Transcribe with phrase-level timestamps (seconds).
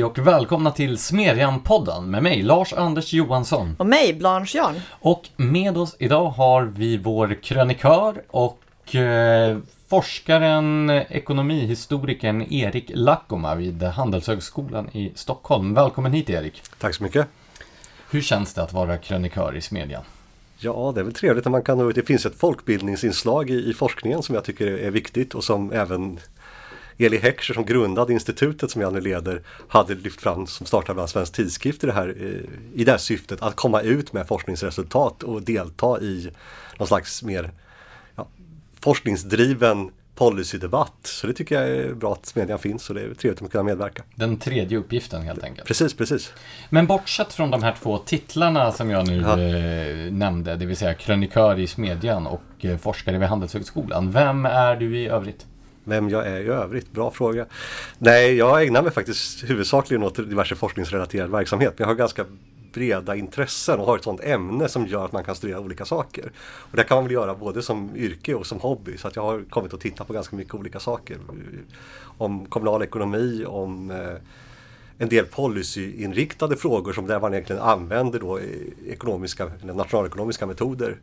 [0.00, 3.76] Hej och välkomna till Smedjan-podden med mig Lars-Anders Johansson.
[3.78, 4.80] Och mig, Blanche Jarn.
[4.90, 13.82] Och med oss idag har vi vår krönikör och eh, forskaren, ekonomihistorikern Erik Lackoma vid
[13.82, 15.74] Handelshögskolan i Stockholm.
[15.74, 16.62] Välkommen hit Erik.
[16.78, 17.26] Tack så mycket.
[18.10, 20.02] Hur känns det att vara krönikör i Smedjan?
[20.58, 21.92] Ja, det är väl trevligt när man kan.
[21.92, 26.18] Det finns ett folkbildningsinslag i, i forskningen som jag tycker är viktigt och som även
[27.00, 31.10] Eli Heckscher som grundade institutet som jag nu leder hade lyft fram som startade bland
[31.10, 35.22] Svensk Tidskrift i det, här, eh, i det här syftet att komma ut med forskningsresultat
[35.22, 36.30] och delta i
[36.78, 37.50] någon slags mer
[38.16, 38.28] ja,
[38.80, 40.96] forskningsdriven policydebatt.
[41.02, 43.64] Så det tycker jag är bra att Smedjan finns och det är trevligt att kunna
[43.64, 44.02] medverka.
[44.14, 45.68] Den tredje uppgiften helt enkelt.
[45.68, 46.32] Precis, precis.
[46.70, 49.40] Men bortsett från de här två titlarna som jag nu ja.
[49.40, 54.10] eh, nämnde, det vill säga krönikör i Smedjan och eh, forskare vid Handelshögskolan.
[54.10, 55.46] Vem är du i övrigt?
[55.84, 56.92] Vem jag är i övrigt?
[56.92, 57.46] Bra fråga.
[57.98, 61.74] Nej, jag ägnar mig faktiskt huvudsakligen åt diverse forskningsrelaterad verksamhet.
[61.76, 62.24] Men jag har ganska
[62.72, 66.32] breda intressen och har ett sådant ämne som gör att man kan studera olika saker.
[66.42, 68.96] Och det kan man väl göra både som yrke och som hobby.
[68.96, 71.16] Så att jag har kommit att titta på ganska mycket olika saker.
[72.02, 74.16] Om kommunal ekonomi, om eh,
[75.02, 78.40] en del policyinriktade frågor som där man egentligen använder då
[78.86, 80.96] ekonomiska, nationalekonomiska metoder.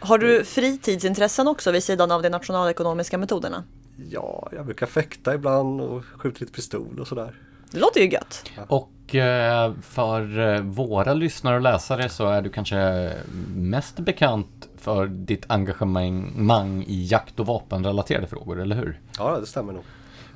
[0.00, 3.64] Har du fritidsintressen också vid sidan av de nationalekonomiska metoderna?
[4.10, 7.34] Ja, jag brukar fäkta ibland och skjuta lite pistol och sådär.
[7.70, 8.50] Det låter ju gött.
[8.68, 13.12] Och eh, för eh, våra lyssnare och läsare så är du kanske
[13.54, 19.00] mest bekant för ditt engagemang i jakt och vapenrelaterade frågor, eller hur?
[19.18, 19.82] Ja, det stämmer nog.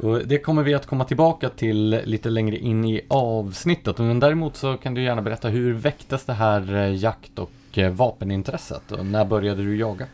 [0.01, 3.99] Och det kommer vi att komma tillbaka till lite längre in i avsnittet.
[3.99, 7.93] Men däremot så kan du gärna berätta hur väcktes det här eh, jakt och eh,
[7.93, 8.93] vapenintresset?
[8.93, 10.07] Och när började du jaga?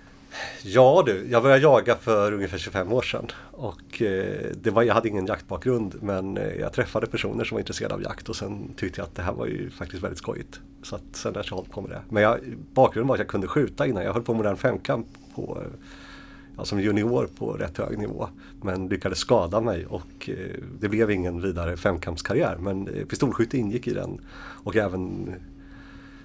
[0.62, 3.26] Ja du, jag började jaga för ungefär 25 år sedan.
[3.50, 7.94] Och eh, det var, jag hade ingen jaktbakgrund men jag träffade personer som var intresserade
[7.94, 10.60] av jakt och sen tyckte jag att det här var ju faktiskt väldigt skojigt.
[10.82, 12.00] Så att sen dess har jag hållit på med det.
[12.08, 12.38] Men jag,
[12.72, 14.04] bakgrunden var att jag kunde skjuta innan.
[14.04, 15.62] Jag höll på med modern femkamp på,
[16.56, 18.28] ja, som junior på rätt hög nivå.
[18.62, 22.56] Men lyckades skada mig och eh, det blev ingen vidare femkampskarriär.
[22.56, 25.34] Men eh, pistolskytte ingick i den och även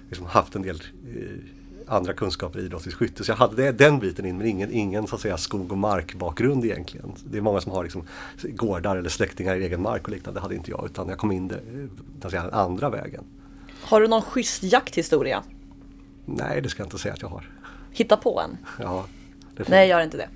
[0.08, 0.82] liksom, haft en del
[1.16, 3.24] eh, andra kunskaper i idrottsligt skytte.
[3.24, 6.64] Så jag hade den biten in men ingen, ingen så att säga, skog och markbakgrund
[6.64, 7.12] egentligen.
[7.24, 8.02] Det är många som har liksom,
[8.42, 10.40] gårdar eller släktingar i egen mark och liknande.
[10.40, 11.60] Det hade inte jag utan jag kom in det,
[12.22, 13.24] så säga, den andra vägen.
[13.82, 15.42] Har du någon schysst jakthistoria?
[16.24, 17.50] Nej, det ska jag inte säga att jag har.
[17.90, 18.56] Hitta på en?
[18.78, 19.06] Ja.
[19.68, 20.28] Nej, gör inte det.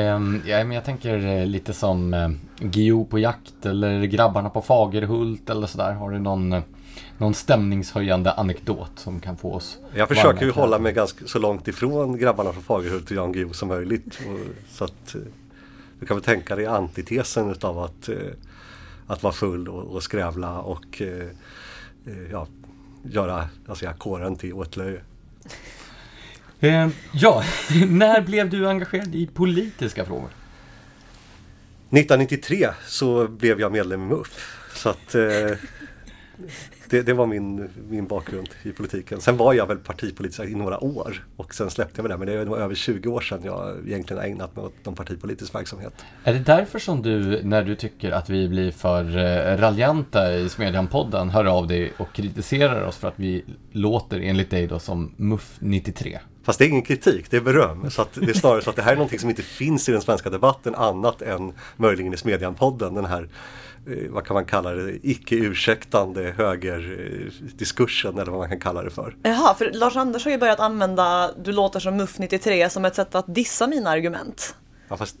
[0.00, 2.30] Um, ja, men jag tänker eh, lite som uh,
[2.70, 5.92] Gio på jakt eller grabbarna på Fagerhult eller sådär.
[5.92, 6.62] Har du någon uh,
[7.18, 11.68] någon stämningshöjande anekdot som kan få oss Jag försöker ju hålla mig ganska så långt
[11.68, 14.06] ifrån grabbarna från Fagerhult och Jan Guillou som möjligt.
[14.06, 14.38] Och,
[14.70, 15.20] så att eh,
[16.00, 18.16] du kan väl tänka dig antitesen utav att, eh,
[19.06, 21.28] att vara full och, och skrävla och eh,
[22.30, 22.46] ja,
[23.02, 25.00] göra alltså, kåren till åtlöje.
[26.66, 27.44] Eh, ja,
[27.88, 30.30] när blev du engagerad i politiska frågor?
[31.90, 34.58] 1993 så blev jag medlem i MUF.
[34.74, 35.50] Så att eh,
[36.90, 39.20] det, det, var min, min bakgrund i politiken.
[39.20, 42.18] Sen var jag väl partipolitisk i några år och sen släppte jag väl det.
[42.18, 45.92] Men det var över 20 år sedan jag egentligen ägnat mig åt någon partipolitisk verksamhet.
[46.24, 50.48] Är det därför som du, när du tycker att vi blir för eh, raljanta i
[50.48, 55.12] Smedjan-podden, hör av dig och kritiserar oss för att vi låter enligt dig då som
[55.16, 56.18] MUF 93?
[56.46, 57.90] Fast det är ingen kritik, det är beröm.
[57.90, 60.00] Så det är snarare så att det här är någonting som inte finns i den
[60.00, 62.94] svenska debatten annat än möjligen i Smedjan-podden.
[62.94, 63.28] Den här
[63.88, 68.82] Eh, vad kan man kalla det, icke ursäktande högerdiskursen eh, eller vad man kan kalla
[68.82, 69.16] det för.
[69.22, 72.94] Jaha, för Lars Anders har ju börjat använda Du låter som MUF 93 som ett
[72.94, 74.54] sätt att dissa mina argument.
[74.88, 75.16] Ja, fast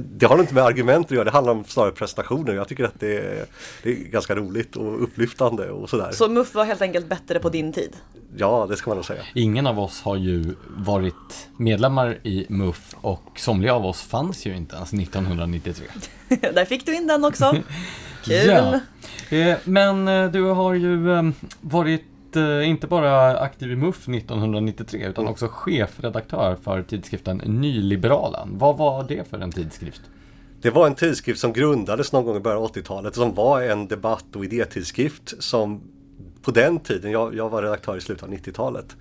[0.00, 2.54] det har inte med argument att göra, det handlar om snarare prestationer.
[2.54, 3.46] Jag tycker att det är,
[3.82, 6.10] det är ganska roligt och upplyftande och sådär.
[6.12, 7.96] Så MUF var helt enkelt bättre på din tid?
[8.36, 9.22] Ja, det ska man nog säga.
[9.34, 14.56] Ingen av oss har ju varit medlemmar i MUF och somliga av oss fanns ju
[14.56, 15.86] inte ens 1993.
[16.28, 17.56] Där fick du in den också.
[18.24, 18.46] Kul!
[18.46, 18.80] Ja.
[19.36, 21.34] Eh, men eh, du har ju ehm,
[22.36, 28.58] eh, inte bara aktiv i MUF 1993 utan också chefredaktör för tidskriften Nyliberalen.
[28.58, 30.02] Vad var det för en tidskrift?
[30.60, 33.86] Det var en tidskrift som grundades någon gång i början av 80-talet som var en
[33.86, 35.80] debatt och idétidskrift som
[36.42, 38.96] på den tiden, jag, jag var redaktör i slutet av 90-talet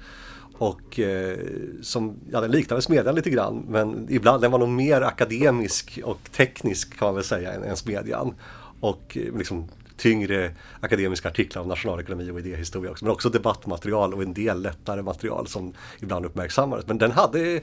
[0.58, 1.38] och eh,
[1.82, 6.20] som, ja den liknade Smedjan lite grann men ibland den var nog mer akademisk och
[6.32, 8.36] teknisk kan man väl säga än, än Smedjan.
[8.80, 13.06] Och eh, liksom tyngre akademiska artiklar om nationalekonomi och idéhistoria också.
[13.06, 16.88] Men också debattmaterial och en del lättare material som ibland uppmärksammades.
[16.88, 17.62] Men den hade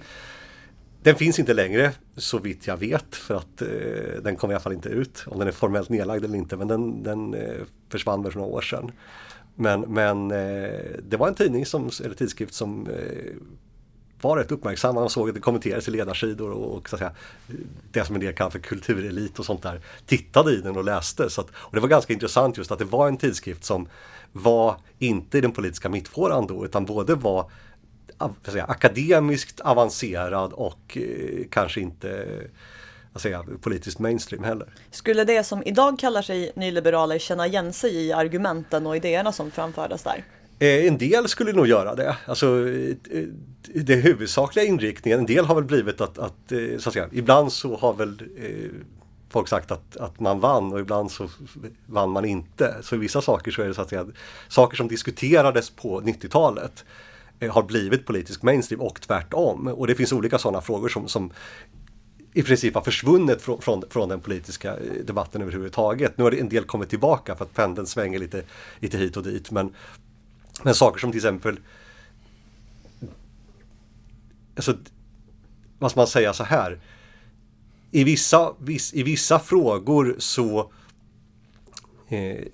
[1.02, 4.60] Den finns inte längre så vitt jag vet för att eh, den kom i alla
[4.60, 5.24] fall inte ut.
[5.26, 8.60] Om den är formellt nedlagd eller inte men den, den eh, försvann för några år
[8.60, 8.92] sedan.
[9.54, 13.34] Men, men eh, det var en tidning som, eller tidskrift som eh,
[14.20, 17.12] var rätt uppmärksamma och såg att det kommenterades i ledarsidor och, och så att säga,
[17.92, 21.30] det som en del kallar för kulturelit och sånt där tittade i den och läste.
[21.30, 23.88] Så att, och det var ganska intressant just att det var en tidskrift som
[24.32, 27.50] var inte i den politiska mittfåran då utan både var
[28.44, 34.68] säga, akademiskt avancerad och eh, kanske inte eh, säga, politiskt mainstream heller.
[34.90, 39.50] Skulle det som idag kallar sig nyliberaler känna igen sig i argumenten och idéerna som
[39.50, 40.24] framfördes där?
[40.60, 42.16] Eh, en del skulle nog göra det.
[42.26, 43.24] Alltså, eh,
[43.74, 47.52] det huvudsakliga inriktningen, en del har väl blivit att, att, eh, så att säga, ibland
[47.52, 48.22] så har väl
[49.30, 51.28] folk sagt att, att man vann och ibland så
[51.86, 52.76] vann man inte.
[52.82, 54.06] Så i vissa saker så är det så att säga,
[54.48, 56.84] saker som diskuterades på 90-talet
[57.50, 59.66] har blivit politisk mainstream och tvärtom.
[59.66, 61.32] Och det finns olika sådana frågor som, som
[62.34, 66.18] i princip har försvunnit från, från, från, den politiska debatten överhuvudtaget.
[66.18, 68.42] Nu har en del kommit tillbaka för att pendeln svänger lite,
[68.80, 69.50] lite hit och dit.
[69.50, 69.72] Men,
[70.62, 71.60] men saker som till exempel
[74.56, 74.76] alltså,
[75.78, 76.80] vad ska man säga så här.
[77.90, 80.60] I vissa, viss, i vissa frågor så
[82.08, 82.44] eh,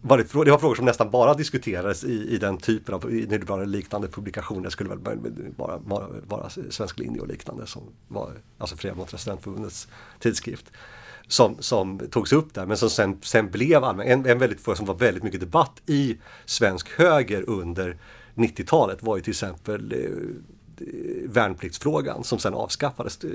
[0.00, 3.66] var det, det, var frågor som nästan bara diskuterades i, i den typen av i
[3.66, 4.62] liknande publikationer.
[4.62, 4.98] Det skulle väl
[5.56, 9.88] bara vara, vara Svensk linje och liknande som var alltså Fria mot Studentförbundets
[10.18, 10.72] tidskrift.
[11.28, 14.08] Som, som togs upp där men som sen, sen blev allmän.
[14.08, 17.96] En, en väldigt fråga som var väldigt mycket debatt i svensk höger under
[18.34, 20.51] 90-talet var ju till exempel eh,
[21.24, 23.30] värnpliktsfrågan som sen avskaffades eh,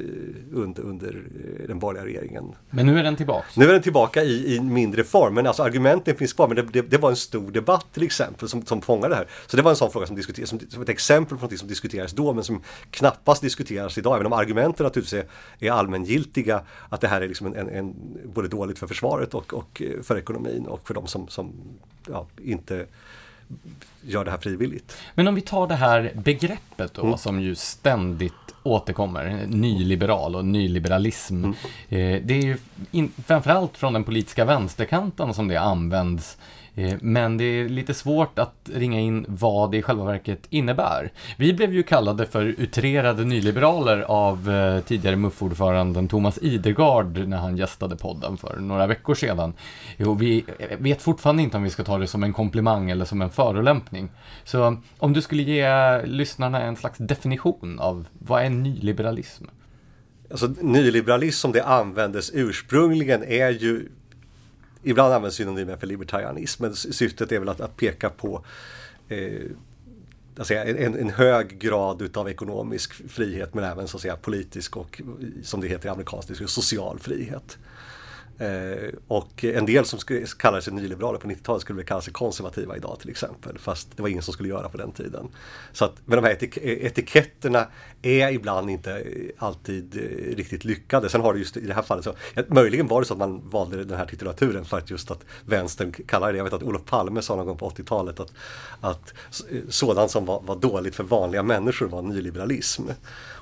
[0.53, 2.55] under, under eh, den borgerliga regeringen.
[2.69, 3.47] Men nu är den tillbaka?
[3.55, 6.47] Nu är den tillbaka i, i mindre form, men alltså argumenten finns kvar.
[6.47, 9.27] Men det, det, det var en stor debatt till exempel som, som fångade det här.
[9.47, 11.67] Så det var en sån fråga som diskuterades, som, som ett exempel på något som
[11.67, 12.61] diskuterades då men som
[12.91, 14.15] knappast diskuteras idag.
[14.15, 15.25] Även om argumenten naturligtvis är,
[15.67, 17.95] är allmängiltiga att det här är liksom en, en, en,
[18.25, 21.53] både dåligt för försvaret och, och eh, för ekonomin och för de som, som
[22.07, 22.85] ja, inte
[24.01, 24.97] gör det här frivilligt.
[25.15, 27.17] Men om vi tar det här begreppet då, mm.
[27.17, 28.33] som ju ständigt
[28.63, 31.43] återkommer, nyliberal och nyliberalism.
[31.43, 31.55] Mm.
[31.89, 32.57] Eh, det är ju
[32.91, 36.37] in, framförallt från den politiska vänsterkanten som det används
[36.77, 41.11] Eh, men det är lite svårt att ringa in vad det i själva verket innebär.
[41.37, 47.57] Vi blev ju kallade för utrerade nyliberaler av eh, tidigare MUF-ordföranden Thomas Idergard när han
[47.57, 49.53] gästade podden för några veckor sedan.
[49.97, 53.05] Jo, vi eh, vet fortfarande inte om vi ska ta det som en komplimang eller
[53.05, 54.09] som en förolämpning.
[54.43, 59.45] Så om du skulle ge lyssnarna en slags definition av vad är nyliberalism?
[60.31, 63.89] Alltså nyliberalism som det användes ursprungligen är ju
[64.89, 68.45] ibland används synonymer för libertarianism, men syftet är väl att, att peka på
[69.09, 69.41] eh,
[70.37, 75.01] alltså en, en, hög grad utav ekonomisk frihet men även så att säga, politisk och
[75.43, 77.57] som det heter i amerikansk social frihet.
[78.39, 79.99] Eh, och en del som
[80.39, 83.57] kallade sig nyliberaler på 90-talet skulle väl kalla sig konservativa idag till exempel.
[83.57, 85.27] Fast det var ingen som skulle göra på den tiden.
[85.71, 87.67] Så att, men de här etik etiketterna
[88.01, 89.03] är ibland inte
[89.37, 91.09] alltid eh, riktigt lyckade.
[91.09, 93.19] Sen har det just i det här fallet så, ja, möjligen var det så att
[93.19, 96.37] man valde den här titulaturen för att just att vänstern kallade det.
[96.37, 98.33] Jag vet att Olof Palme sa någon gång på 80-talet att,
[98.81, 99.13] att
[99.51, 102.83] eh, sådant som var, var dåligt för vanliga människor var nyliberalism.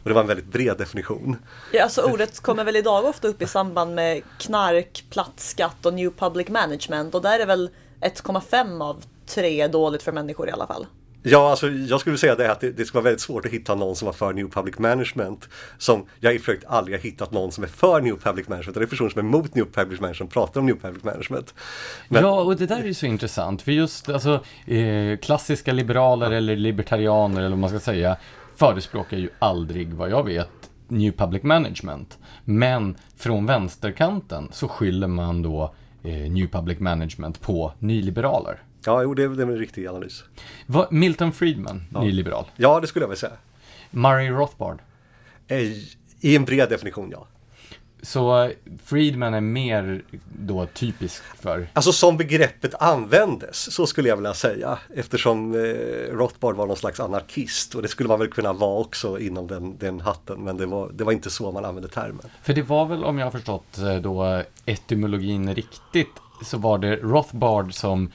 [0.05, 1.37] Och det var en väldigt bred definition.
[1.71, 5.93] Ja, alltså ordet kommer väl idag ofta upp i samband med knark, platt skatt och
[5.93, 7.69] new public management och där är väl
[8.01, 10.85] 1,5 av 3 dåligt för människor i alla fall.
[11.23, 13.75] Ja, alltså jag skulle säga det att det, det ska vara väldigt svårt att hitta
[13.75, 15.49] någon som var för New Public Management.
[15.77, 18.75] Som jag i försökt aldrig har hittat någon som är för New Public Management.
[18.75, 21.53] Det är personer som är emot New Public Management som pratar om New Public Management.
[22.07, 22.23] Men...
[22.23, 23.61] Ja, och det där är ju så intressant.
[23.61, 28.17] För just alltså, eh, klassiska liberaler eller libertarianer eller vad man ska säga
[28.55, 32.17] förespråkar ju aldrig, vad jag vet, New Public Management.
[32.45, 38.61] Men från vänsterkanten så skyller man då eh, New Public Management på nyliberaler.
[38.85, 40.23] Ja, jo, det är, det är en riktig analys.
[40.65, 42.01] Va, Milton Friedman, ja.
[42.01, 42.45] nyliberal?
[42.55, 43.33] Ja, det skulle jag väl säga.
[43.91, 44.79] Murray Rothbard?
[45.47, 45.57] Eh,
[46.19, 47.27] I en bred definition, ja.
[48.05, 48.51] Så
[48.83, 50.01] Friedman är mer
[50.39, 51.67] då typisk för?
[51.73, 54.79] Alltså som begreppet användes, så skulle jag vilja säga.
[54.95, 55.59] Eftersom eh,
[56.11, 59.77] Rothbard var någon slags anarkist och det skulle man väl kunna vara också inom den,
[59.77, 60.43] den hatten.
[60.43, 62.25] Men det var, det var inte så man använde termen.
[62.43, 66.95] För det var väl, om jag har förstått eh, då etymologin riktigt, så var det
[66.95, 68.11] Rothbard som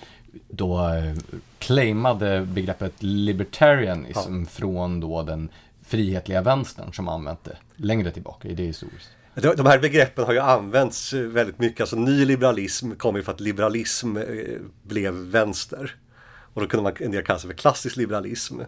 [0.48, 1.16] då eh,
[1.58, 4.46] claimade begreppet libertarianism ja.
[4.50, 5.48] från då den
[5.86, 9.10] frihetliga vänstern som använt det längre tillbaka i det historiskt.
[9.40, 11.80] De här begreppen har ju använts eh, väldigt mycket.
[11.80, 14.24] Alltså nyliberalism kom ju för att liberalism eh,
[14.82, 15.96] blev vänster.
[16.54, 18.60] Och då kunde man en del kalla sig för klassisk liberalism.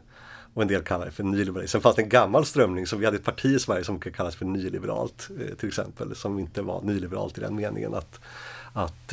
[0.54, 1.72] Och en del kallar det för nyliberalism.
[1.72, 4.36] Sen fanns det en gammal strömning, som vi hade ett parti i Sverige som kallas
[4.36, 6.14] för nyliberalt eh, till exempel.
[6.14, 8.20] Som inte var nyliberalt i den meningen att,
[8.72, 9.12] att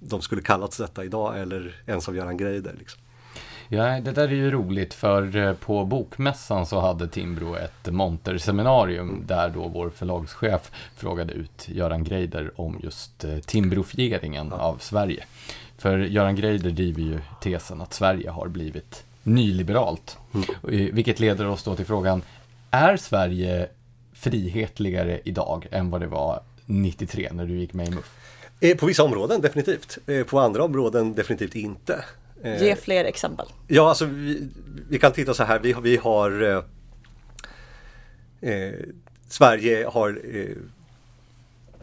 [0.00, 2.74] de skulle kallats detta idag eller ens av Göran Greider.
[2.78, 3.00] Liksom.
[3.74, 9.22] Ja, det där är ju roligt för eh, på Bokmässan så hade Timbro ett monterseminarium
[9.26, 14.56] där då vår förlagschef frågade ut Göran Greider om just eh, timbrofieringen ja.
[14.56, 15.24] av Sverige.
[15.78, 20.18] För Göran Greider driver ju tesen att Sverige har blivit nyliberalt.
[20.34, 20.94] Mm.
[20.94, 22.22] Vilket leder oss då till frågan,
[22.70, 23.68] är Sverige
[24.12, 28.16] frihetligare idag än vad det var 93 när du gick med i MUF?
[28.60, 29.98] Eh, på vissa områden definitivt.
[30.26, 32.04] På andra områden definitivt inte.
[32.44, 33.46] Eh, Ge fler exempel.
[33.68, 34.48] Ja, alltså vi,
[34.88, 35.58] vi, kan titta så här.
[35.58, 36.64] Vi, vi har eh,
[38.50, 38.74] eh
[39.28, 40.56] Sverige har eh,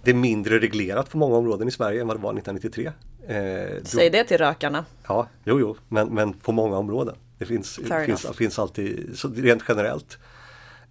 [0.03, 2.91] det är mindre reglerat på många områden i Sverige än vad det var 1993.
[3.27, 4.85] Eh, Säg det till rökarna.
[5.07, 7.15] Ja, jo, jo, men, men på många områden.
[7.37, 10.17] Det finns, finns, finns alltid, rent generellt.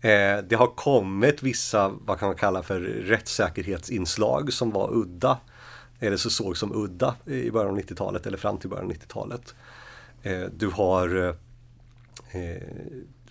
[0.01, 5.39] Eh, det har kommit vissa, vad kan man kalla för rättssäkerhetsinslag som var udda
[6.01, 9.55] eller så såg som udda i början av 90-talet eller fram till början av 90-talet.
[10.23, 11.37] Eh, du har
[12.31, 12.63] eh,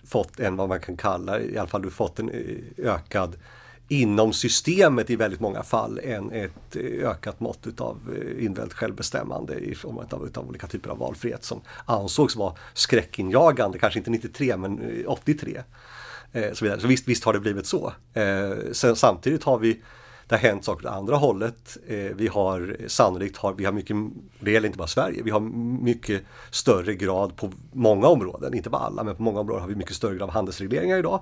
[0.04, 3.36] fått en vad man kan kalla, i alla fall du fått en eh, ökad
[3.88, 7.98] inom systemet i väldigt många fall en, ett eh, ökat mått utav
[8.38, 13.98] individuellt självbestämmande i form av utav olika typer av valfrihet som ansågs vara skräckinjagande, kanske
[13.98, 15.62] inte 93 men 83.
[16.52, 16.80] så, vidare.
[16.80, 17.92] så visst, visst har det blivit så.
[18.72, 19.80] sen, samtidigt har vi
[20.30, 21.76] det har hänt saker åt andra hållet.
[21.86, 23.96] Eh, vi har sannolikt, har, vi har mycket,
[24.40, 25.40] det gäller inte bara Sverige, vi har
[25.84, 29.74] mycket större grad på många områden, inte på alla, men på många områden har vi
[29.74, 31.20] mycket större grad av handelsregleringar idag.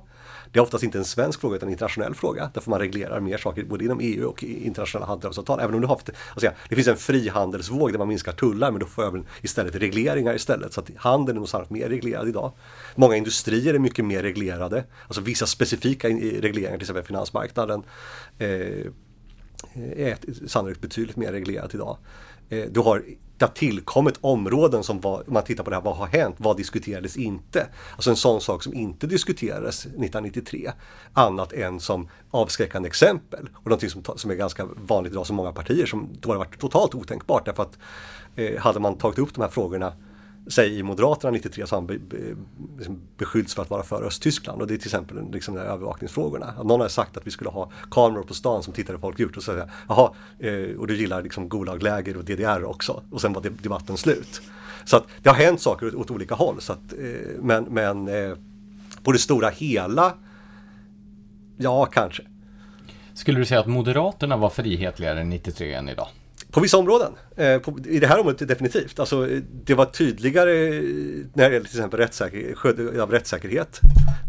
[0.53, 2.51] Det är oftast inte en svensk fråga utan en internationell fråga.
[2.55, 5.61] Därför man reglerar mer saker både inom EU och internationella handelsavtal.
[5.61, 6.01] Även om du har,
[6.33, 10.35] alltså, det finns en frihandelsvåg där man minskar tullar men då får man istället regleringar
[10.35, 10.73] istället.
[10.73, 12.53] Så att handeln är nog sannolikt mer reglerad idag.
[12.95, 14.85] Många industrier är mycket mer reglerade.
[15.07, 17.83] Alltså vissa specifika regleringar, till exempel finansmarknaden.
[18.39, 18.93] Eh,
[19.75, 21.97] Eh, är sannolikt betydligt mer reglerat idag.
[22.49, 23.03] Eh, du har
[23.39, 26.37] det har tillkommit områden som var, om man tittar på det här, vad har hänt,
[26.39, 27.67] vad diskuterades inte?
[27.95, 30.73] Alltså en sån sak som inte diskuterades 1993,
[31.13, 33.49] annat än som avskräckande exempel.
[33.55, 36.61] Och någonting som, som är ganska vanligt idag som många partier som då har varit
[36.61, 37.79] totalt otänkbart därför att
[38.37, 39.93] eh, hade man tagit upp de här frågorna
[40.49, 42.17] säg i Moderaterna 93 så har han be, be,
[42.77, 46.55] liksom beskyllts för att vara för Östtyskland och det är till exempel liksom de övervakningsfrågorna.
[46.65, 49.43] Någon har sagt att vi skulle ha kameror på stan som tittade folk gjort och
[49.43, 53.43] så säger jaha, eh, och du gillar liksom Gulagläger och DDR också och sen var
[53.43, 54.41] debatten slut.
[54.85, 58.09] Så att det har hänt saker åt, åt olika håll så att, eh, men, men
[58.09, 58.37] eh,
[59.03, 60.15] på det stora hela,
[61.57, 62.23] ja kanske.
[63.15, 66.09] Skulle du säga att Moderaterna var frihetligare 93 än idag?
[66.51, 67.13] På vissa områden.
[67.37, 68.99] Eh, på, I det här området definitivt.
[68.99, 69.29] Alltså,
[69.65, 70.83] det var tydligare eh,
[71.35, 73.81] när det gällde till exempel rättssäker, av rättssäkerhet.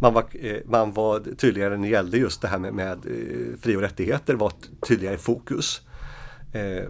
[0.01, 3.59] Man var, eh, man var tydligare när det gällde just det här med, med eh,
[3.61, 4.51] fri och rättigheter var
[4.87, 5.81] tydligare i fokus.
[6.53, 6.83] Eh,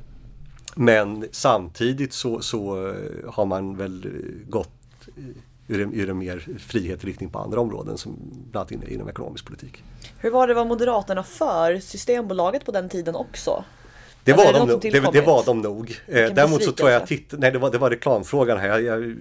[0.75, 2.93] men samtidigt så, så eh,
[3.31, 4.07] har man väl
[4.47, 4.69] gått
[5.67, 8.15] ur en, ur en mer frihet riktning på andra områden som
[8.51, 9.83] bland annat inom ekonomisk politik.
[10.17, 13.63] Hur var det, var Moderaterna för Systembolaget på den tiden också?
[14.23, 15.99] Det var, de nog, det, det, var de nog.
[16.07, 18.79] Eh, däremot så tror jag, titt, nej det var, det var reklamfrågan här.
[18.79, 19.15] Jag, jag,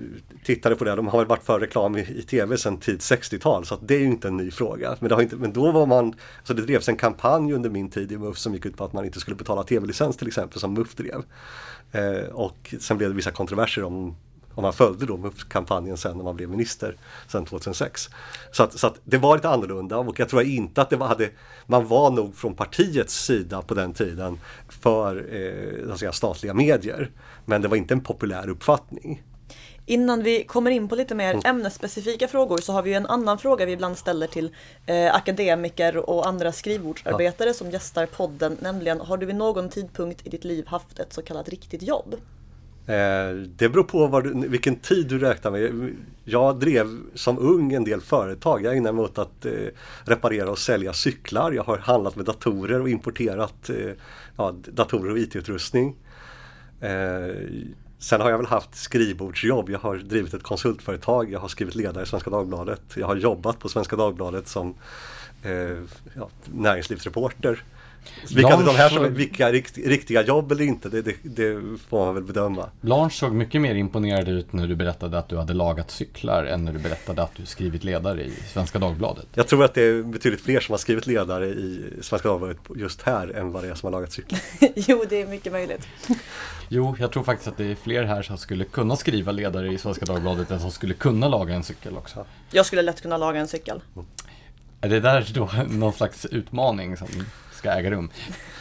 [0.44, 3.66] tittade på det, de har väl varit för reklam i, i tv sedan tid 60-tal
[3.66, 4.96] så det är ju inte en ny fråga.
[5.00, 6.14] Men, det har inte, men då var man,
[6.44, 8.92] så det drevs en kampanj under min tid i MUF som gick ut på att
[8.92, 11.22] man inte skulle betala tv-licens till exempel som MUF drev.
[11.92, 14.16] Eh, och sen blev det vissa kontroverser om
[14.58, 16.96] om man följde då MUF-kampanjen sen när man blev minister
[17.28, 18.08] sen 2006.
[18.52, 21.06] Så, att, så att det var lite annorlunda och jag tror inte att det var,
[21.06, 21.30] hade,
[21.66, 24.38] man var nog från partiets sida på den tiden
[24.82, 25.16] för
[25.88, 27.10] eh, säga, statliga medier.
[27.44, 29.22] Men det var inte en populär uppfattning.
[29.86, 31.42] Innan vi kommer in på lite mer mm.
[31.44, 34.54] ämnesspecifika frågor så har vi en annan fråga vi ibland ställer till
[34.86, 37.54] eh, akademiker och andra skrivbordsarbetare ja.
[37.54, 38.56] som gästar podden.
[38.60, 42.14] Nämligen, har du vid någon tidpunkt i ditt liv haft ett så kallat riktigt jobb?
[42.88, 45.94] Eh, det beror på du, vilken tid du räknar med.
[46.24, 48.64] Jag drev som ung en del företag.
[48.64, 49.52] Jag ägnade mig åt att eh,
[50.04, 51.52] reparera och sälja cyklar.
[51.52, 53.92] Jag har handlat med datorer och importerat eh,
[54.36, 55.96] ja, datorer och IT-utrustning.
[57.98, 59.70] Sen har jag väl haft skrivbordsjobb.
[59.70, 61.32] Jag har drivit ett konsultföretag.
[61.32, 62.82] Jag har skrivit ledare i Svenska Dagbladet.
[62.94, 64.74] Jag har jobbat på Svenska Dagbladet som
[66.14, 67.62] ja, näringslivsreporter.
[68.34, 72.14] Vilka de här som vilka rikt, riktiga jobb eller inte, det, det, det får man
[72.14, 72.70] väl bedöma.
[72.80, 76.64] Blanche såg mycket mer imponerad ut när du berättade att du hade lagat cyklar än
[76.64, 79.26] när du berättade att du skrivit ledare i Svenska Dagbladet.
[79.34, 83.02] Jag tror att det är betydligt fler som har skrivit ledare i Svenska Dagbladet just
[83.02, 84.40] här än vad det är som har lagat cyklar.
[84.74, 85.88] jo, det är mycket möjligt.
[86.68, 89.78] Jo, jag tror faktiskt att det är fler här som skulle kunna skriva ledare i
[89.78, 92.26] Svenska Dagbladet än som skulle kunna laga en cykel också.
[92.50, 93.80] Jag skulle lätt kunna laga en cykel.
[94.80, 97.08] Är det där då någon slags utmaning som
[97.58, 98.10] ska äga rum?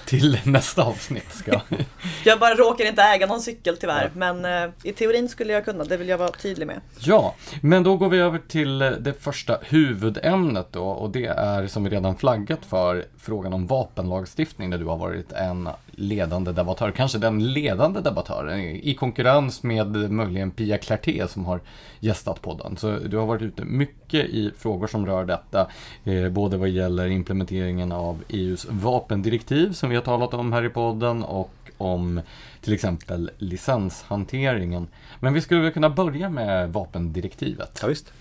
[0.07, 1.51] Till nästa avsnitt ska...
[2.25, 2.39] Jag.
[2.39, 5.97] Bara råkar inte äga någon cykel tyvärr, men eh, i teorin skulle jag kunna, det
[5.97, 6.81] vill jag vara tydlig med.
[6.99, 10.83] Ja, men då går vi över till det första huvudämnet då.
[10.83, 15.31] Och det är som vi redan flaggat för frågan om vapenlagstiftning där du har varit
[15.31, 21.59] en ledande debattör, kanske den ledande debattören i konkurrens med möjligen Pia Clarté som har
[21.99, 22.77] gästat podden.
[22.77, 25.67] Så du har varit ute mycket i frågor som rör detta,
[26.03, 30.69] eh, både vad gäller implementeringen av EUs vapendirektiv som vi har talat om här i
[30.69, 32.21] podden och om
[32.61, 34.87] till exempel licenshanteringen.
[35.19, 37.79] Men vi skulle väl kunna börja med vapendirektivet.
[37.81, 38.13] Ja, visst.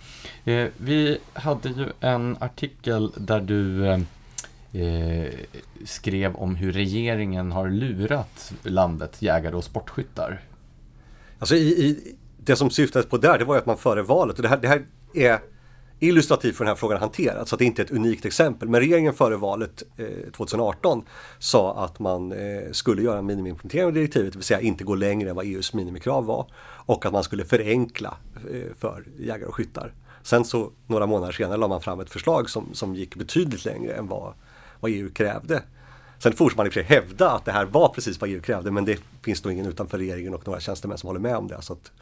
[0.45, 4.01] Eh, vi hade ju en artikel där du eh,
[4.83, 5.33] eh,
[5.85, 10.41] skrev om hur regeringen har lurat landets jägare och sportskyttar.
[11.39, 14.37] Alltså i, i, det som syftades på där, det var ju att man före valet,
[14.37, 14.83] och det här, det här
[15.15, 15.41] är
[15.99, 18.69] illustrativt för den här frågan hanterats, så att det inte är ett unikt exempel.
[18.69, 21.05] Men regeringen före valet eh, 2018
[21.39, 24.95] sa att man eh, skulle göra en minimiimplementering av direktivet, det vill säga inte gå
[24.95, 26.47] längre än vad EUs minimikrav var.
[26.87, 28.17] Och att man skulle förenkla
[28.51, 29.93] eh, för jägare och skyttar.
[30.23, 33.93] Sen så några månader senare la man fram ett förslag som, som gick betydligt längre
[33.93, 34.35] än vad,
[34.81, 35.63] vad EU krävde.
[36.19, 38.41] Sen fortsätter man i och för sig hävda att det här var precis vad EU
[38.41, 41.49] krävde men det finns nog ingen utanför regeringen och några tjänstemän som håller med om
[41.49, 41.63] det.
[41.63, 41.93] Så att,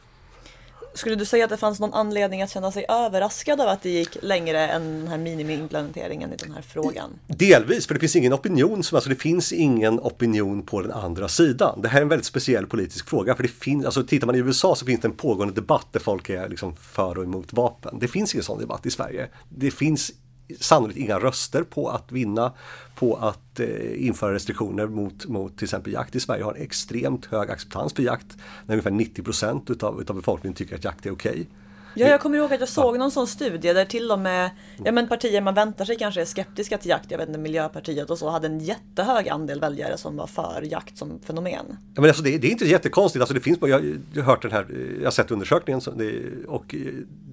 [0.95, 3.91] skulle du säga att det fanns någon anledning att känna sig överraskad av att det
[3.91, 7.11] gick längre än den här minimiimplementeringen i den här frågan?
[7.27, 11.29] Delvis, för det finns ingen opinion, som, alltså det finns ingen opinion på den andra
[11.29, 11.83] sidan.
[11.83, 14.39] Det här är en väldigt speciell politisk fråga, för det finns, alltså tittar man i
[14.39, 17.99] USA så finns det en pågående debatt där folk är liksom för och emot vapen.
[17.99, 19.29] Det finns ingen sån debatt i Sverige.
[19.49, 20.13] Det finns
[20.61, 22.53] sannolikt inga röster på att vinna
[22.95, 27.27] på att eh, införa restriktioner mot, mot till exempel jakt i Sverige har en extremt
[27.27, 28.37] hög acceptans för jakt.
[28.67, 31.47] När ungefär 90 procent utav, utav befolkningen tycker att jakt är okej.
[31.95, 34.51] Ja, jag kommer ihåg att jag såg någon sån studie där till och med
[34.85, 38.11] ja, men partier man väntar sig kanske är skeptiska till jakt, jag vet inte, Miljöpartiet
[38.11, 41.67] och så, hade en jättehög andel väljare som var för jakt som fenomen.
[41.69, 43.21] Ja, men alltså det, det är inte jättekonstigt.
[43.21, 44.67] Alltså det finns, jag, jag har hört den här,
[44.99, 46.75] jag har sett undersökningen det, och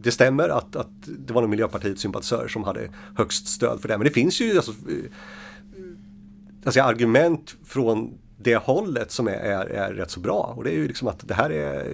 [0.01, 3.97] det stämmer att, att det var Miljöpartiets sympatisörer som hade högst stöd för det.
[3.97, 4.73] Men det finns ju alltså,
[6.65, 10.53] alltså argument från det hållet som är, är, är rätt så bra.
[10.57, 11.85] Och det är ju liksom att det här är,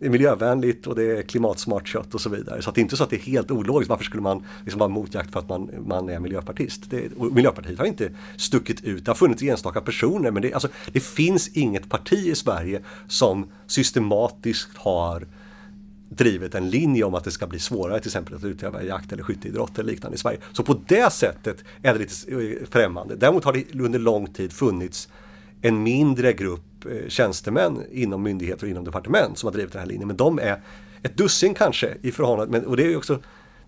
[0.00, 2.62] det är miljövänligt och det är klimatsmart kött och så vidare.
[2.62, 3.90] Så att det är inte så att det är helt ologiskt.
[3.90, 6.90] Varför skulle man liksom vara mot jakt för att man, man är miljöpartist?
[6.90, 9.04] Det, och Miljöpartiet har inte stuckit ut.
[9.04, 13.50] Det har funnits enstaka personer men det, alltså, det finns inget parti i Sverige som
[13.66, 15.26] systematiskt har
[16.08, 19.22] drivit en linje om att det ska bli svårare till exempel att utöva jakt eller
[19.22, 20.38] skytteidrott eller liknande i Sverige.
[20.52, 23.16] Så på det sättet är det lite eh, främmande.
[23.16, 25.08] Däremot har det under lång tid funnits
[25.62, 29.88] en mindre grupp eh, tjänstemän inom myndigheter och inom departement som har drivit den här
[29.88, 30.06] linjen.
[30.06, 30.62] Men de är
[31.02, 33.20] ett dussin kanske i förhållande, men, och det är ju också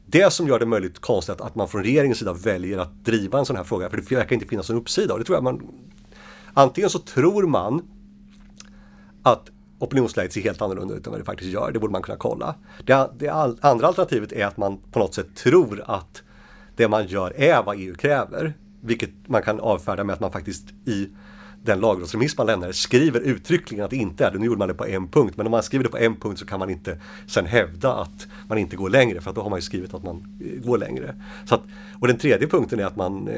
[0.06, 3.46] det som gör det möjligt konstigt att man från regeringens sida väljer att driva en
[3.46, 3.90] sån här fråga.
[3.90, 5.12] För det verkar inte finnas någon uppsida.
[5.12, 5.60] Och det tror jag man,
[6.54, 7.82] antingen så tror man
[9.22, 11.72] att opinionsläget ser helt annorlunda ut än vad det faktiskt gör.
[11.72, 12.54] Det borde man kunna kolla.
[12.84, 13.28] Det, det
[13.60, 16.22] andra alternativet är att man på något sätt tror att
[16.76, 18.54] det man gör är vad EU kräver.
[18.80, 21.08] Vilket man kan avfärda med att man faktiskt i
[21.62, 24.38] den lagrådsremiss man lämnar skriver uttryckligen att det inte är det.
[24.38, 26.38] Nu gjorde man det på en punkt, men om man skriver det på en punkt
[26.38, 29.58] så kan man inte sen hävda att man inte går längre, för då har man
[29.58, 30.24] ju skrivit att man
[30.64, 31.14] går längre.
[31.44, 31.62] Så att,
[32.00, 33.34] och den tredje punkten är att man, eh,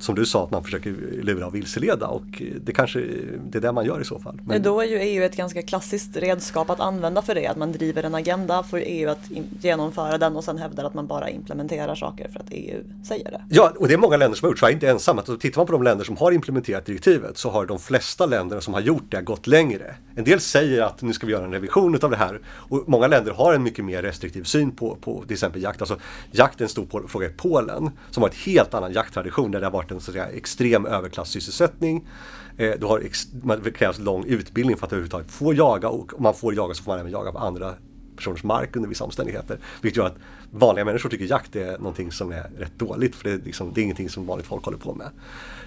[0.00, 0.90] som du sa, att man försöker
[1.22, 3.04] lura och vilseleda och det kanske
[3.50, 4.40] det är det man gör i så fall.
[4.44, 4.62] Men...
[4.62, 8.02] Då är ju EU ett ganska klassiskt redskap att använda för det, att man driver
[8.02, 9.30] en agenda för EU att
[9.60, 13.40] genomföra den och sen hävdar att man bara implementerar saker för att EU säger det.
[13.48, 15.18] Ja, och det är många länder som har gjort så, jag är inte ensam.
[15.18, 18.60] Alltså, tittar man på de länder som har implementerat direktivet så har de flesta länder
[18.60, 19.94] som har gjort det gått längre.
[20.14, 23.06] En del säger att nu ska vi göra en revision av det här och många
[23.06, 25.82] länder har en mycket mer restriktiv syn på, på till exempel jakt.
[25.82, 25.98] Alltså,
[26.30, 29.66] jakt är en stor fråga i Polen som har ett helt annan jakttradition där det
[29.66, 32.08] har varit en så att säga, extrem överklassysselsättning.
[32.56, 33.26] Eh, du har ex,
[33.64, 36.82] det krävs lång utbildning för att överhuvudtaget få jaga och om man får jaga så
[36.82, 37.74] får man även jaga på andra
[38.18, 39.58] personers mark under vissa omständigheter.
[39.82, 40.18] Vilket gör att
[40.50, 43.80] vanliga människor tycker jakt är någonting som är rätt dåligt för det är, liksom, det
[43.80, 45.10] är ingenting som vanligt folk håller på med.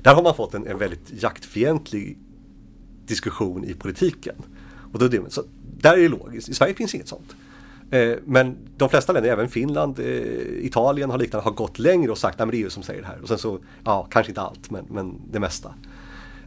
[0.02, 2.18] Där har man fått en, en väldigt jaktfientlig
[3.06, 4.36] diskussion i politiken.
[4.94, 5.44] Och då, så,
[5.78, 7.36] där är det logiskt, i Sverige finns inget sånt.
[7.92, 10.06] Eh, men de flesta länder, även Finland, eh,
[10.66, 13.08] Italien har liknande, har gått längre och sagt att det är EU som säger det
[13.08, 13.22] här.
[13.22, 15.74] Och sen så, ja, kanske inte allt, men, men det mesta.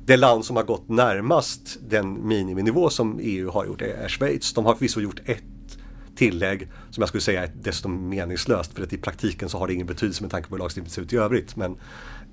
[0.07, 4.55] Det land som har gått närmast den miniminivå som EU har gjort är Schweiz.
[4.55, 5.45] De har förvisso gjort ett
[6.17, 9.75] tillägg som jag skulle säga är dessutom meningslöst för att i praktiken så har det
[9.75, 11.57] ingen betydelse med tanke på hur lagstiftningen ser ut i övrigt.
[11.57, 11.77] Men,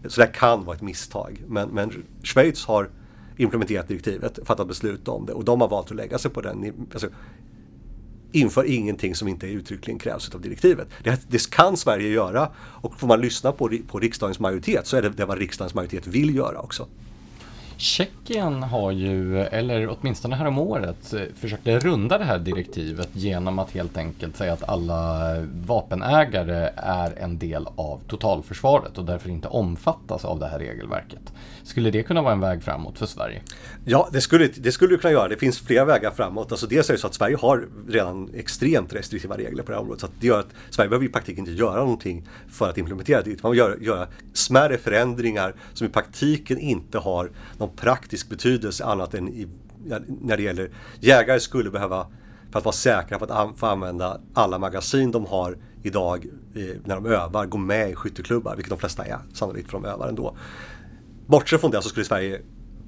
[0.07, 1.43] så det kan vara ett misstag.
[1.47, 2.89] Men, men Schweiz har
[3.37, 6.87] implementerat direktivet, fattat beslut om det och de har valt att lägga sig på den.
[6.93, 7.09] Alltså,
[8.31, 10.87] inför ingenting som inte uttryckligen krävs av direktivet.
[11.03, 15.01] Det, det, kan Sverige göra och får man lyssna på, på riksdagens majoritet så är
[15.01, 16.87] det, det vad riksdagens majoritet vill göra också.
[17.81, 23.97] Tjeckien har ju, eller åtminstone häromåret, eh, försökt runda det här direktivet genom att helt
[23.97, 30.39] enkelt säga att alla vapenägare är en del av totalförsvaret och därför inte omfattas av
[30.39, 31.33] det här regelverket.
[31.63, 33.41] Skulle det kunna vara en väg framåt för Sverige?
[33.85, 35.27] Ja, det skulle det skulle kunna göra.
[35.27, 36.51] Det finns flera vägar framåt.
[36.51, 39.81] Alltså dels är det så att Sverige har redan extremt restriktiva regler på det här
[39.81, 40.01] området.
[40.01, 43.43] Så det gör att Sverige behöver i praktiken inte göra någonting för att implementera det.
[43.43, 49.13] Man behöver göra, göra smärre förändringar som i praktiken inte har någon praktisk betydelse annat
[49.13, 49.47] än i,
[50.21, 52.07] när det gäller jägare skulle behöva
[52.51, 56.95] för att vara säkra på att få använda alla magasin de har idag eh, när
[56.95, 60.37] de övar, gå med i skytteklubbar, vilket de flesta är sannolikt för de övar ändå.
[61.25, 62.41] Bortsett från det så skulle Sverige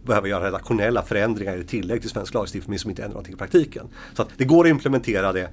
[0.05, 3.87] behöva göra redaktionella förändringar i tillägg till svensk lagstiftning som inte ändrar någonting i praktiken.
[4.13, 5.49] Så att det går att implementera det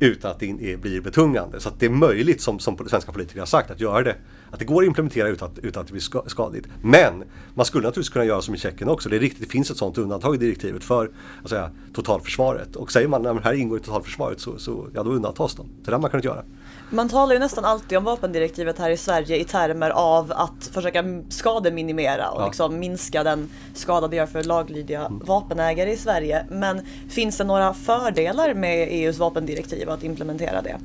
[0.00, 1.60] utan att det blir betungande.
[1.60, 4.16] Så att det är möjligt som, som svenska politiker har sagt att göra det.
[4.50, 6.66] Att det går att implementera utan att, utan att det blir skadligt.
[6.82, 9.08] Men man skulle naturligtvis kunna göra som i Tjeckien också.
[9.08, 11.10] Det är riktigt, det finns ett sådant undantag i direktivet för
[11.42, 12.76] alltså, totalförsvaret.
[12.76, 15.66] Och säger man att det här ingår i totalförsvaret så, så ja, då undantas de.
[15.84, 16.44] Det har man kunnat göra.
[16.90, 21.04] Man talar ju nästan alltid om vapendirektivet här i Sverige i termer av att försöka
[21.28, 22.46] skademinimera och ja.
[22.46, 25.18] liksom minska den skada det gör för laglydiga mm.
[25.24, 26.46] vapenägare i Sverige.
[26.50, 30.78] Men finns det några fördelar med EUs vapendirektiv att implementera det?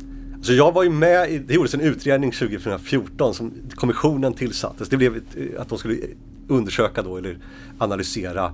[0.45, 4.89] Så jag var ju med, i, det gjordes en utredning 2014 som kommissionen tillsattes.
[4.89, 5.97] Det blev eh, att de skulle
[6.47, 7.37] undersöka då eller
[7.77, 8.45] analysera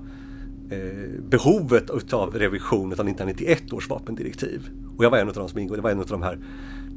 [0.70, 4.68] eh, behovet av revision av 1991 års vapendirektiv.
[4.96, 6.38] Och jag var en av de som ingår, det var en av de här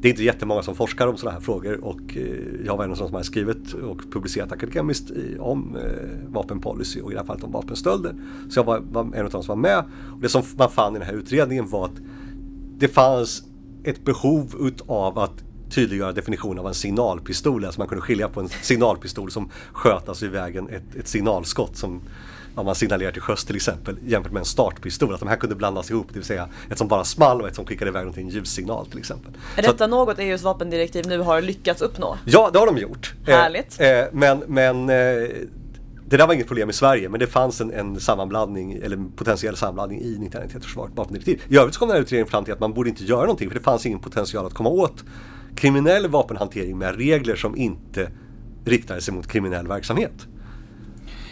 [0.02, 2.92] det är inte jättemånga som forskar om sådana här frågor och eh, jag var en
[2.92, 7.28] av de som har skrivit och publicerat akademiskt om eh, vapenpolicy och i det här
[7.28, 8.16] fallet om vapenstölder.
[8.50, 9.84] Så jag var, var en av de som var med.
[10.16, 12.02] Och det som man fann i den här utredningen var att
[12.78, 13.44] det fanns
[13.86, 17.66] ett behov utav att tydliggöra definitionen av en signalpistol.
[17.66, 22.02] Alltså man kunde skilja på en signalpistol som sköt alltså iväg ett, ett signalskott som
[22.56, 25.14] om man signalerar till sjöss till exempel jämfört med en startpistol.
[25.14, 27.56] Att de här kunde blandas ihop, det vill säga ett som bara small och ett
[27.56, 29.32] som skickade iväg någonting, en ljussignal till exempel.
[29.56, 32.18] Är detta att, något EUs vapendirektiv nu har lyckats uppnå?
[32.26, 33.14] Ja, det har de gjort.
[33.28, 33.82] Härligt.
[33.82, 35.30] Eh, eh, men men eh,
[36.18, 39.12] det där var inget problem i Sverige men det fanns en, en sammanblandning eller en
[39.12, 41.42] potentiell sammanblandning i 1991 års vapendirektiv.
[41.50, 43.50] I övrigt så kom den här utredningen fram till att man borde inte göra någonting
[43.50, 45.04] för det fanns ingen potential att komma åt
[45.56, 48.12] kriminell vapenhantering med regler som inte
[48.66, 50.28] riktade sig mot kriminell verksamhet.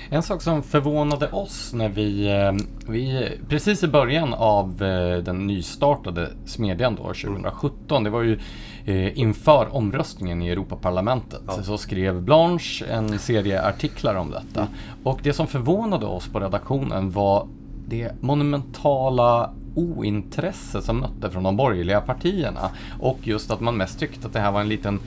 [0.09, 2.51] En sak som förvånade oss när vi, eh,
[2.87, 8.39] vi precis i början av eh, den nystartade smedjan då, 2017, det var ju
[8.85, 11.63] eh, inför omröstningen i Europaparlamentet ja.
[11.63, 14.61] så skrev Blanche en serie artiklar om detta.
[14.61, 14.73] Mm.
[15.03, 17.47] Och det som förvånade oss på redaktionen var
[17.87, 22.69] det monumentala ointresse som mötte från de borgerliga partierna.
[22.99, 24.99] Och just att man mest tyckte att det här var en liten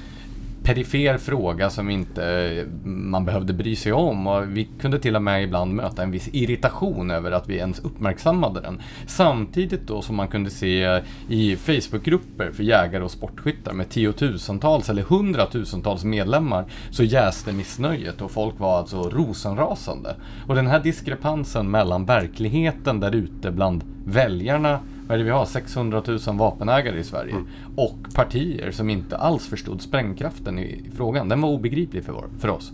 [0.67, 5.23] perifer fråga som inte eh, man behövde bry sig om och vi kunde till och
[5.23, 8.83] med ibland möta en viss irritation över att vi ens uppmärksammade den.
[9.07, 15.03] Samtidigt då som man kunde se i Facebookgrupper för jägare och sportskyttar med tiotusentals eller
[15.03, 20.17] hundratusentals medlemmar så jäste missnöjet och folk var alltså rosenrasande.
[20.47, 25.45] Och den här diskrepansen mellan verkligheten där ute bland väljarna vad är det vi har,
[25.45, 27.33] 600 000 vapenägare i Sverige.
[27.33, 27.47] Mm.
[27.77, 31.29] Och partier som inte alls förstod sprängkraften i, frågan.
[31.29, 32.73] Den var obegriplig för, vår, för oss.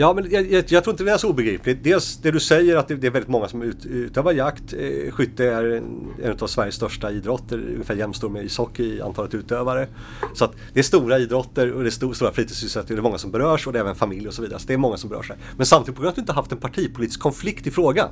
[0.00, 1.84] Ja, men jag, jag, jag, tror inte det är så obegripligt.
[1.84, 4.72] Dels det du säger att det, det är väldigt många som ut, utövar jakt.
[4.72, 9.34] Eh, skytte är en, en av Sveriges största idrotter, ungefär jämstor med ishockey i antalet
[9.34, 9.88] utövare.
[10.34, 12.96] Så att det är stora idrotter och det är stor, stora fritidssysselsättningar.
[12.96, 14.58] Det är många som berörs och det är även familj och så vidare.
[14.58, 15.28] Så det är många som berörs.
[15.28, 15.38] Här.
[15.56, 18.08] Men samtidigt på grund av att du inte haft en partipolitisk konflikt i frågan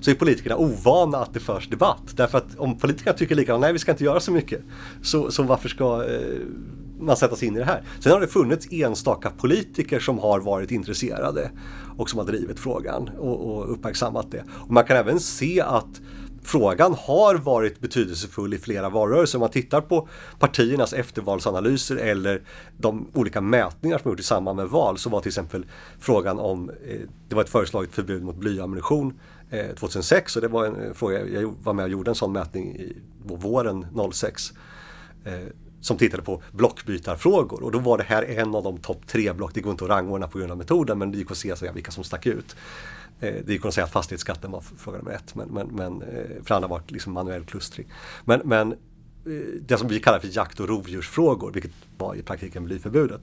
[0.00, 2.02] så är politikerna ovana att det förs debatt.
[2.16, 4.60] Därför att om politikerna tycker likadant, nej vi ska inte göra så mycket.
[5.02, 6.40] Så, så varför ska eh,
[7.00, 7.82] man sätta sig in i det här?
[8.00, 11.50] Sen har det funnits enstaka politiker som har varit intresserade
[11.96, 14.44] och som har drivit frågan och, och uppmärksammat det.
[14.50, 16.00] Och man kan även se att
[16.46, 19.38] frågan har varit betydelsefull i flera valrörelser.
[19.38, 22.42] Om man tittar på partiernas eftervalsanalyser eller
[22.78, 25.66] de olika mätningar som gjorts i samband med val så var till exempel
[25.98, 29.14] frågan om, eh, det var ett föreslaget förbud mot blyammunition
[29.50, 32.32] Eh, 2006 och det var en eh, fråga, jag var med och gjorde en sån
[32.32, 34.52] mätning i våren 06.
[35.24, 35.32] Eh,
[35.80, 39.54] som tittade på blockbytarfrågor och då var det här en av de topp tre block.
[39.54, 41.72] Det går inte att rangordna på grund av metoden men det gick att se så
[41.72, 42.56] vilka som stack ut.
[43.20, 46.02] Det gick att säga att fastighetsskatten var fråga nummer ett men, men, men
[46.44, 47.92] för andra var det liksom manuell klustring.
[48.24, 48.74] Men, men
[49.26, 49.32] Eh,
[49.66, 53.20] det som vi kallar för jakt och rovdjursfrågor, vilket var i praktiken blyförbudet,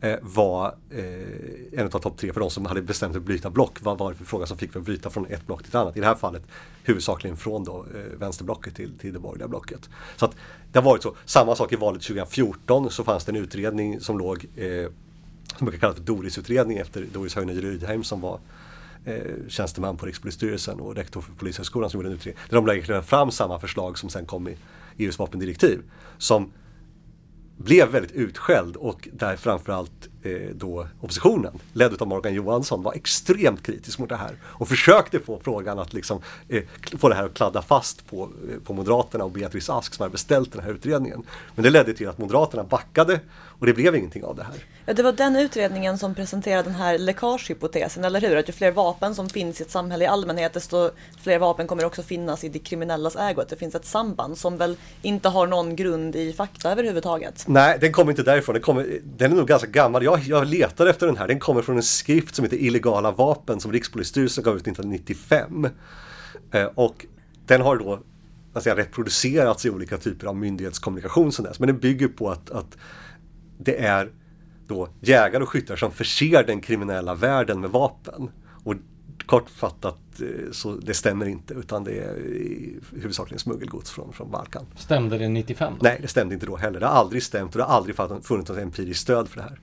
[0.00, 3.78] eh, var eh, en av topp tre för de som hade bestämt att bryta block.
[3.80, 5.74] Vad var det för fråga som fick för att bryta från ett block till ett
[5.74, 5.96] annat?
[5.96, 6.42] I det här fallet
[6.82, 7.86] huvudsakligen från då,
[8.18, 9.90] vänsterblocket till, till det borgerliga blocket.
[10.16, 10.36] Så att
[10.72, 11.14] det har varit så.
[11.24, 14.86] Samma sak i valet 2014 så fanns det en utredning som låg eh,
[15.56, 18.40] som brukar kallas för Doris-utredning efter Doris Höjne Rydheim som var
[19.04, 22.42] eh, tjänsteman på Rikspolisstyrelsen och rektor för Polishögskolan som gjorde en utredning.
[22.48, 24.56] Där de lägger fram samma förslag som sen kom i
[25.02, 25.82] EUs vapendirektiv.
[26.18, 26.52] Som
[27.56, 33.62] blev väldigt utskälld och där framförallt eh, då oppositionen, ledd av Morgan Johansson, var extremt
[33.62, 34.36] kritisk mot det här.
[34.42, 36.62] Och försökte få frågan att liksom, eh,
[36.98, 40.12] få det här att kladda fast på, eh, på Moderaterna och Beatrice Ask som hade
[40.12, 41.22] beställt den här utredningen.
[41.54, 43.20] Men det ledde till att Moderaterna backade
[43.62, 44.54] och det blev ingenting av det här.
[44.86, 48.36] Ja, det var den utredningen som presenterade den här läckagehypotesen, eller hur?
[48.36, 50.90] Att ju fler vapen som finns i ett samhälle i allmänhet, desto
[51.22, 53.40] fler vapen kommer också finnas i de kriminellas ägo.
[53.40, 57.44] Att det finns ett samband som väl inte har någon grund i fakta överhuvudtaget.
[57.48, 58.52] Nej, den kommer inte därifrån.
[58.52, 60.04] Den, kommer, den är nog ganska gammal.
[60.04, 61.28] Jag, jag letar efter den här.
[61.28, 65.68] Den kommer från en skrift som heter Illegala vapen som Rikspolisstyrelsen gav ut 1995.
[66.52, 67.06] Eh, och
[67.46, 67.98] den har då
[68.52, 71.58] alltså, reproducerats i olika typer av myndighetskommunikation sedan dess.
[71.58, 72.76] Men den bygger på att, att
[73.64, 74.10] det är
[74.66, 78.30] då jägare och skyttar som förser den kriminella världen med vapen.
[78.64, 78.74] Och
[79.26, 82.14] kortfattat eh, så det stämmer inte utan det är
[82.92, 84.66] huvudsakligen smuggelgods från, från Balkan.
[84.76, 85.72] Stämde det 95?
[85.72, 85.78] Då?
[85.82, 86.80] Nej, det stämde inte då heller.
[86.80, 89.60] Det har aldrig stämt och det har aldrig funnits något empiriskt stöd för det här.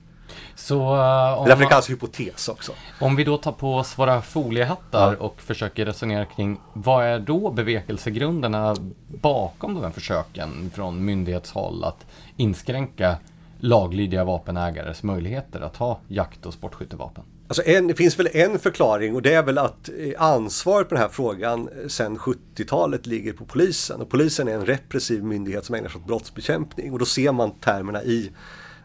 [0.54, 2.72] Så, uh, det är därför det kallas hypotes också.
[3.00, 5.24] Om vi då tar på oss våra foliehattar ja.
[5.24, 12.06] och försöker resonera kring vad är då bevekelsegrunderna bakom de här försöken från myndighetshåll att
[12.36, 13.16] inskränka
[13.60, 17.24] laglydiga vapenägares möjligheter att ha jakt och sportskyttevapen?
[17.50, 20.94] Alltså en, det finns väl en förklaring och det är väl att eh, ansvaret på
[20.94, 24.00] den här frågan eh, sedan 70-talet ligger på polisen.
[24.00, 27.50] Och polisen är en repressiv myndighet som ägnar sig åt brottsbekämpning och då ser man
[27.50, 28.30] termerna i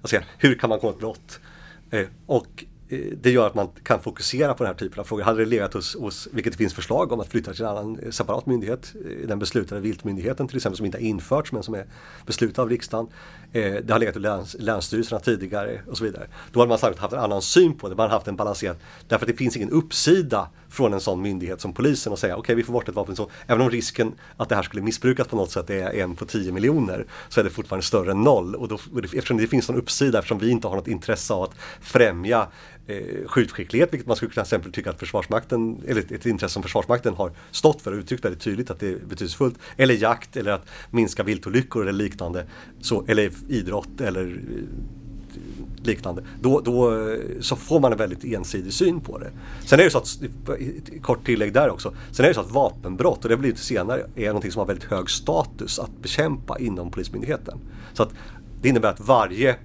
[0.01, 1.39] alltså, hur kan man komma åt brott.
[1.91, 2.65] Eh, och
[3.21, 5.23] det gör att man kan fokusera på den här typen av frågor.
[5.23, 8.11] Hade det legat hos, hos, vilket det finns förslag om, att flytta till en annan
[8.11, 8.93] separat myndighet,
[9.27, 11.85] den beslutade viltmyndigheten till exempel som inte har införts men som är
[12.25, 13.07] beslutad av riksdagen.
[13.55, 16.27] Eh, det har legat i läns, länsstyrelserna tidigare och så vidare.
[16.51, 18.77] Då hade man sannolikt haft en annan syn på det, man hade haft en balanserad,
[19.07, 22.39] därför att det finns ingen uppsida från en sån myndighet som polisen och säga okej
[22.39, 23.29] okay, vi får bort ett vapen så.
[23.47, 26.51] Även om risken att det här skulle missbrukas på något sätt är en på 10
[26.51, 28.55] miljoner så är det fortfarande större än noll.
[28.55, 31.55] Och då, eftersom det finns någon uppsida, eftersom vi inte har något intresse av att
[31.81, 32.47] främja
[32.87, 37.13] eh, skjutskicklighet, vilket man skulle kunna exempel tycka att Försvarsmakten, eller ett intresse som Försvarsmakten
[37.13, 39.55] har stått för och uttryckt väldigt tydligt att det är betydelsefullt.
[39.77, 42.45] Eller jakt eller att minska viltolyckor eller liknande.
[42.81, 46.23] Så, eller idrott eller eh, liknande.
[46.41, 49.31] Då, då, eh, så får man en väldigt ensidig syn på det.
[49.65, 50.19] Sen är det så att,
[51.01, 54.05] kort tillägg där också, sen är det så att vapenbrott, och det blir lite senare,
[54.15, 57.59] är någonting som har väldigt hög status att bekämpa inom Polismyndigheten.
[57.93, 58.09] Så att
[58.61, 59.55] det innebär att varje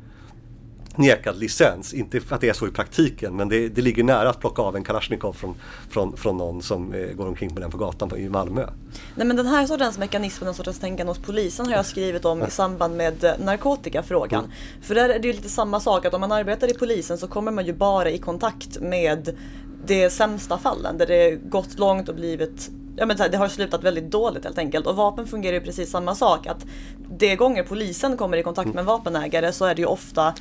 [0.96, 1.94] nekad licens.
[1.94, 4.62] Inte för att det är så i praktiken men det, det ligger nära att plocka
[4.62, 5.54] av en Kalashnikov från,
[5.88, 8.66] från, från någon som eh, går omkring med den på gatan i Malmö.
[9.14, 12.42] Nej men den här sortens mekanismen, den sortens tänkande hos polisen har jag skrivit om
[12.42, 14.44] i samband med eh, narkotikafrågan.
[14.44, 14.56] Mm.
[14.82, 17.26] För där är det ju lite samma sak att om man arbetar i polisen så
[17.26, 19.36] kommer man ju bara i kontakt med
[19.86, 24.10] de sämsta fallen där det gått långt och blivit ja, men det har slutat väldigt
[24.10, 24.86] dåligt helt enkelt.
[24.86, 26.46] Och vapen fungerar ju precis samma sak.
[26.46, 26.66] Att
[27.18, 30.34] de gånger polisen kommer i kontakt med en vapenägare så är det ju ofta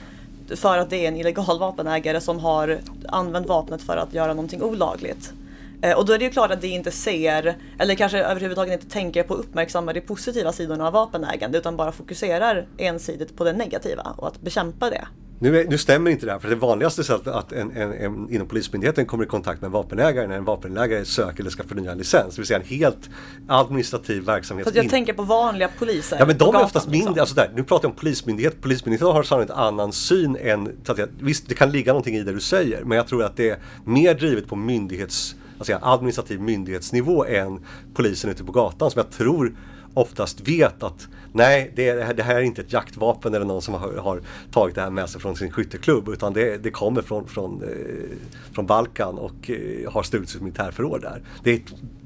[0.56, 4.64] för att det är en illegal vapenägare som har använt vapnet för att göra någonting
[4.64, 5.34] olagligt.
[5.82, 8.94] Eh, och då är det ju klart att de inte ser, eller kanske överhuvudtaget inte
[8.94, 13.54] tänker på att uppmärksamma de positiva sidorna av vapenägande utan bara fokuserar ensidigt på det
[13.54, 15.08] negativa och att bekämpa det.
[15.42, 18.30] Nu, är, nu stämmer inte det här, för det vanligaste sättet att en, en, en,
[18.30, 21.92] inom Polismyndigheten kommer i kontakt med en vapenägare när en vapenägare söker eller ska förnya
[21.92, 22.36] en licens.
[22.36, 23.10] Det vill säga en helt
[23.48, 24.66] administrativ verksamhet.
[24.66, 24.90] Fast jag in...
[24.90, 26.18] tänker på vanliga poliser.
[26.20, 27.22] Ja men de är oftast mindre, liksom.
[27.22, 28.62] alltså där, nu pratar jag om Polismyndighet.
[28.62, 30.78] Polismyndigheten har sannolikt annan syn än,
[31.20, 33.60] visst det kan ligga någonting i det du säger, men jag tror att det är
[33.86, 39.56] mer drivet på myndighets, alltså administrativ myndighetsnivå än polisen ute på gatan som jag tror
[39.94, 41.08] oftast vet att
[41.40, 44.22] nej, det, det här är inte ett jaktvapen eller någon som har, har,
[44.52, 48.18] tagit det här med sig från sin skytteklubb utan det, det kommer från, från, eh,
[48.54, 51.22] från Balkan och eh, har stulits ur militärförråd där.
[51.44, 51.62] Det är,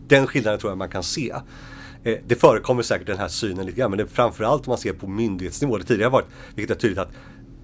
[0.07, 1.33] den skillnaden tror jag man kan se.
[2.03, 4.77] Eh, det förekommer säkert den här synen lite grann men det är framförallt om man
[4.77, 5.77] ser på myndighetsnivå.
[5.77, 7.11] Det tidigare har varit, vilket är tydligt att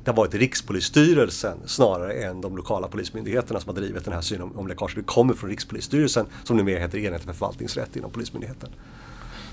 [0.04, 4.42] det har varit Rikspolisstyrelsen snarare än de lokala polismyndigheterna som har drivit den här synen
[4.42, 4.96] om, om läckage.
[4.96, 8.70] Det kommer från Rikspolisstyrelsen som numera heter Enheten för förvaltningsrätt inom Polismyndigheten.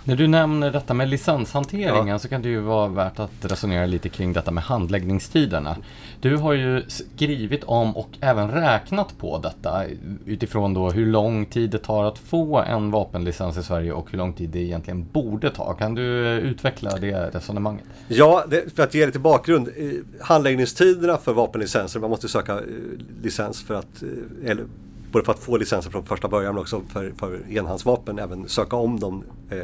[0.09, 2.19] När du nämner detta med licenshanteringen Ja.
[2.19, 5.77] så kan det ju vara värt att resonera lite kring detta med handläggningstiderna.
[6.21, 9.85] Du har ju skrivit om och även räknat på detta
[10.27, 14.19] utifrån då hur lång tid det tar att få en vapenlicens i Sverige och hur
[14.19, 15.73] lång tid det egentligen borde ta.
[15.75, 17.85] Kan du utveckla det resonemanget?
[18.09, 19.69] Ja, det, för att ge lite bakgrund.
[19.77, 19.91] eh,
[20.21, 22.61] Handläggningstiderna för vapenlicenser, man måste söka eh,
[23.23, 24.65] licens för att, eh, eller
[25.13, 28.77] både för att få licenser från första början men också för, för enhandsvapen, även söka
[28.77, 29.59] om dem eh,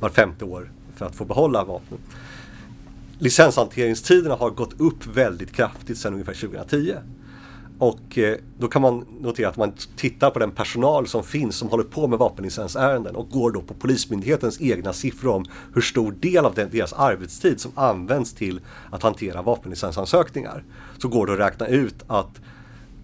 [0.00, 2.00] var femte år för att få behålla vapnen.
[3.18, 6.94] Licenshanteringstiderna har gått upp väldigt kraftigt sedan ungefär 2010.
[7.78, 11.68] Och eh, då kan man notera att man tittar på den personal som finns som
[11.68, 15.44] håller på med vapenlicensärenden och går då på Polismyndighetens egna siffror om
[15.74, 20.64] hur stor del av den, deras arbetstid som används till att hantera vapenlicensansökningar.
[20.98, 22.40] Så går det att räkna ut att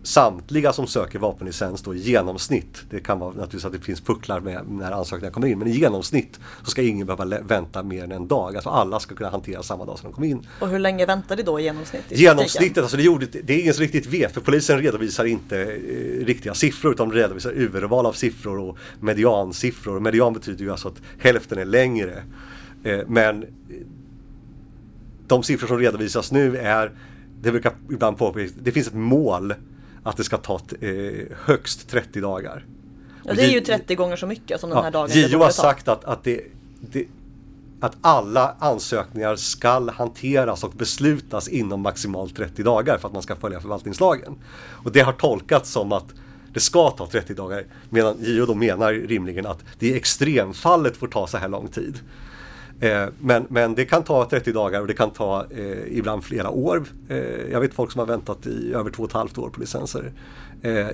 [0.09, 4.41] samtliga som söker vapenlicens då i genomsnitt, det kan vara naturligtvis att det finns pucklar
[4.41, 8.13] med när ansökningar kommer in, men i genomsnitt så ska ingen behöva vänta mer än
[8.13, 8.55] en dag.
[8.57, 10.47] Alltså alla ska kunna hantera samma dag som de kom in.
[10.61, 12.03] Och hur länge väntar det då i genomsnitt?
[12.09, 12.83] i Genomsnittet, praktiken?
[12.83, 16.55] alltså det, gjorde, det är ingen som riktigt vet för polisen redovisar inte eh, riktiga
[16.55, 19.97] siffror utan de redovisar urval av siffror och mediansiffror.
[19.97, 22.23] Och median betyder ju alltså att hälften är längre.
[22.85, 23.49] Eh, men eh,
[25.27, 26.93] de siffror som redovisas nu är,
[27.41, 29.55] det brukar ibland påpekas, det finns ett mål
[30.03, 30.91] att det ska ta eh,
[31.45, 32.65] högst 30 dagar.
[33.25, 35.51] Ja, det är ju J- 30 gånger så mycket som den här dagen JO har
[35.51, 36.41] sagt att, att, det,
[36.81, 37.05] det,
[37.81, 43.37] att alla ansökningar skall hanteras och beslutas inom maximalt 30 dagar för att man ska
[43.37, 44.35] följa förvaltningslagen.
[44.85, 46.07] Och det har tolkats som att
[46.53, 51.07] det ska ta 30 dagar medan JO då menar rimligen att det i extremfallet får
[51.09, 51.99] ta så här lång tid.
[52.81, 56.51] Eh, men, men det kan ta 30 dagar och det kan ta eh, ibland flera
[56.51, 56.85] år.
[57.09, 57.17] Eh,
[57.53, 60.13] jag vet folk som har väntat i över två och ett halvt år på licenser.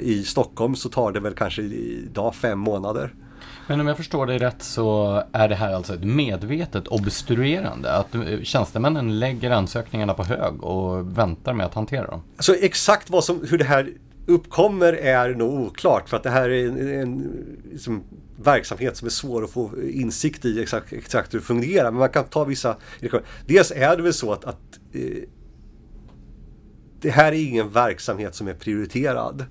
[0.01, 3.15] I Stockholm så tar det väl kanske idag fem månader.
[3.67, 7.93] Men om jag förstår dig rätt så är det här alltså ett medvetet obstruerande?
[7.93, 12.23] Att tjänstemännen lägger ansökningarna på hög och väntar med att hantera dem?
[12.37, 13.91] Alltså exakt vad som, hur det här
[14.27, 17.33] uppkommer är nog oklart för att det här är en, en
[17.73, 18.03] liksom,
[18.37, 21.91] verksamhet som är svår att få insikt i exakt, exakt hur det fungerar.
[21.91, 22.77] Men man kan ta vissa
[23.47, 25.23] Dels är det väl så att, att eh,
[27.01, 29.45] det här är ingen verksamhet som är prioriterad.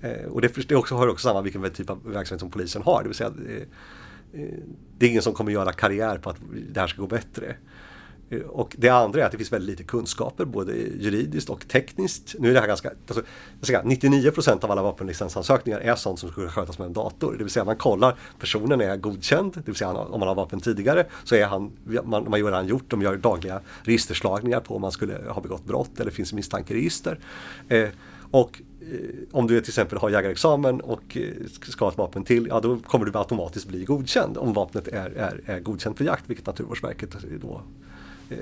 [0.00, 3.02] Eh, och det, det också, hör också samma vilken typ av verksamhet som polisen har.
[3.02, 4.54] Det vill säga eh, eh,
[4.98, 6.36] det är ingen som kommer göra karriär på att
[6.72, 7.56] det här ska gå bättre.
[8.34, 12.34] Eh, och det andra är att det finns väldigt lite kunskaper både juridiskt och tekniskt.
[12.38, 13.24] Nu är det här ganska, alltså,
[13.60, 17.32] jag ska säga, 99% av alla vapenlicensansökningar är sånt som skulle skötas med en dator.
[17.38, 20.60] Det vill säga man kollar, personen är godkänd, det vill säga om man har vapen
[20.60, 21.72] tidigare så är han,
[22.04, 25.64] man, man gör han gjort, de gör dagliga registerslagningar på om man skulle ha begått
[25.64, 27.18] brott eller finns i misstankeregister.
[27.68, 27.88] Eh,
[28.30, 28.98] och eh,
[29.32, 32.78] om du till exempel har jägarexamen och eh, ska ha ett vapen till, ja då
[32.78, 37.16] kommer du automatiskt bli godkänd om vapnet är, är, är godkänt för jakt, vilket Naturvårdsverket
[37.42, 37.62] då
[38.30, 38.38] Eh,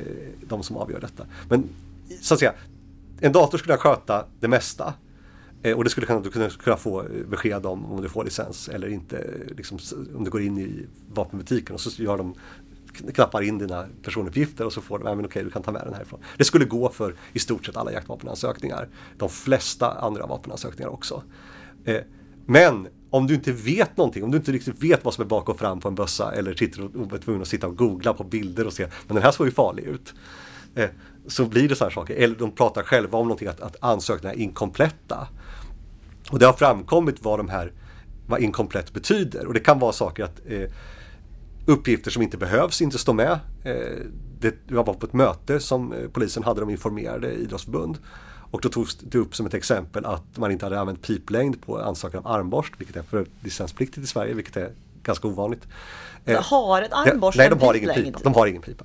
[0.48, 1.26] de som avgör detta.
[1.48, 1.68] Men
[2.20, 2.54] så att säga,
[3.20, 4.94] en dator skulle kunna sköta det mesta.
[5.62, 8.24] Eh, och det skulle kunna, du kunna, kunna få eh, besked om om du får
[8.24, 9.18] licens eller inte.
[9.18, 9.78] Eh, liksom,
[10.16, 12.34] om du går in i vapenbutiken och så gör de
[13.14, 15.94] knappar in dina personuppgifter och så får de, men okej du kan ta med den
[15.94, 16.20] härifrån.
[16.38, 18.88] Det skulle gå för i stort sett alla jaktvapenansökningar.
[19.16, 21.22] De flesta andra vapenansökningar också.
[21.84, 22.00] Eh,
[22.46, 25.48] men om du inte vet någonting, om du inte riktigt vet vad som är bak
[25.48, 28.24] och fram på en bössa eller sitter och, är tvungen att sitta och googla på
[28.24, 30.14] bilder och se, men den här såg ju farlig ut.
[30.74, 30.88] Eh,
[31.26, 32.14] så blir det så här saker.
[32.14, 35.28] Eller de pratar själva om någonting, att, att ansökningarna är inkompletta.
[36.30, 37.72] Och det har framkommit vad de här,
[38.26, 39.46] vad inkomplett betyder.
[39.46, 40.70] Och det kan vara saker att eh,
[41.66, 43.38] uppgifter som inte behövs inte står med.
[43.64, 44.06] Eh,
[44.42, 47.98] det, jag var på ett möte som eh, polisen hade, de informerade idrottsförbund.
[48.50, 51.78] Och då togs det upp som ett exempel att man inte hade använt piplängd på
[51.78, 54.70] ansökan om armborst, vilket är för licenspliktigt i Sverige, vilket är
[55.02, 55.66] ganska ovanligt.
[56.24, 58.18] Eh, har ett armborst Nej, de har ingen pipa.
[58.22, 58.84] De har ingen pipa.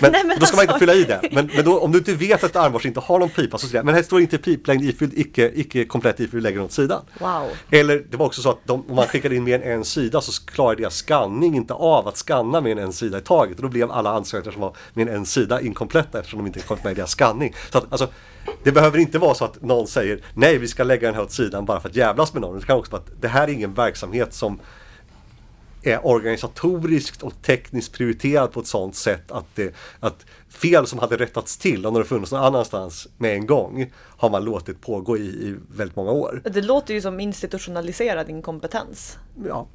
[0.00, 1.28] Men, Nej, men då ska man inte alltså- fylla i det.
[1.32, 3.84] Men, men då, om du inte vet att armborst inte har någon pipa så säger
[3.84, 7.02] men här står inte piplängd ifylld, icke, icke komplett ifylld, lägger åt sidan.
[7.18, 7.48] Wow.
[7.70, 10.20] Eller det var också så att de, om man skickade in mer än en sida
[10.20, 13.56] så klarade deras skanning inte av att skanna mer än en sida i taget.
[13.56, 16.60] Och då blev alla ansökningar som var mer än en sida inkompletta eftersom de inte
[16.60, 17.54] kom med i deras skanning.
[17.72, 18.08] Så att, alltså,
[18.64, 21.32] det behöver inte vara så att någon säger nej vi ska lägga den här åt
[21.32, 22.60] sidan bara för att jävlas med någon.
[22.60, 24.60] Det kan också vara att det här är ingen verksamhet som
[25.82, 31.16] är organisatoriskt och tekniskt prioriterad på ett sådant sätt att, det, att fel som hade
[31.16, 35.20] rättats till om det funnits någon annanstans med en gång har man låtit pågå i,
[35.20, 36.42] i väldigt många år.
[36.44, 39.18] Det låter ju som institutionaliserad inkompetens.
[39.46, 39.66] Ja,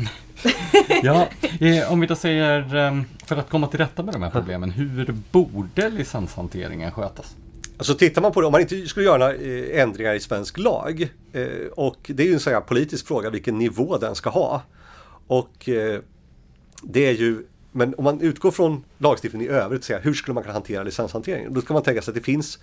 [1.02, 1.28] Ja,
[1.60, 4.70] eh, om vi då säger eh, för att komma till rätta med de här problemen,
[4.70, 7.36] hur borde licenshanteringen skötas?
[7.76, 10.58] Alltså tittar man på det, om man inte skulle göra några eh, ändringar i svensk
[10.58, 14.30] lag eh, och det är ju en sån här politisk fråga vilken nivå den ska
[14.30, 14.62] ha.
[15.30, 16.00] Och eh,
[16.82, 20.42] det är ju men om man utgår från lagstiftningen i övrigt, säga, hur skulle man
[20.42, 21.54] kunna hantera licenshanteringen?
[21.54, 22.58] Då ska man tänka sig att det finns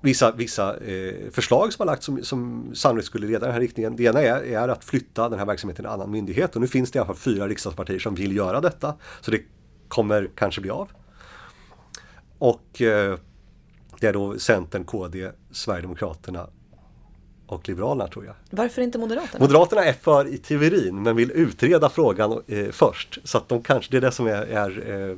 [0.00, 3.60] vissa, vissa eh, förslag som har lagts som, som sannolikt skulle leda i den här
[3.60, 3.96] riktningen.
[3.96, 6.68] Det ena är, är, att flytta den här verksamheten till en annan myndighet och nu
[6.68, 8.94] finns det i alla fall fyra riksdagspartier som vill göra detta.
[9.20, 9.42] Så det
[9.88, 10.88] kommer kanske bli av.
[12.38, 13.18] Och eh,
[14.00, 16.48] det är då Centern, KD, Sverigedemokraterna
[17.48, 18.34] och Liberalerna tror jag.
[18.50, 19.44] Varför inte Moderaterna?
[19.44, 23.18] Moderaterna är för i teorin men vill utreda frågan eh, först.
[23.24, 25.16] Så att de kanske, det är det som är, är eh,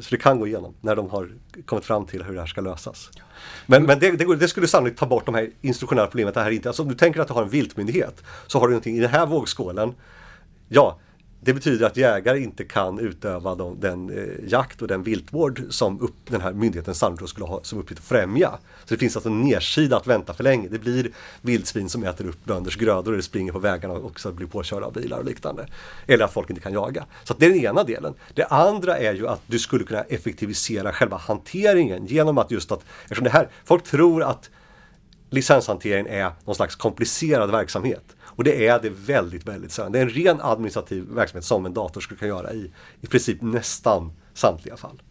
[0.00, 1.28] så det kan gå igenom när de har
[1.64, 3.10] kommit fram till hur det här ska lösas.
[3.66, 6.34] Men, men det, det, det skulle sannolikt ta bort de här instruktionella problemet.
[6.34, 8.72] Det här inte, alltså om du tänker att du har en viltmyndighet så har du
[8.72, 9.94] någonting i den här vågskålen.
[10.68, 10.98] Ja,
[11.44, 16.00] det betyder att jägare inte kan utöva de, den eh, jakt och den viltvård som
[16.00, 18.50] upp, den här myndigheten sannolikt skulle ha som uppgift att främja.
[18.84, 20.68] Så det finns alltså en nedsida att vänta för länge.
[20.68, 24.46] Det blir vildsvin som äter upp bönders grödor eller springer på vägarna och också blir
[24.46, 25.66] påkörda av bilar och liknande.
[26.06, 27.06] Eller att folk inte kan jaga.
[27.24, 28.14] Så det är den ena delen.
[28.34, 32.84] Det andra är ju att du skulle kunna effektivisera själva hanteringen genom att just att,
[33.02, 34.50] eftersom det här, folk tror att
[35.30, 38.16] licenshantering är någon slags komplicerad verksamhet.
[38.36, 39.92] Och det är det väldigt, väldigt sällan.
[39.92, 42.70] Det är en ren administrativ verksamhet som en dator skulle kunna göra i,
[43.00, 45.02] i princip nästan samtliga fall.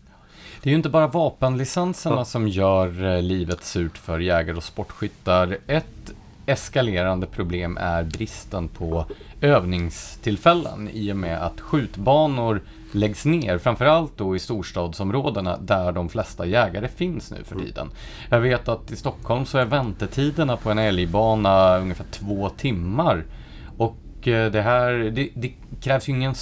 [0.61, 2.25] Det är ju inte bara vapenlicenserna ja.
[2.25, 5.57] som gör eh, livet surt för jägare och sportskyttar.
[5.67, 6.13] Ett
[6.45, 9.05] eskalerande problem är bristen på
[9.41, 12.61] övningstillfällen i och med att skjutbanor
[12.91, 17.65] läggs ner, framförallt då i storstadsområdena där de flesta jägare finns nu för mm.
[17.65, 17.89] tiden.
[18.29, 23.25] Jag vet att i Stockholm så är väntetiderna på en älgbana ungefär två timmar.
[23.77, 26.35] Och eh, det här, det, det krävs ju ingen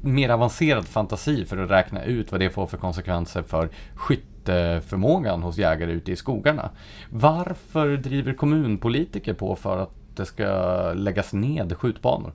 [0.00, 5.58] mer avancerad fantasi för att räkna ut vad det får för konsekvenser för skytteförmågan hos
[5.58, 6.70] jägare ute i skogarna.
[7.10, 12.32] Varför driver kommunpolitiker på för att det ska läggas ned skjutbanor?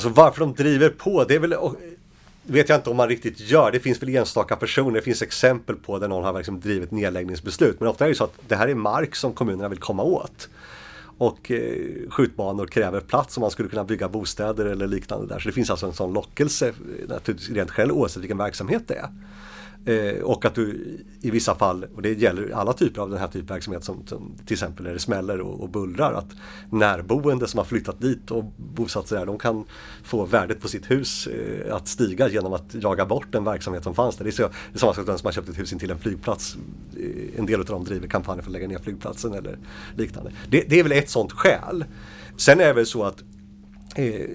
[0.00, 1.54] Alltså varför de driver på, det är väl
[2.42, 3.72] vet jag inte om man riktigt gör.
[3.72, 7.80] Det finns väl enstaka personer, det finns exempel på där någon har liksom drivit nedläggningsbeslut.
[7.80, 10.48] Men ofta är det så att det här är mark som kommunerna vill komma åt.
[11.18, 15.38] Och eh, skjutbanor kräver plats om man skulle kunna bygga bostäder eller liknande där.
[15.38, 16.72] Så det finns alltså en sån lockelse
[17.08, 19.08] naturligtvis rent själv oavsett vilken verksamhet det är.
[19.84, 23.26] Eh, och att du i vissa fall, och det gäller alla typer av den här
[23.26, 26.28] typen av verksamhet som, som till exempel när det smäller och, och, bullrar, att
[26.70, 29.64] närboende som har flyttat dit och bosatt sig där, de kan
[30.02, 33.94] få värdet på sitt hus eh, att stiga genom att jaga bort den verksamhet som
[33.94, 34.24] fanns där.
[34.24, 35.78] Det är, så, det är samma sak som den som har köpt ett hus in
[35.78, 36.56] till en flygplats.
[36.96, 39.58] Eh, en del av dem driver kampanjer för att lägga ner flygplatsen eller
[39.96, 40.32] liknande.
[40.50, 41.84] Det, det är väl ett sånt skäl.
[42.36, 43.22] Sen är det väl så att
[43.96, 44.26] eh,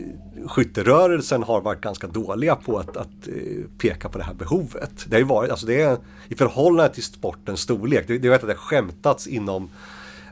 [0.48, 3.34] skytterörelsen har varit ganska dåliga på att, att eh,
[3.78, 5.06] peka på det här behovet.
[5.08, 5.98] Det har ju varit, alltså det är
[6.28, 9.70] i förhållande till sportens storlek, det, det vet att det har skämtats inom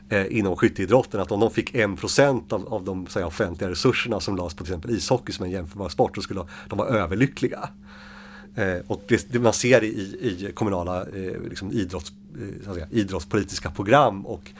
[0.08, 4.36] eh, inom skytteidrotten att om de fick 1% av, av de här, offentliga resurserna som
[4.36, 7.68] lades på till exempel ishockey som en jämförbar sport så skulle de vara överlyckliga.
[8.54, 9.88] Eh, och det, det, man ser i,
[10.20, 12.12] i kommunala eh, liksom idrotts,
[12.66, 14.50] eh, säga, idrottspolitiska program och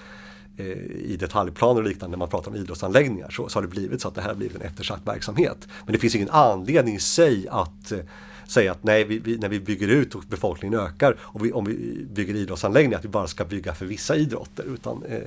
[0.57, 4.01] Eh, i detaljplaner och liknande när man pratar om idrottsanläggningar så, så har det blivit
[4.01, 5.69] så att det här har blivit en eftersatt verksamhet.
[5.85, 7.99] Men det finns ingen anledning i sig att eh,
[8.47, 11.65] säga att nej, vi, vi, när vi bygger ut och befolkningen ökar och vi, om
[11.65, 14.65] vi bygger idrottsanläggningar att vi bara ska bygga för vissa idrotter.
[14.75, 15.23] Utan, eh,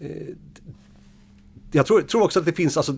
[0.00, 0.28] eh,
[1.72, 2.96] jag tror, tror, också att det finns, alltså,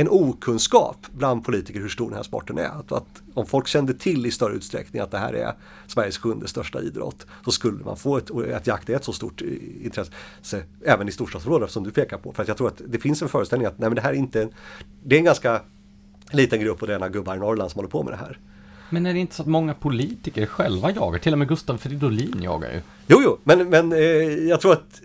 [0.00, 2.64] en okunskap bland politiker hur stor den här sporten är.
[2.64, 5.54] Att, att, om folk kände till i större utsträckning att det här är
[5.86, 9.40] Sveriges sjunde största idrott så skulle man få ett, att jakt är ett så stort
[9.82, 12.32] intresse även i storstadsområden som du pekar på.
[12.32, 14.14] För att jag tror att det finns en föreställning att nej, men det här är
[14.14, 14.48] inte,
[15.04, 15.60] det är en ganska
[16.30, 18.38] liten grupp och rena gubbar i Norrland som håller på med det här.
[18.90, 21.18] Men är det inte så att många politiker själva jagar?
[21.18, 22.80] Till och med Gustav Fridolin jagar ju.
[23.06, 23.98] Jo, jo, men, men eh,
[24.48, 25.00] jag tror att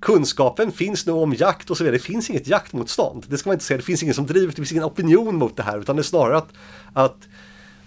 [0.00, 1.96] kunskapen finns nu om jakt och så vidare.
[1.96, 3.26] Det finns inget jaktmotstånd.
[3.28, 3.78] Det ska man inte säga.
[3.78, 6.04] Det finns ingen som driver, det finns ingen opinion mot det här utan det är
[6.04, 6.52] snarare att,
[6.92, 7.28] att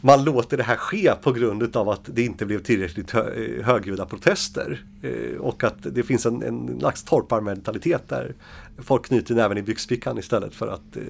[0.01, 3.65] man låter det här ske på grund av att det inte blev tillräckligt hö eh,
[3.65, 4.83] högljudda protester.
[5.01, 8.35] Eh, och att det finns en, en slags torparmentalitet där
[8.77, 11.03] folk knyter näven i byxfickan istället för att, eh,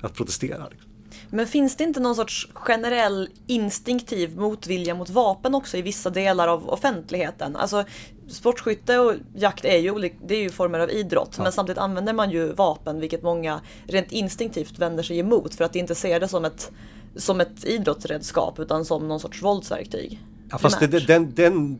[0.00, 0.68] att protestera.
[0.70, 0.90] Liksom.
[1.30, 6.48] Men finns det inte någon sorts generell instinktiv motvilja mot vapen också i vissa delar
[6.48, 7.56] av offentligheten?
[7.56, 7.84] Alltså
[8.28, 11.42] sportskytte och jakt är ju, det är ju former av idrott ja.
[11.42, 15.72] men samtidigt använder man ju vapen vilket många rent instinktivt vänder sig emot för att
[15.72, 16.72] de inte ser det som ett,
[17.16, 20.20] som ett idrottsredskap utan som någon sorts våldsverktyg.
[20.50, 21.78] Ja, fast det, den, den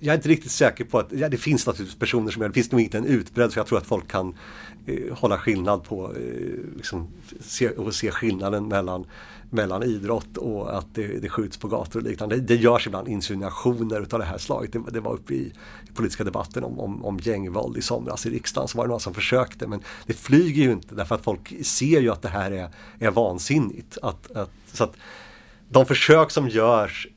[0.00, 2.54] jag är inte riktigt säker på att, ja, det finns naturligtvis personer som gör det,
[2.54, 4.36] finns nog inte en utbredd så jag tror att folk kan
[4.86, 7.08] eh, hålla skillnad på, eh, liksom,
[7.40, 9.06] se, och se skillnaden mellan,
[9.50, 12.36] mellan idrott och att det, det skjuts på gator och liknande.
[12.36, 14.72] Det, det görs ibland insinuationer utav det här slaget.
[14.72, 15.52] Det, det var uppe i,
[15.94, 19.14] politiska debatten om, om, om gängvåld i somras i riksdagen så var det några som
[19.14, 22.68] försökte men det flyger ju inte därför att folk ser ju att det här är,
[22.98, 23.98] är vansinnigt.
[24.02, 24.96] Att, att, så att
[25.68, 27.08] de försök som görs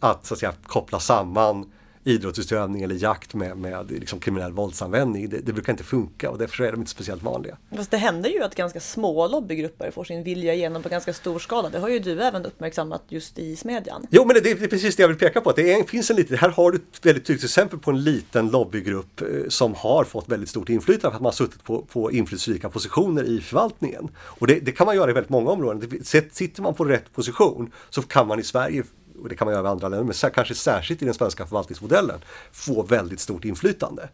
[0.00, 1.72] att, så att säga, koppla samman
[2.04, 5.28] idrottsutövning eller jakt med, med liksom kriminell våldsanvändning.
[5.28, 7.56] Det, det, brukar inte funka och därför är de inte speciellt vanliga.
[7.76, 11.38] Fast det händer ju att ganska små lobbygrupper får sin vilja igenom på ganska stor
[11.38, 11.68] skala.
[11.68, 14.06] Det har ju du även uppmärksammat just i Smedjan.
[14.10, 15.52] Jo, men det, det är precis det jag vill peka på.
[15.52, 18.50] det är, finns en liten, här har du ett väldigt tydligt exempel på en liten
[18.50, 22.12] lobbygrupp eh, som har fått väldigt stort inflytande för att man har suttit på, på
[22.12, 24.08] inflytelserika positioner i förvaltningen.
[24.18, 26.04] Och det, det, kan man göra i väldigt många områden.
[26.04, 28.84] Sitter man på rätt position så kan man i Sverige
[29.22, 32.20] och det kan man göra i andra länder, men kanske särskilt i den svenska förvaltningsmodellen,
[32.52, 34.08] få väldigt stort inflytande.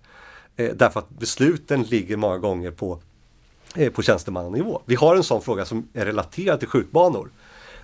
[0.57, 2.99] Eh, därför att besluten ligger många gånger på,
[3.75, 4.83] eh, på tjänstemannanivå.
[4.85, 7.31] Vi har en sån fråga som är relaterad till skjutbanor.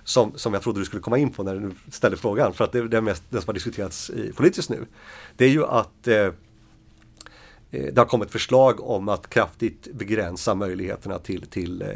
[0.05, 2.71] Som, som jag trodde du skulle komma in på när du ställde frågan, för att
[2.71, 4.85] det är den mest, det som har diskuterats i, politiskt nu.
[5.37, 6.31] Det är ju att eh, eh
[7.71, 11.87] det har kommit förslag om att kraftigt begränsa möjligheterna till, till eh,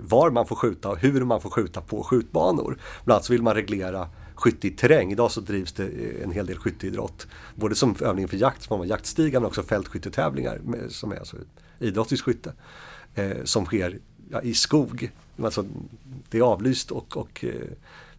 [0.00, 2.78] var man får skjuta och hur man får skjuta på skjutbanor.
[3.04, 5.12] Bland annat så vill man reglera skytte i terräng.
[5.12, 7.26] Idag så drivs det eh, en hel del skytteidrott.
[7.54, 11.36] Både som övning för jakt, som jaktstigar, men också fältskyttetävlingar som är alltså
[11.78, 12.52] idrottsligt skytte.
[13.14, 13.98] Eh, som sker
[14.30, 15.10] ja, i skog.
[15.42, 15.64] Alltså,
[16.28, 17.52] det är avlyst och, och eh,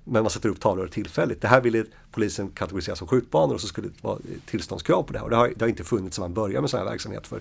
[0.07, 1.41] men man sätter upp tavlor tillfälligt.
[1.41, 5.19] Det här ville polisen kategorisera som skjutbanor och så skulle det vara tillståndskrav på det
[5.19, 5.23] här.
[5.23, 7.39] Och det har, det har inte funnits sedan man började med sån här verksamhet för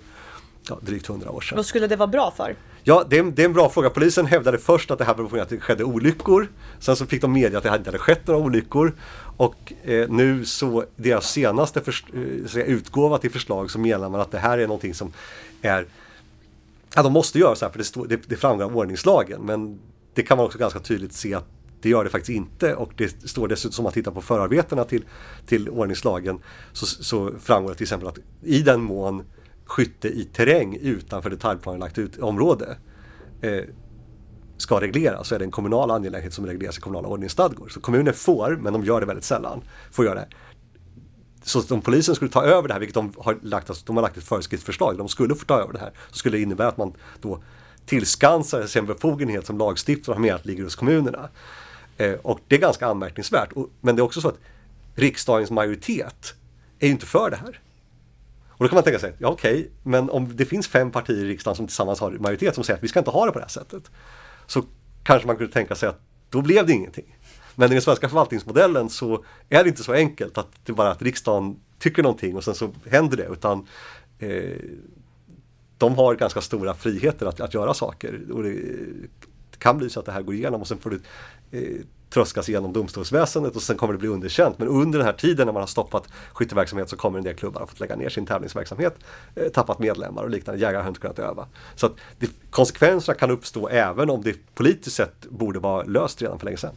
[0.69, 1.57] ja, drygt 100 år sedan.
[1.57, 2.57] Vad skulle det vara bra för?
[2.83, 3.91] Ja, det är, det är, en bra fråga.
[3.91, 6.49] Polisen hävdade först att det här berodde på att det skedde olyckor.
[6.79, 8.95] Sen så fick de media att det inte hade skett några olyckor.
[9.37, 11.95] Och eh, nu så, deras senaste för,
[12.59, 15.13] eh, utgåva till förslag så menar man att det här är någonting som
[15.63, 15.87] är
[16.97, 19.43] Ja, de måste göra så här för det, stå, det, det framgår av ordningslagen.
[19.43, 19.79] Men
[20.15, 21.47] det kan man också ganska tydligt se att
[21.81, 25.05] det gör det faktiskt inte och det står dessutom som man tittar på förarbetena till,
[25.47, 26.39] till ordningslagen
[26.73, 29.25] så, så framgår det till exempel att i den mån
[29.65, 32.77] skytte i terräng utanför detaljplanelagt ut område
[33.41, 33.65] eh,
[34.57, 37.69] ska regleras så är det en kommunal angelägenhet som regleras i kommunala ordningsstadgor.
[37.69, 40.29] Så kommuner får, men de gör det väldigt sällan, får göra det.
[41.43, 44.03] Så om polisen skulle ta över det här, vilket de har lagt, alltså, de har
[44.03, 46.77] lagt ett föreskriftsförslag, de skulle få ta över det här, så skulle det innebära att
[46.77, 47.43] man då
[47.87, 51.29] tillskansar sig en befogenhet som lagstiftare har menat ligger hos kommunerna.
[51.97, 53.53] Eh, och det är ganska anmärkningsvärt.
[53.53, 54.39] Och, men det är också så att
[54.95, 56.35] riksdagens majoritet
[56.79, 57.61] är ju inte för det här.
[58.65, 61.25] Och då kan man tänka sig, ja okej, okay, men om det finns fem partier
[61.25, 63.39] i riksdagen som tillsammans har majoritet som säger att vi ska inte ha det på
[63.39, 63.91] det här sättet.
[64.47, 64.63] Så
[65.03, 66.01] kanske man kunde tänka sig att
[66.31, 67.17] då blev det ingenting.
[67.55, 71.03] Men i den svenska förvaltningsmodellen så är det inte så enkelt att det bara att
[71.03, 73.29] riksdagen tycker någonting och sen så händer det.
[73.33, 73.67] Utan
[74.19, 74.57] eh,
[75.79, 78.21] de har ganska stora friheter att, att göra saker.
[78.33, 78.53] Och det,
[79.51, 81.01] det, kan bli så att det här går igenom och sen får du
[81.51, 81.81] eh,
[82.15, 84.59] tröskas igenom domstolsväsendet och sen kommer det bli underkänt.
[84.59, 87.63] Men under den här tiden när man har stoppat skytteverksamhet så kommer en del klubbar
[87.63, 88.95] att fått lägga ner sin tävlingsverksamhet,
[89.35, 90.61] eh, tappat medlemmar och liknande.
[90.61, 91.47] Jägare har inte kunnat öva.
[91.75, 96.39] Så att det, konsekvenserna kan uppstå även om det politiskt sett borde vara löst redan
[96.39, 96.75] för länge sedan.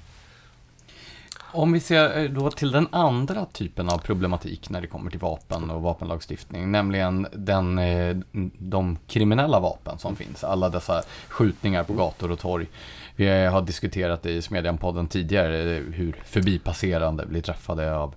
[1.51, 5.19] Om vi ser eh, då till den andra typen av problematik när det kommer till
[5.19, 8.17] vapen och vapenlagstiftning, nämligen den, eh,
[8.57, 12.67] de kriminella vapen som finns, alla dessa skjutningar på gator och torg.
[13.19, 18.15] Vi har diskuterat det i Smedjan-podden tidigare, eh, hur förbipasserande blir träffade av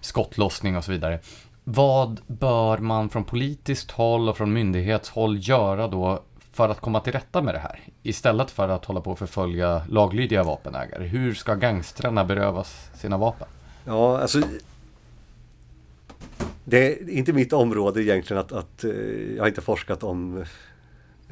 [0.00, 1.18] skottlossning och så vidare.
[1.64, 6.22] Vad bör man från politiskt håll och från myndighetshåll göra då
[6.52, 7.80] för att komma till rätta med det här?
[8.02, 11.06] Istället för att hålla på och förfölja laglydiga vapenägare.
[11.06, 13.48] Hur ska gangstrarna berövas sina vapen?
[13.84, 14.40] Ja, alltså
[16.64, 18.90] det är inte mitt område egentligen att, att eh,
[19.36, 20.44] jag har inte forskat om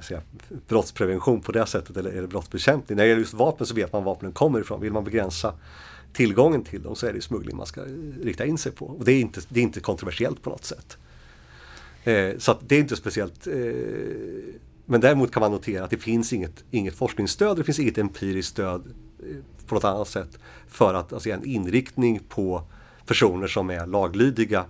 [0.03, 0.21] säga,
[0.69, 2.97] brottsprevention på det sättet eller, eller brottsbekämpning.
[2.97, 4.81] När det gäller just vapen så vet man var vapnen kommer ifrån.
[4.81, 5.55] Vill man begränsa
[6.13, 7.85] tillgången till dem så är det smuggling man ska
[8.23, 8.87] rikta in sig på.
[8.87, 10.99] Och det är inte, det är inte kontroversiellt på något sätt.
[12.05, 13.53] Eh, så det är inte speciellt eh,
[14.91, 18.51] men däremot kan man notera att det finns inget, inget forskningsstöd, det finns inget empiriskt
[18.51, 19.37] stöd eh,
[19.67, 20.39] på något annat sätt
[20.69, 22.63] för att alltså, en inriktning på
[23.07, 24.65] personer som är laglydiga eh,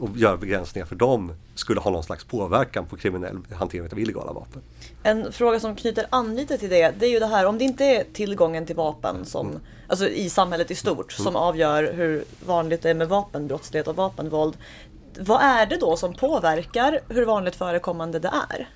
[0.00, 4.32] och göra begränsningar för dem skulle ha någon slags påverkan på kriminell hantering av illegala
[4.32, 4.62] vapen.
[5.02, 7.64] En fråga som knyter an lite till det, det är ju det här om det
[7.64, 9.60] inte är tillgången till vapen som, mm.
[9.86, 11.36] alltså i samhället i stort, som mm.
[11.36, 14.56] avgör hur vanligt det är med vapenbrottslighet och vapenvåld
[15.18, 18.68] vad är det då som påverkar hur vanligt förekommande det är?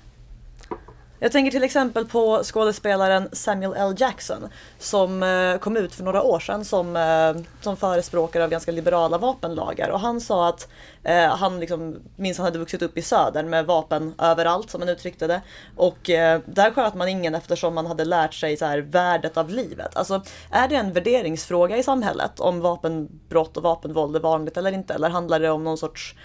[1.19, 3.95] Jag tänker till exempel på skådespelaren Samuel L.
[3.97, 4.49] Jackson
[4.79, 9.17] som eh, kom ut för några år sedan som, eh, som förespråkare av ganska liberala
[9.17, 10.69] vapenlagar och han sa att
[11.03, 14.89] eh, han liksom, minst han hade vuxit upp i södern med vapen överallt som han
[14.89, 15.41] uttryckte det
[15.75, 19.49] och eh, där sköt man ingen eftersom man hade lärt sig så här, värdet av
[19.49, 19.95] livet.
[19.95, 24.93] Alltså är det en värderingsfråga i samhället om vapenbrott och vapenvåld är vanligt eller inte
[24.93, 26.15] eller handlar det om någon sorts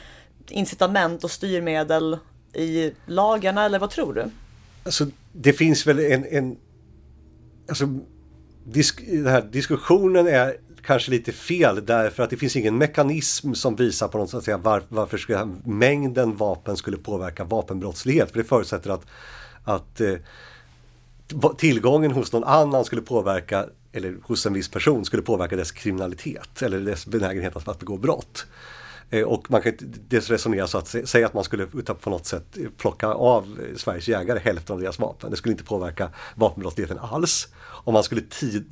[0.49, 2.18] incitament och styrmedel
[2.53, 4.30] i lagarna eller vad tror du?
[4.84, 6.24] Alltså, det finns väl en...
[6.24, 6.56] en
[7.68, 7.88] alltså,
[8.64, 13.76] disk, den här diskussionen är kanske lite fel därför att det finns ingen mekanism som
[13.76, 18.30] visar på något, så att säga, var, varför skulle, mängden vapen skulle påverka vapenbrottslighet.
[18.30, 19.06] För det förutsätter att,
[19.64, 20.14] att eh,
[21.58, 26.62] tillgången hos någon annan skulle påverka, eller hos en viss person skulle påverka dess kriminalitet
[26.62, 28.46] eller dess benägenhet att, att begå brott.
[29.11, 31.66] Eh, och man kan inte resonera så att säga att man skulle
[32.00, 35.30] på något sätt plocka av eh, Sveriges jägare hälften av deras vapen.
[35.30, 37.48] Det skulle inte påverka vapenbrottsligheten alls.
[37.84, 38.22] Om man skulle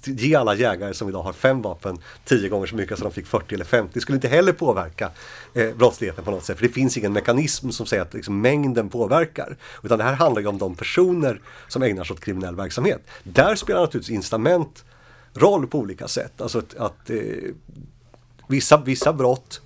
[0.04, 3.26] ge alla jägare som idag har fem vapen tio gånger så mycket så de fick
[3.26, 5.10] 40 eller 50 det skulle inte heller påverka
[5.54, 6.58] eh, brottsligheten på något sätt.
[6.58, 9.56] För det finns ingen mekanism som säger att liksom, mängden påverkar.
[9.82, 13.02] Utan det här handlar ju om de personer som ägnar sig åt kriminell verksamhet.
[13.22, 14.84] Där spelar naturligtvis incitament
[15.34, 16.40] roll på olika sätt.
[16.40, 17.18] Alltså att, att eh,
[18.48, 19.60] vissa, vissa brott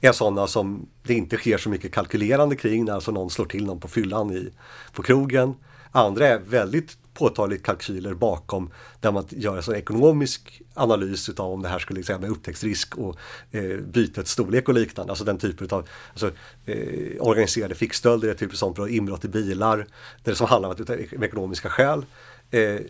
[0.00, 3.64] är sådana som det inte sker så mycket kalkylerande kring när alltså någon slår till
[3.66, 4.50] någon på fyllan i,
[4.92, 5.54] på krogen.
[5.92, 8.70] Andra är väldigt påtagligt kalkyler bakom
[9.00, 13.16] där man gör en ekonomisk analys utav om det här skulle säga med upptäcktsrisk och
[13.50, 15.12] eh, bytets storlek och liknande.
[15.12, 16.30] Alltså den typen av alltså,
[16.66, 19.86] eh, organiserade fickstölder, typ sånt, inbrott i bilar, där
[20.32, 22.04] det som handlar om, om ekonomiska skäl.
[22.50, 22.80] Eh,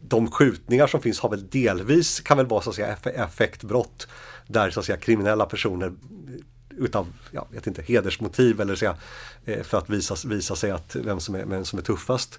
[0.00, 4.08] de skjutningar som finns har väl delvis, kan väl vara så att säga effektbrott
[4.46, 5.92] där så att säga kriminella personer
[6.78, 8.94] utav, jag vet inte, hedersmotiv eller så,
[9.44, 12.38] eh, för att visa, visa sig att vem som är, vem som är tuffast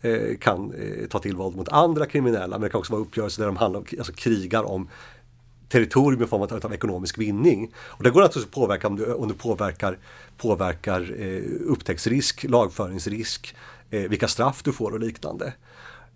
[0.00, 2.58] eh, kan eh, ta till våld mot andra kriminella.
[2.58, 4.88] Men det kan också vara uppgörelser där de handlar om, alltså krigar om
[5.68, 7.72] territorium i form av, av ekonomisk vinning.
[7.76, 9.98] Och det går naturligtvis att påverka om du, om du påverkar,
[10.36, 13.56] påverkar eh, upptäcktsrisk, lagföringsrisk,
[13.90, 15.52] eh, vilka straff du får och liknande.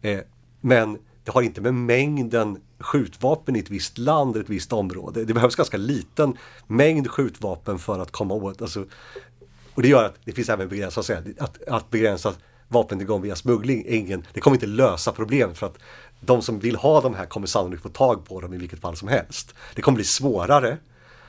[0.03, 0.21] Eh,
[0.61, 0.99] men
[1.29, 5.25] det har inte med mängden skjutvapen i ett visst land eller ett visst område.
[5.25, 8.63] Det behövs ganska liten mängd skjutvapen för att komma åt.
[8.63, 8.85] Alltså,
[9.75, 12.33] och det gör att det finns även begränsat att, att, att begränsa
[12.69, 13.85] vapentillgång via smuggling.
[13.89, 15.79] Ingen, det kommer inte lösa problemet för att
[16.21, 18.97] de som vill ha de här kommer sannolikt få tag på dem i vilket fall
[18.97, 19.55] som helst.
[19.75, 20.77] Det kommer bli svårare.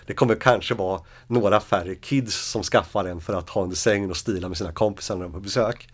[0.06, 4.10] Det kommer kanske vara några färre kids som skaffar en för att ha under sängen
[4.10, 5.90] och stila med sina kompisar när de är på besök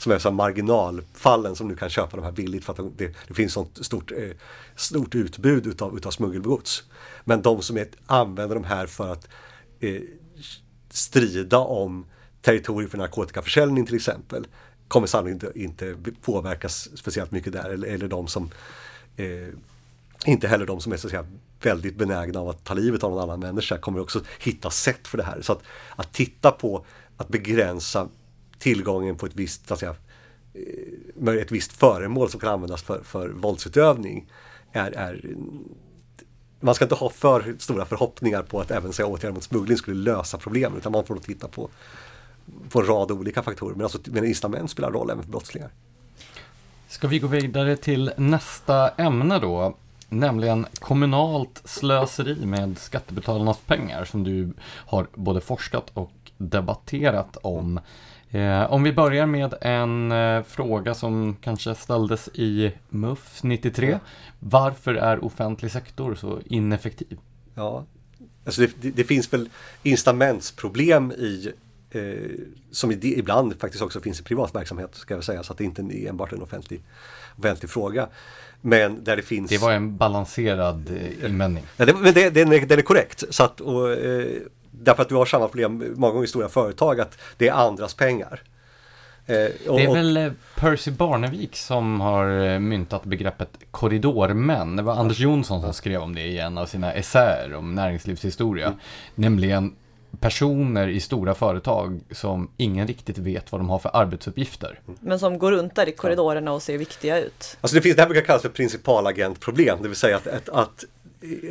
[0.00, 3.34] som är så marginalfallen som nu kan köpa de här billigt för att det, det
[3.34, 4.30] finns sånt stort, eh,
[4.76, 6.82] stort utbud utav, utav smuggelgods.
[7.24, 9.28] Men de som är, använder de här för att
[9.80, 10.02] eh,
[10.90, 12.06] strida om
[12.42, 14.46] territorier för narkotikaförsäljning till exempel
[14.88, 18.50] kommer sannolikt inte, inte påverkas speciellt mycket där eller, eller de som
[19.16, 19.48] eh,
[20.26, 21.26] inte heller de som är så att säga,
[21.62, 25.18] väldigt benägna av att ta livet av någon annan människa kommer också hitta sätt för
[25.18, 25.42] det här.
[25.42, 25.62] Så att,
[25.96, 26.84] att titta på
[27.16, 28.08] att begränsa
[28.60, 29.94] tillgången på ett visst, så att säga,
[31.24, 34.26] eh, ett visst föremål som kan användas för, för våldsutövning
[34.72, 35.34] är, är
[36.60, 40.12] man ska inte ha för stora förhoppningar på att även säga åtgärder mot smuggling skulle
[40.12, 41.68] lösa problemen utan man får nog titta på,
[42.68, 43.74] på en rad olika faktorer.
[43.74, 45.70] Men, alltså, men incitament spelar roll även för brottslingar.
[46.88, 49.76] Ska vi gå vidare till nästa ämne då?
[50.08, 57.80] Nämligen kommunalt slöseri med skattebetalarnas pengar som du har både forskat och debatterat om.
[58.30, 63.98] Eh, om vi börjar med en eh, fråga som kanske ställdes i MUF 93.
[64.38, 67.18] Varför är offentlig sektor så ineffektiv?
[67.54, 67.84] Ja,
[68.44, 69.48] alltså det, det finns väl
[69.82, 71.52] incitamentsproblem i
[71.90, 72.02] eh,
[72.70, 75.82] som ibland faktiskt också finns i privat verksamhet ska jag säga så att det inte
[75.82, 76.82] är enbart en offentlig,
[77.38, 78.08] offentlig fråga.
[78.60, 79.50] Men där det finns...
[79.50, 81.64] Det var en balanserad eh, invändning.
[81.76, 83.24] Ja, det, men det, den, är, den är korrekt.
[83.30, 84.42] Så att, och, eh,
[84.82, 87.94] Därför att du har samma problem många gånger i stora företag att det är andras
[87.94, 88.42] pengar.
[89.26, 94.76] Eh, och, det är väl eh, Percy Barnevik som har eh, myntat begreppet korridormän.
[94.76, 98.66] Det var Anders Jonsson som skrev om det i en av sina essäer om näringslivshistoria.
[98.66, 98.78] Mm.
[99.14, 99.74] Nämligen
[100.20, 104.80] personer i stora företag som ingen riktigt vet vad de har för arbetsuppgifter.
[105.00, 107.56] Men som går runt där i korridorerna och ser viktiga ut.
[107.60, 110.84] Alltså det finns det här brukar kallas för principalagentproblem, det vill säga att, att, att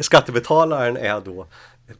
[0.01, 1.45] skattebetalaren är då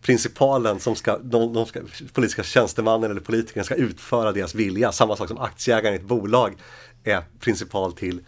[0.02, 1.80] principalen som ska, de, de ska,
[2.14, 4.92] politiska tjänstemannen eller politikern ska utföra deras vilja.
[4.92, 6.56] Samma sak som aktieägaren i ett bolag
[7.04, 8.20] är principal till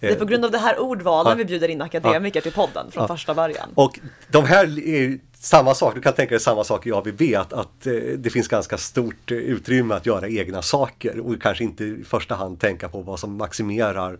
[0.00, 3.08] Det är på grund av det här ordvalen vi bjuder in akademiker till podden från
[3.08, 3.68] första början.
[3.74, 7.52] Och de här är samma sak, du kan tänka dig samma sak i ABB, att,
[7.52, 11.84] att eh, det finns ganska stort eh, utrymme att göra egna saker och kanske inte
[11.84, 14.18] i första hand tänka på vad som maximerar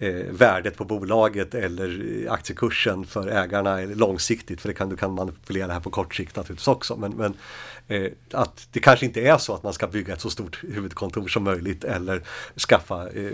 [0.00, 5.12] eh, värdet på bolaget eller eh, aktiekursen för ägarna långsiktigt, för det kan, du kan
[5.12, 6.96] manipulera det här på kort sikt naturligtvis också.
[6.96, 7.34] Men, men
[7.90, 11.28] eh, att det kanske inte är så att man ska bygga ett så stort huvudkontor
[11.28, 12.22] som möjligt eller
[12.68, 13.32] skaffa eh,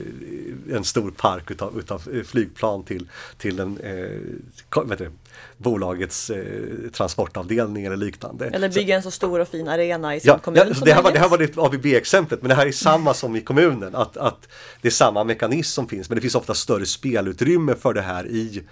[0.73, 5.11] en stor park utav, utav eh, flygplan till, till en, eh, du,
[5.57, 8.47] bolagets eh, transportavdelning eller liknande.
[8.47, 11.03] Eller bygga en så stor och fin arena i sin Ja, kommun ja, det, här
[11.03, 13.95] var, det här var det ABB-exemplet, men det här är samma som i kommunen.
[13.95, 14.49] Att, att
[14.83, 18.27] det är samma mekanism som finns, men det finns ofta större spelutrymme för det här
[18.27, 18.63] i,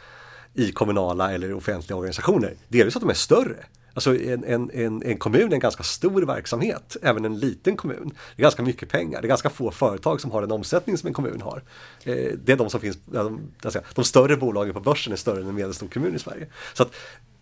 [0.55, 2.55] i kommunala eller offentliga organisationer.
[2.69, 3.57] Delvis att de är större.
[3.95, 8.13] Alltså en, en, en, en kommun är en ganska stor verksamhet, även en liten kommun.
[8.37, 11.07] Det är ganska mycket pengar, det är ganska få företag som har den omsättning som
[11.07, 11.63] en kommun har.
[12.05, 15.41] Eh, det är de som finns, de, alltså, de större bolagen på börsen är större
[15.41, 16.47] än en medelstor kommun i Sverige.
[16.75, 16.95] Så att,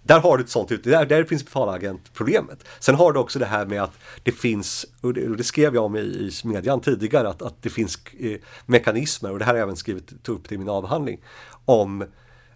[0.02, 2.64] där har du ett sånt ut, där, där är principalagentproblemet.
[2.80, 5.74] Sen har du också det här med att det finns, och det, och det skrev
[5.74, 8.36] jag om i, i median tidigare, att, att det finns eh,
[8.66, 11.20] mekanismer, och det här har jag även skrivit, upp i min avhandling,
[11.64, 12.04] om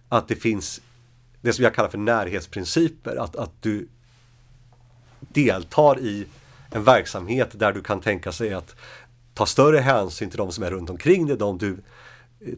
[0.09, 0.81] att det finns
[1.41, 3.15] det som jag kallar för närhetsprinciper.
[3.15, 3.87] Att, att du
[5.19, 6.25] deltar i
[6.71, 8.75] en verksamhet där du kan tänka sig att
[9.33, 11.77] ta större hänsyn till de som är runt omkring dig, de du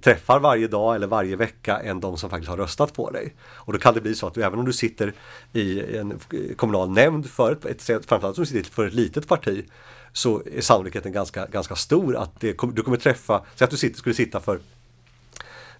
[0.01, 3.33] träffar varje dag eller varje vecka än de som faktiskt har röstat på dig.
[3.41, 5.13] Och då kan det bli så att du, även om du sitter
[5.53, 6.19] i en
[6.55, 9.65] kommunal nämnd för ett, ett framförallt om du sitter för ett litet parti,
[10.13, 13.97] så är sannolikheten ganska, ganska stor att det, du kommer träffa, säg att du sitter,
[13.97, 14.59] skulle sitta för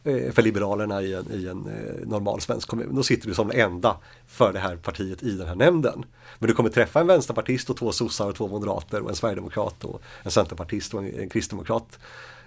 [0.04, 2.96] Eh, för Liberalerna i en, i en eh, normal svensk kommun.
[2.96, 3.98] Då sitter du som den enda
[4.28, 6.06] för det här partiet i den här nämnden.
[6.40, 9.84] Men du kommer träffa en vänsterpartist och två sossar och två moderater och en sverigedemokrat
[9.84, 12.00] och en centerpartist och en, en kristdemokrat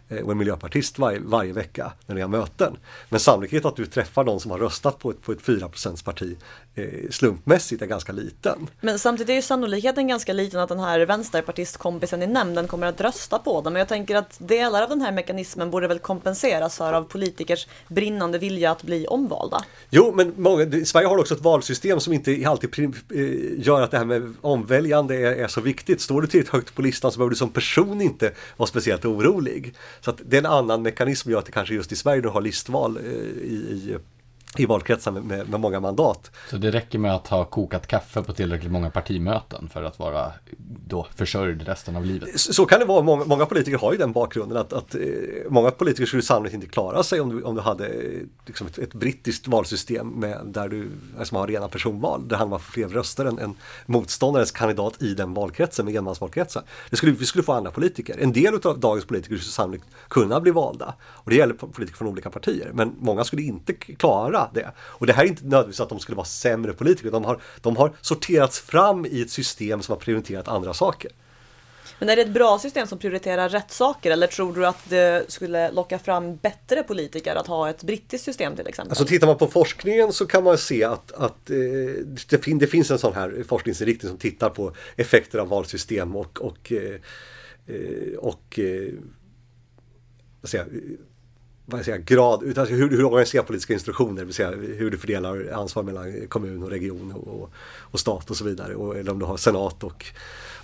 [0.09, 2.77] eh, och en miljöpartist varje, varje vecka när ni har möten.
[3.09, 5.71] Men sannolikheten att du träffar någon som har röstat på ett, på ett 4
[6.05, 6.37] parti
[7.11, 8.69] slumpmässigt är ganska liten.
[8.81, 13.01] Men samtidigt är ju sannolikheten ganska liten att den här vänsterpartistkompisen i nämnden kommer att
[13.01, 13.73] rösta på dem.
[13.73, 17.67] Men jag tänker att delar av den här mekanismen borde väl kompenseras för av politikers
[17.89, 19.65] brinnande vilja att bli omvalda.
[19.91, 23.21] Jo, men många, Sverige har också ett valsystem som inte alltid eh,
[23.67, 26.01] gör att det här med omväljande är, är så viktigt.
[26.01, 29.75] Står du tillräckligt högt på listan så behöver du som person inte vara speciellt orolig.
[30.01, 32.21] Så att det är en annan mekanism som gör att det kanske just i Sverige
[32.21, 33.97] du har listval eh, i, i,
[34.57, 36.31] i valkretsar med, med, med många mandat.
[36.51, 40.33] Så det räcker med att ha kokat kaffe på tillräckligt många partimöten för att vara
[40.87, 42.41] då försörjd resten av livet.
[42.41, 45.01] Så, så kan det vara, många, många politiker har ju den bakgrunden att, att eh,
[45.51, 48.79] många politiker skulle sannolikt inte klara sig om du, om du hade eh, liksom ett,
[48.79, 50.89] ett brittiskt valsystem med, där du
[51.23, 52.29] som har rena personval.
[52.29, 53.55] Där han var fler röster än, än
[53.87, 56.63] motståndarens kandidat i den valkretsen med enmansvalkretsar.
[56.91, 58.17] Det skulle, vi skulle få andra politiker.
[58.21, 60.95] En del av dagens politiker skulle sannolikt kunna bli valda.
[61.03, 62.71] Och det gäller politiker från olika partier.
[62.75, 63.93] Men många skulle inte k-
[64.55, 64.73] det.
[64.79, 67.11] Och det här är inte nödvändigtvis att de skulle vara sämre politiker.
[67.11, 71.11] De har, de har sorterats fram i ett system som har prioriterat andra saker.
[72.03, 75.25] Men är det ett bra system som prioriterar rätt saker eller tror du att det
[75.29, 78.91] skulle locka fram bättre politiker att ha ett brittiskt system till exempel?
[78.91, 81.57] Alltså tittar man på forskningen så kan man se att, att eh,
[82.29, 86.41] det, fin det finns en sån här forskningsinriktning som tittar på effekter av valsystem och,
[86.41, 87.01] och, eh,
[87.67, 88.93] eh, och eh,
[91.67, 94.91] vad jag, säger grad, utan hur, hur du organiserar politiska instruktioner, det vill säga hur
[94.91, 97.51] du fördelar ansvar mellan kommun och region och, och,
[97.81, 98.75] och stat och så vidare.
[98.75, 100.07] Och, eller om du har senat och,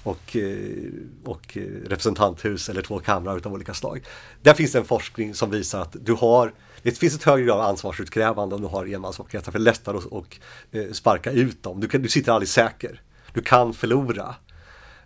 [0.02, 0.90] och, eh,
[1.24, 4.04] och representanthus eller två kamrar utav olika slag.
[4.42, 7.60] Där finns det en forskning som visar att du har det finns ett högre grad
[7.60, 10.38] av ansvarsutkrävande om du har enmansvalkretsar, för det är lättare att och,
[10.70, 11.80] eh, sparka ut dem.
[11.80, 13.02] Du, kan, du sitter aldrig säker.
[13.32, 14.34] Du kan förlora,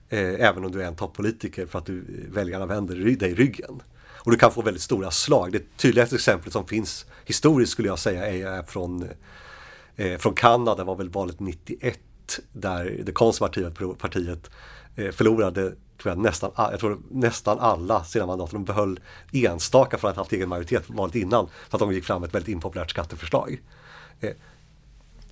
[0.09, 3.83] eh, även om du är en toppolitiker, för att du, eh, väljarna vänder dig ryggen.
[4.25, 5.53] Och du kan få väldigt stora slag.
[5.53, 9.09] Det tydligaste exemplet som finns historiskt skulle jag säga är, är från,
[9.97, 12.01] eh, från Kanada, var väl valet 91
[12.53, 14.51] där det konservativa partiet
[14.97, 18.51] eh, förlorade tror jag, nästan, jag tror, nästan alla sina mandat.
[18.51, 19.01] De behöll
[19.33, 21.49] enstaka från att ha haft egen majoritet valet innan.
[21.71, 23.61] Så att de gick fram med ett väldigt impopulärt skatteförslag.
[24.21, 24.31] Eh,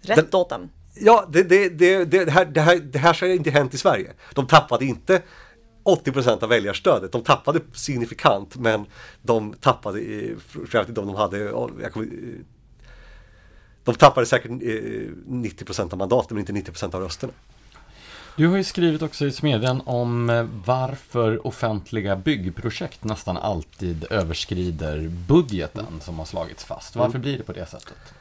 [0.02, 0.68] Rätt åt dem.
[0.94, 4.12] Ja, det, det, det, det, här, det, här, det här har inte hänt i Sverige.
[4.34, 5.22] De tappade inte
[5.90, 7.12] 80% av väljarstödet.
[7.12, 8.86] De tappade signifikant men
[9.22, 12.44] de tappade, eh, inte om de hade, jag kommer, eh,
[13.84, 14.56] de tappade säkert eh,
[15.26, 17.32] 90% av mandaten men inte 90% av rösterna.
[18.36, 25.08] Du har ju skrivit också i Smedjan om eh, varför offentliga byggprojekt nästan alltid överskrider
[25.08, 26.96] budgeten som har slagits fast.
[26.96, 28.14] Varför blir det på det sättet?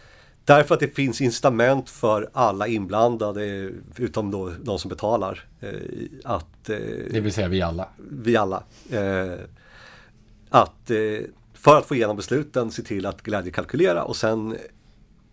[0.49, 5.69] Därför att det finns incitament för alla inblandade, utom då de som betalar, eh,
[6.23, 6.77] att eh,
[7.11, 7.89] Det vill säga vi alla.
[7.97, 8.63] vi alla.
[8.91, 9.33] Eh,
[10.49, 10.91] att
[11.53, 14.57] för att få igenom besluten se till att glädjekalkylera och sen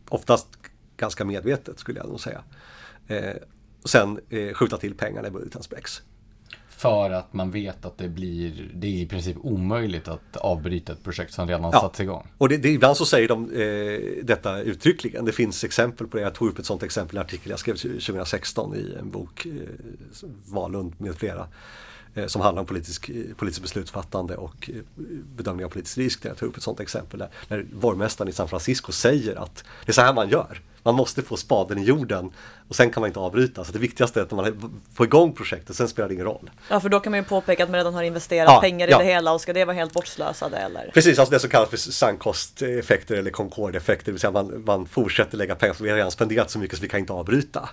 [0.09, 0.49] oftast
[0.97, 2.43] ganska medvetet skulle jag nog säga.
[3.83, 4.21] Och sen
[4.55, 6.03] skjuta till pengarna i budgeten spräcks.
[6.77, 11.05] För att man vet att det blir, det är i princip omöjligt att avbryta ett
[11.05, 11.81] projekt som redan Ja.
[11.81, 12.27] satts igång.
[12.39, 15.25] Och det, det, ibland så säger de eh, detta uttryckligen.
[15.25, 16.23] Det finns exempel på det.
[16.23, 19.47] Jag tog upp ett sådant exempel i en artikel jag skrev 2016 i en bok,
[19.47, 19.53] eh,
[20.47, 21.47] Wahlund med flera.
[22.17, 24.83] Eh, som handlar om politisk, eh, politiskt beslutsfattande och eh,
[25.37, 26.23] bedömning av politisk risk.
[26.23, 29.65] Där jag tog upp ett sådant exempel där, där borgmästaren i San Francisco säger att
[29.85, 30.61] det är så här man gör.
[30.83, 32.33] Man måste få spaden i jorden
[32.69, 33.65] och sen kan man inte avbryta.
[33.65, 36.51] Så det viktigaste är att man får igång projektet, sen spelar det ingen roll.
[36.71, 38.91] Ja, för då kan man ju påpeka att man redan har investerat Ja, pengar i
[38.91, 38.99] ja.
[38.99, 40.91] det hela och ska det vara helt bortslösade eller?
[40.95, 44.05] Precis, alltså det som kallas för sunk-cost-effekter eller Concorde-effekter.
[44.05, 46.79] Det vill säga man, man fortsätter lägga pengar, för vi har redan spenderat så mycket
[46.79, 47.69] så vi kan inte avbryta.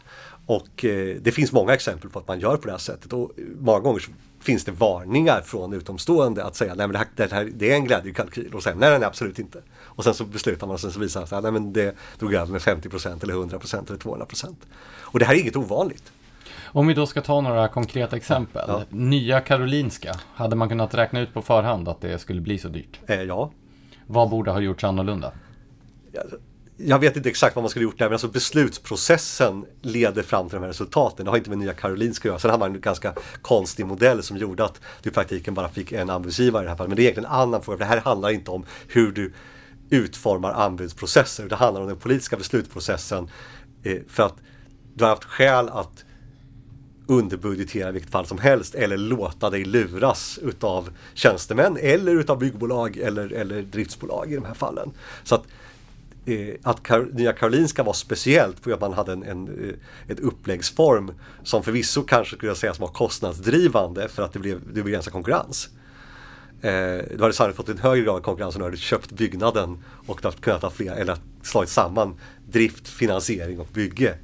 [0.46, 3.14] Och eh, det finns många exempel på att man gör på det här sättet.
[3.14, 4.04] Och många gånger
[4.40, 7.76] finns det varningar från utomstående att säga nej men det här, det här det är
[7.76, 8.54] en glädjekalkyl.
[8.54, 9.62] Och säga nej, nej, nej absolut inte.
[9.82, 11.96] Och sen så beslutar man och sen så visar det sig att nej men det
[12.20, 14.56] drog över med 50% eller 100% eller 200%.
[15.00, 16.12] Och det här är inget ovanligt.
[16.66, 18.64] Om vi då ska ta några konkreta exempel.
[18.68, 18.84] Ja.
[18.90, 23.00] Nya Karolinska, hade man kunnat räkna ut på förhand att det skulle bli så dyrt?
[23.08, 23.52] Eh, ja,
[24.08, 25.32] Vad borde ha gjorts annorlunda?
[26.78, 30.56] Jag vet inte exakt vad man skulle gjort där, men alltså beslutsprocessen leder fram till
[30.56, 31.26] de här resultaten.
[31.26, 32.40] Det har inte med Nya Karolinska att göra.
[32.40, 35.92] Sen hade man en ganska konstig modell som gjorde att du i praktiken bara fick
[35.92, 36.90] en anbudsgivare i det här fallet.
[36.90, 37.78] Men det är egentligen en annan fråga.
[37.78, 39.34] för Det här handlar inte om hur du
[39.90, 41.50] utformar anbudsprocesser.
[41.50, 43.30] Det handlar om den politiska beslutsprocessen.
[43.84, 44.36] Eh, för att
[44.94, 46.06] du har haft skäl att
[47.08, 52.98] underbudgetera i vilket fall som helst eller låta dig luras utav tjänstemän eller utav byggbolag
[52.98, 54.92] eller, eller driftsbolag i de här fallen.
[55.24, 55.44] Så att
[56.26, 60.20] eh, att Kar Nya Karolinska var speciellt för att man hade en, en, eh, ett
[60.20, 61.12] uppläggsform
[61.44, 65.70] som förvisso kanske skulle jag säga var kostnadsdrivande för att det blev det begränsad konkurrens.
[66.62, 69.84] Eh, du hade sannolikt fått en högre grad av konkurrens om du hade köpt byggnaden
[70.08, 72.20] och du hade kunnat ha fler, eller slagit samman
[72.50, 74.18] drift, finansiering och bygge.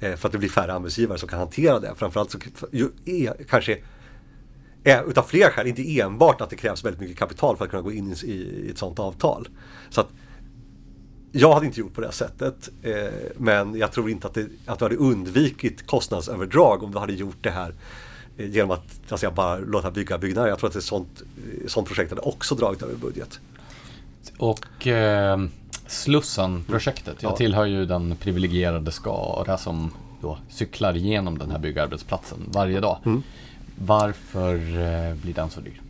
[0.00, 1.94] Eh, för att det blir färre anbudsgivare som kan hantera det.
[1.96, 2.38] Framförallt så
[2.72, 3.78] ju, är, kanske
[4.84, 7.82] är, utav flera skäl, inte enbart att det krävs väldigt mycket kapital för att kunna
[7.82, 9.48] gå in i, i ett sådant avtal.
[9.90, 10.08] Så att
[11.36, 12.68] jag hade inte gjort på det sättet.
[12.82, 12.94] Eh,
[13.36, 17.36] men jag tror inte att, det, att du hade undvikit kostnadsöverdrag om du hade gjort
[17.40, 17.74] det här
[18.36, 20.48] eh, genom att alltså, bara låta bygga byggnader.
[20.48, 23.40] Jag tror att ett sånt, eh, sånt projekt hade också dragit över budget.
[24.38, 25.38] Och eh,
[25.86, 27.16] Slussan-projektet.
[27.22, 27.36] Jag Ja.
[27.36, 29.90] tillhör ju den privilegierade skara som
[30.22, 32.98] då cyklar igenom den här byggarbetsplatsen varje dag.
[33.04, 33.22] Mm.
[33.78, 35.80] Varför eh, blir den så dyr?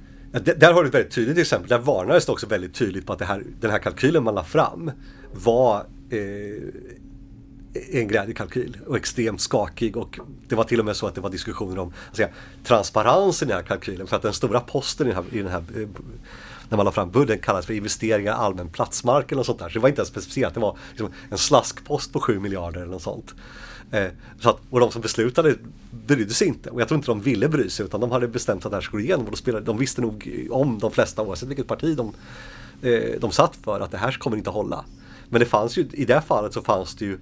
[0.56, 1.68] Där har du ett väldigt tydligt exempel.
[1.68, 4.90] Där varnades det också väldigt tydligt på att här, den här kalkylen man la fram
[5.44, 6.20] var eh,
[7.92, 10.18] en glädjekalkyl och extremt skakig och
[10.48, 12.26] det var till och med så att det var diskussioner om alltså,
[12.64, 15.52] transparens i den här kalkylen för att den stora posten i den här, i den
[15.52, 15.88] här eh,
[16.68, 19.68] när man la fram budgeten kallades för investeringar i allmän platsmark eller något sånt där.
[19.68, 22.92] Så det var inte ens specificerat, det var liksom en slaskpost på 7 miljarder eller
[22.92, 23.34] något sånt.
[23.90, 24.06] Eh,
[24.40, 25.54] så att, och de som beslutade
[25.90, 28.64] brydde sig inte och jag tror inte de ville bry sig utan de hade bestämt
[28.64, 31.22] att det här skulle gå igenom och då spelade, de visste nog om de flesta
[31.22, 32.14] oavsett vilket parti de,
[32.88, 34.84] eh, de satt för att det här kommer inte hålla.
[35.28, 37.18] Men det fanns ju, i det fallet så fanns det ju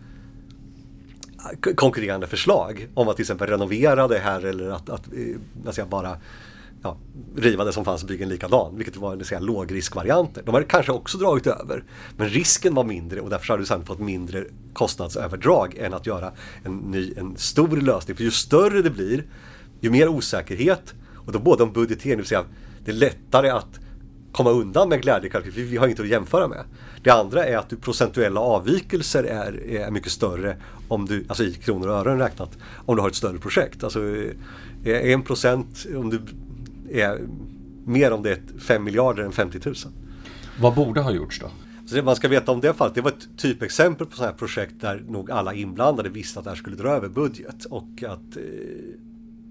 [1.76, 6.16] konkurrerande förslag om att till exempel renovera det här eller att, att eh, säger bara
[6.82, 6.96] ja,
[7.36, 10.42] riva det som fanns och bygga en likadan, vilket var säga, lågriskvarianter.
[10.42, 11.84] De hade kanske också dragit över,
[12.16, 16.32] men risken var mindre och därför hade du sannolikt fått mindre kostnadsöverdrag än att göra
[16.64, 18.16] en ny, en stor lösning.
[18.16, 19.24] För ju större det blir,
[19.80, 22.44] ju mer osäkerhet och då både om budgetering, det vill säga
[22.84, 23.80] det är lättare att
[24.34, 26.64] komma undan med glädjekalkyl, vi har inget att jämföra med.
[27.02, 30.56] Det andra är att du procentuella avvikelser är, är mycket större
[30.88, 33.84] om du, alltså i kronor och ören räknat, om du har ett större projekt.
[33.84, 34.00] Alltså
[34.84, 36.20] eh, en procent om du
[36.90, 37.20] är
[37.84, 39.74] mer om det är 5 miljarder än 50 000.
[40.60, 41.50] Vad borde ha gjorts då?
[41.86, 44.38] Så det man ska veta om det fallet, det var ett typexempel på sådana här
[44.38, 48.36] projekt där nog alla inblandade visste att det här skulle dra över budget och att
[48.36, 48.42] eh,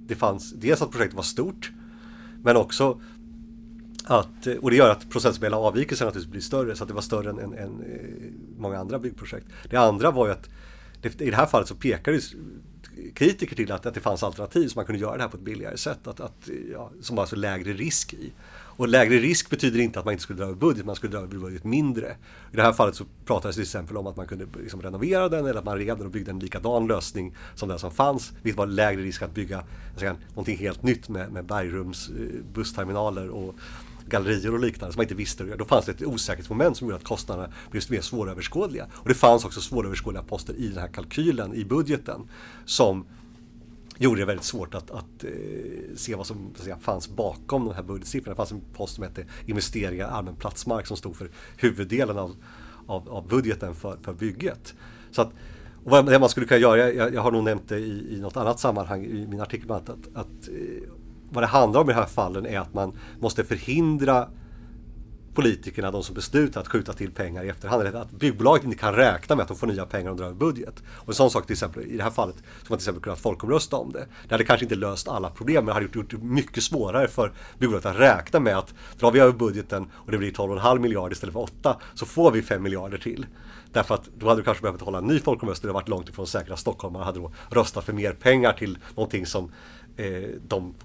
[0.08, 1.72] det fanns dels att projektet var stort
[2.44, 3.02] men också
[4.04, 7.30] att, och det gör att procentuella avvikelser naturligtvis blir större så att det var större
[7.30, 9.48] än, än, än eh, många andra byggprojekt.
[9.70, 10.50] Det andra var ju att
[11.02, 12.20] det, i det här fallet så pekade
[13.14, 15.44] kritiker till att, att det fanns alternativ som man kunde göra det här på ett
[15.44, 16.08] billigare sätt.
[16.08, 18.32] Att, att, eh, ja, som var alltså lägre risk i.
[18.76, 21.20] Och lägre risk betyder inte att man inte skulle dra över budget, man skulle dra
[21.20, 22.16] över budget mindre.
[22.52, 25.30] I det här fallet så pratades det till exempel om att man kunde liksom renovera
[25.30, 28.32] den eller att man rev den och byggde en likadan lösning som den som fanns.
[28.42, 29.64] Vilket var lägre risk att bygga
[29.98, 33.56] säga, någonting helt nytt med, med bergrums eh, bussterminaler och
[34.10, 35.44] gallerier och liknande som man inte visste.
[35.44, 38.88] Då fanns det ett osäkerhetsmoment som gjorde att kostnaderna blev mer svåröverskådliga.
[38.94, 42.30] Och det fanns också svåröverskådliga poster i den här kalkylen, i budgeten,
[42.66, 43.06] som
[43.98, 45.32] gjorde det väldigt svårt att, att eh,
[45.96, 48.34] se vad som säga, fanns bakom de här budgetsiffrorna.
[48.34, 52.36] Det fanns en post som hette investeringar i allmän platsmark som stod för huvuddelen av,
[52.88, 54.74] av, av budgeten för, för bygget.
[55.12, 55.32] Så att,
[55.84, 58.38] och vad man skulle kunna göra, jag, jag har nog nämnt det i, i något
[58.38, 60.90] annat sammanhang i min artikel, att, att, att eh,
[61.34, 64.28] vad det handlar om i de här fallen är att man måste förhindra
[65.34, 67.82] politikerna, de som beslutar att skjuta till pengar i efterhand.
[67.82, 70.30] Eller att byggbolaget inte kan räkna med att de får nya pengar om de drar
[70.30, 70.84] över budget.
[70.90, 73.20] Och en sån sak till exempel i det här fallet, som man till exempel kunnat
[73.20, 74.08] folkomrösta om det.
[74.28, 77.32] Det hade kanske inte löst alla problem, men det hade gjort, det mycket svårare för
[77.60, 81.34] byggbolaget att räkna med att drar vi över budgeten och det blir 12,5 miljarder istället
[81.34, 83.26] för 8 så får vi 5 miljarder till.
[83.72, 86.28] Därför att då hade du kanske behövt hålla en ny folkomröstning och varit långt ifrån
[86.28, 89.52] säkra stockholmare hade då röstat för mer pengar till någonting som
[89.98, 90.76] eh, de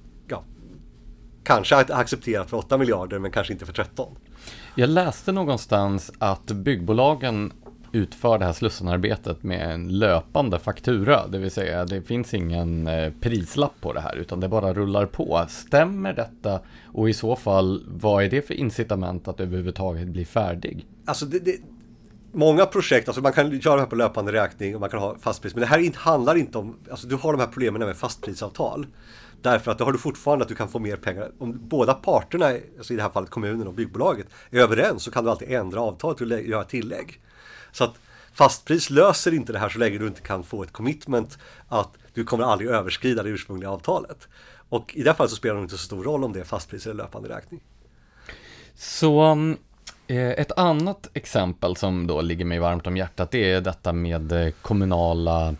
[1.49, 4.17] kanske accepterat för 8 miljarder men kanske inte för 13.
[4.75, 7.53] Jag läste någonstans att byggbolagen
[7.93, 13.13] utför det här slussanarbetet med en löpande faktura, det vill säga det finns ingen eh,
[13.21, 15.47] prislapp på det här utan det bara rullar på.
[15.49, 16.61] Stämmer detta
[16.93, 20.87] och i så fall vad är det för incitament att överhuvudtaget bli färdig?
[21.05, 21.57] Alltså det, det,
[22.33, 25.17] många projekt, alltså man kan göra det här på löpande räkning och man kan ha
[25.19, 28.87] fastpris, men det här handlar inte om, alltså du har de här problemen med fastprisavtal.
[29.43, 31.31] Därför att då har du fortfarande att du kan få mer pengar.
[31.39, 32.47] Om båda parterna,
[32.79, 35.81] alltså i det här fallet kommunen och byggbolaget, är överens så kan du alltid ändra
[35.81, 37.21] avtalet och göra tillägg.
[37.73, 37.95] Så att
[38.33, 42.25] fastpris löser inte det här så länge du inte kan få ett commitment att du
[42.25, 44.29] kommer aldrig överskrida det ursprungliga avtalet.
[44.69, 46.45] Och i det här fallet så spelar det inte så stor roll om det är
[46.45, 47.61] fastpris eller löpande räkning.
[48.75, 49.33] Så
[50.07, 54.33] eh, ett annat exempel som då ligger mig varmt om hjärtat det är detta med
[54.33, 55.55] eh, kommunala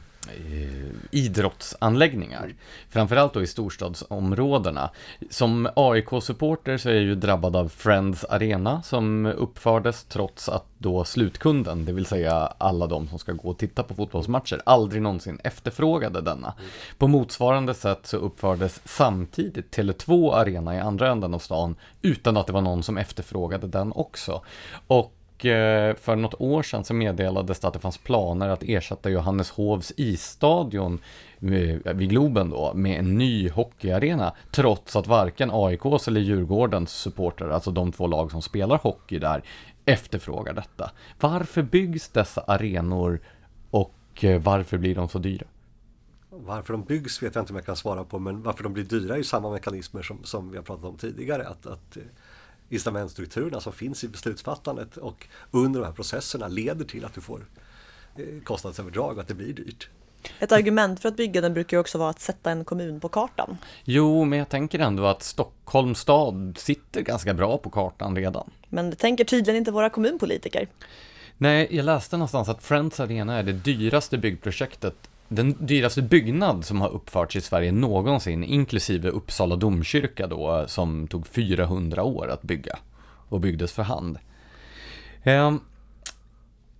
[1.11, 2.55] idrottsanläggningar.
[2.89, 4.91] Framförallt då i storstadsområdena.
[5.31, 11.05] Som AIK-supporter så är jag ju drabbad av Friends Arena som uppfördes trots att då
[11.05, 15.41] slutkunden, det vill säga alla de som ska gå och titta på fotbollsmatcher, aldrig någonsin
[15.45, 16.55] efterfrågade denna.
[16.99, 22.47] På motsvarande sätt så uppfördes samtidigt Tele2 Arena i andra änden av stan utan att
[22.47, 24.43] det var någon som efterfrågade den också.
[24.87, 28.63] Och Eh, Eh, för något år sedan så meddelades det att det fanns planer att
[28.63, 31.01] ersätta Johanneshovs isstadion
[31.41, 37.51] eh, vid Globen då med en ny hockeyarena trots att varken AIKs eller Djurgårdens supportrar,
[37.51, 39.43] alltså de två lag som spelar hockey där,
[39.85, 40.91] efterfrågar detta.
[41.21, 43.21] Varför byggs dessa arenor
[43.71, 45.47] och eh, varför blir de så dyra?
[46.31, 48.85] Varför de byggs vet jag inte om jag kan svara på men varför de blir
[48.85, 51.49] dyra är ju samma mekanismer som, som vi har pratat om tidigare.
[51.49, 52.03] Att, att eh,
[52.69, 57.47] incitamentstrukturerna som finns i beslutsfattandet och under de här processerna leder till att du får
[58.17, 59.89] eh, kostnadsöverdrag och att det blir dyrt.
[60.39, 63.09] Ett argument för att bygga den brukar ju också vara att sätta en kommun på
[63.09, 63.57] kartan.
[63.85, 68.51] Jo, men jag tänker ändå att Stockholms stad sitter ganska bra på kartan redan.
[68.69, 70.69] Men det tänker tydligen inte våra kommunpolitiker.
[71.37, 76.81] Nej, jag läste någonstans att Friends Arena är det dyraste byggprojektet den dyraste byggnad som
[76.81, 82.79] har uppförts i Sverige någonsin, inklusive Uppsala domkyrka då, som tog 400 år att bygga
[83.29, 84.19] och byggdes för hand.
[85.23, 85.61] Ehm,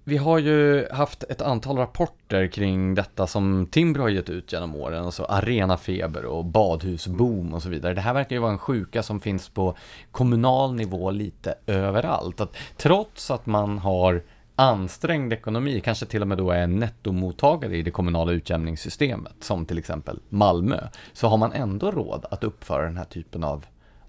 [0.05, 4.75] vi har ju haft ett antal rapporter kring detta som Timbro har gett ut genom
[4.77, 7.95] åren, alltså arenafeber och badhusboom och så vidare.
[7.95, 9.77] Det här verkar ju vara en sjuka som finns på
[10.11, 12.41] kommunal nivå lite överallt.
[12.41, 14.23] Att trots att man har
[14.59, 19.67] ansträngd ekonomi, kanske till och med då är en nettomottagare i det kommunala utjämningssystemet, som
[19.67, 23.67] till exempel Malmö, så har man ändå råd att uppföra den här typen av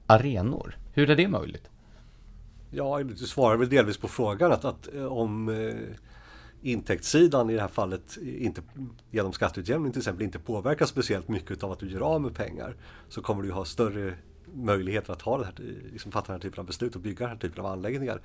[0.08, 0.78] arenor.
[0.93, 1.70] Hur är det möjligt?
[2.72, 5.74] Ja, du svarar väl delvis på frågan att, att eh, om eh,
[6.62, 8.62] intäktssidan i det här fallet inte,
[9.12, 12.76] genom skatteutjämning till exempel inte påverkas speciellt mycket av att du gör av med pengar
[13.10, 14.14] så kommer du ha större
[14.54, 15.54] möjligheter att ha det här,
[15.91, 18.22] liksom fatta den här typen av beslut och bygga den här typen av anläggningar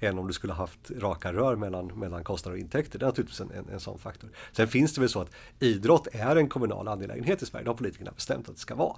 [0.00, 2.98] än om du skulle haft raka rör mellan, mellan kostnader och intäkter.
[2.98, 4.30] Det är naturligtvis en, en, en sån faktor.
[4.52, 5.30] Sen finns det väl så att
[5.60, 7.64] idrott är en kommunal angelägenhet i Sverige.
[7.64, 8.96] Det har politikerna bestämt att det ska vara.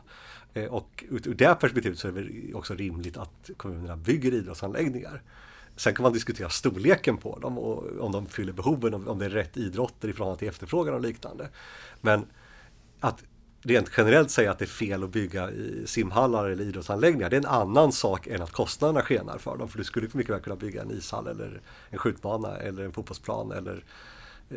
[0.54, 5.22] Eh, och ur, ur det perspektivet så är det också rimligt att kommunerna bygger idrottsanläggningar.
[5.76, 9.30] Sen kan man diskutera storleken på dem och om de fyller behoven, om det är
[9.30, 11.48] rätt idrotter i förhållande till efterfrågan och liknande.
[12.00, 12.26] Men
[13.00, 13.24] att
[13.62, 17.30] rent generellt säga att det är fel att bygga i simhallar eller idrottsanläggningar.
[17.30, 19.68] Det är en annan sak än att kostnaderna skenar för dem.
[19.68, 23.52] För du skulle mycket väl kunna bygga en ishall eller en skjutbana eller en fotbollsplan
[23.52, 23.84] eller
[24.50, 24.56] eh,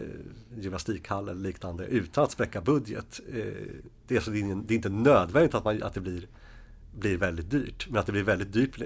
[0.57, 3.19] gymnastikhall eller liknande utan att spräcka budget.
[3.33, 3.43] Eh,
[4.07, 6.27] det, är så, det, är, inte nödvändigt att, man, att det blir,
[6.99, 7.87] blir väldigt dyrt.
[7.89, 8.77] Men att det blir väldigt dyrt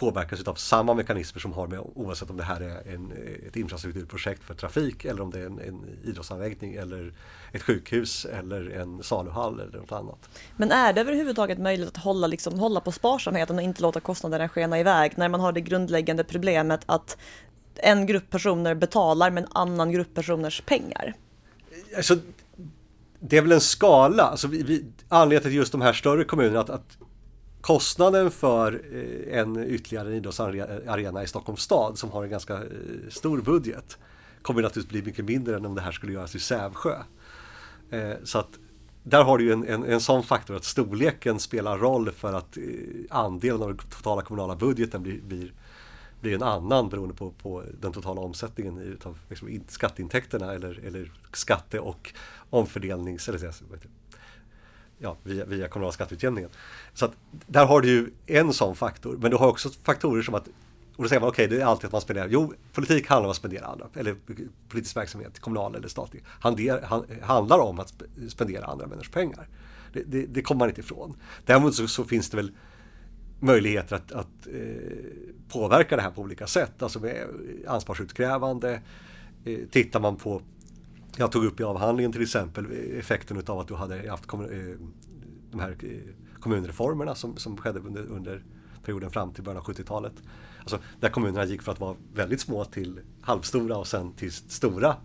[0.00, 3.12] påverkas av samma mekanismer som har med oavsett om det här är en,
[3.46, 7.12] ett infrastrukturprojekt för trafik eller om det är en, en idrottsanläggning eller
[7.52, 10.28] ett sjukhus eller en saluhall eller något annat.
[10.56, 14.48] Men är det överhuvudtaget möjligt att hålla, liksom, hålla på sparsamheten och inte låta kostnaderna
[14.48, 17.16] skena iväg när man har det grundläggande problemet att
[17.74, 21.14] en grupp personer betalar med en annan grupp personers pengar?
[21.96, 22.16] Alltså,
[23.20, 26.60] det är väl en skala, alltså vi, vi, anledningen till just de här större kommunerna
[26.60, 26.98] att, att
[27.60, 32.60] kostnaden för eh, en ytterligare idrottsarena i Stockholms stad som har en ganska eh,
[33.08, 33.98] stor budget
[34.42, 36.96] kommer naturligtvis bli mycket mindre än om det här skulle göras i Sävsjö.
[37.90, 38.58] Eh, så att
[39.02, 42.58] där har du ju en, en, en sån faktor att storleken spelar roll för att
[43.10, 45.52] andelen av den totala kommunala budgeten blir, blir,
[46.20, 51.80] blir en annan beroende på, på den totala omsättningen utav liksom, skatteintäkterna eller, eller skatte
[51.80, 52.12] och
[52.50, 53.28] omfördelnings...
[53.28, 53.52] Eller,
[55.00, 56.50] ja, via, via kommunala skatteutjämningen.
[56.94, 57.12] Så att
[57.46, 60.48] där har du ju en sån faktor, men du har också faktorer som att
[60.96, 62.28] och då säger man okej, okay, det är alltid att man spenderar.
[62.30, 64.16] Jo, politik handlar om att spendera andra, eller
[64.68, 66.24] politisk verksamhet, kommunal eller statlig,
[67.22, 69.48] handlar om att spendera andra människors pengar.
[69.92, 71.16] Det, det, det kommer man inte ifrån.
[71.44, 72.52] Däremot så, så finns det väl
[73.40, 74.54] möjligheter att, att eh,
[75.48, 77.26] påverka det här på olika sätt, alltså med
[77.66, 78.80] ansvarsutkrävande.
[79.44, 80.42] Eh, tittar man på
[81.16, 82.66] jag tog upp i avhandlingen till exempel
[82.98, 84.38] effekten av att du hade haft eh,
[85.50, 88.44] de här eh, kommunreformerna som, som skedde under, under
[88.84, 90.12] perioden fram till början av 70-talet.
[90.60, 94.96] Alltså där kommunerna gick från att vara väldigt små till halvstora och sen till stora.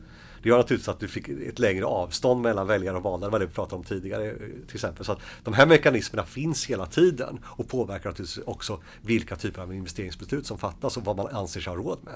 [0.44, 3.40] Det gör naturligtvis att du fick ett längre avstånd mellan väljare och valda, det var
[3.40, 4.38] det vi pratade om tidigare eh,
[4.68, 5.06] till exempel.
[5.06, 9.74] Så att de här mekanismerna finns hela tiden och påverkar naturligtvis också vilka typer av
[9.74, 12.16] investeringsbeslut som fattas och vad man anser sig ha råd med.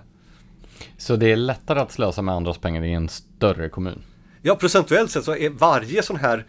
[0.97, 4.01] Så det är lättare att slösa med andras pengar i en större kommun?
[4.41, 6.45] Ja, procentuellt sett så är varje sån här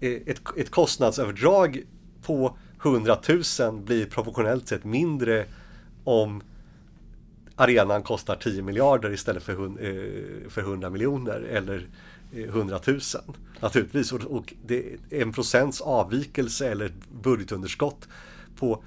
[0.00, 1.82] eh, ett, ett kostnadsöverdrag
[2.22, 3.18] på 100
[3.60, 5.44] 000 blir proportionellt sett mindre
[6.04, 6.42] om
[7.56, 11.86] arenan kostar 10 miljarder istället för, eh, för 100 miljoner eller
[12.34, 13.00] eh, 100 000.
[13.60, 18.08] Naturligtvis, och det är en procents avvikelse eller budgetunderskott
[18.56, 18.84] på,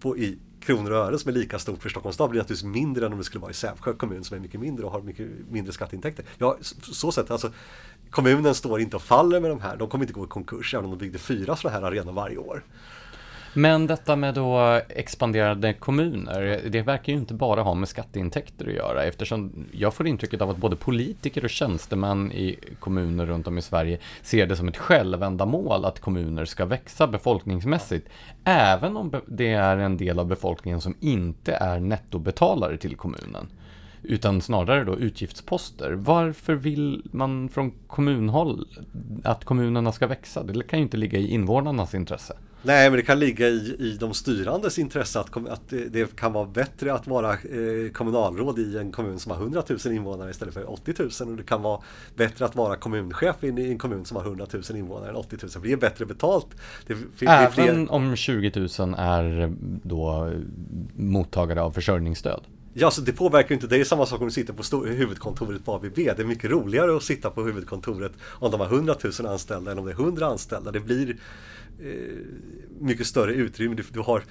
[0.00, 3.06] på i kronor och ören som är lika stort för Stockholms stad blir naturligtvis mindre
[3.06, 5.28] än om det skulle vara i Sävsjö kommun som är mycket mindre och har mycket
[5.50, 6.24] mindre skatteintäkter.
[6.38, 7.52] Ja, så sett, alltså
[8.10, 9.76] kommunen står inte och faller med de här.
[9.76, 12.36] De kommer inte gå i konkurs även om de byggde fyra sådana här arenor varje
[12.36, 12.64] år.
[13.54, 18.74] Men detta med då expanderade kommuner, det verkar ju inte bara ha med skatteintäkter att
[18.74, 23.58] göra eftersom jag får intrycket av att både politiker och tjänstemän i kommuner runt om
[23.58, 28.08] i Sverige ser det som ett självändamål att kommuner ska växa befolkningsmässigt,
[28.44, 33.48] även om det är en del av befolkningen som inte är nettobetalare till kommunen
[34.02, 35.92] utan snarare då utgiftsposter.
[35.92, 38.66] Varför vill man från kommunhåll
[39.24, 40.42] att kommunerna ska växa?
[40.42, 42.36] Det kan ju inte ligga i invånarnas intresse.
[42.62, 46.46] Nej, men det kan ligga i, i de styrandes intresse att, att det, kan vara
[46.46, 50.70] bättre att vara eh, kommunalråd i en kommun som har 100 000 invånare istället för
[50.70, 51.80] 80 000 och det kan vara
[52.16, 55.50] bättre att vara kommunchef i en kommun som har 100 000 invånare än 80 000
[55.50, 56.46] för det är bättre betalt.
[56.86, 57.92] Det, det Även fler...
[57.92, 60.32] om 20 000 är då
[60.96, 62.40] mottagare av försörjningsstöd?
[62.80, 63.66] Ja, så det påverkar inte.
[63.66, 65.94] Det är samma sak om du sitter på huvudkontoret på ABB.
[65.94, 69.78] Det är mycket roligare att sitta på huvudkontoret om de har 100 000 anställda än
[69.78, 70.70] om det är 100 anställda.
[70.70, 71.16] Det blir
[71.80, 71.88] Eh,
[72.80, 73.74] mycket större utrymme.
[73.74, 74.22] Du, du, har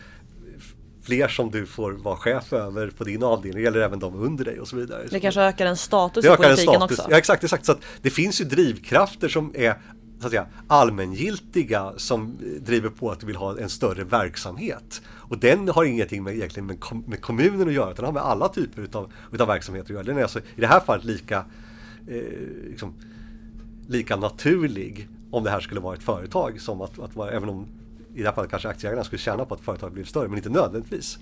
[1.03, 4.59] fler som du får vara chef över på din avdelning eller även de under dig
[4.59, 5.03] och så vidare.
[5.09, 6.99] Det kanske ökar en status det i politiken status.
[6.99, 7.11] också?
[7.11, 7.65] Ja exakt, exakt.
[7.65, 9.75] Så det finns ju drivkrafter som är
[10.19, 15.01] så att säga, allmängiltiga som driver på att du vill ha en större verksamhet.
[15.07, 18.21] Och den har ingenting med, egentligen med, kom, med kommunen att göra, utan den har
[18.21, 20.03] med alla typer utav, utav verksamheter att göra.
[20.03, 21.45] Den är alltså i det här fallet lika,
[22.07, 22.21] eh,
[22.69, 22.93] liksom,
[23.87, 27.65] lika naturlig om det här skulle vara ett företag som att, att vara, även om
[28.15, 30.49] i det här fallet kanske aktieägarna skulle tjäna på att företaget blir större, men inte
[30.49, 31.19] nödvändigtvis.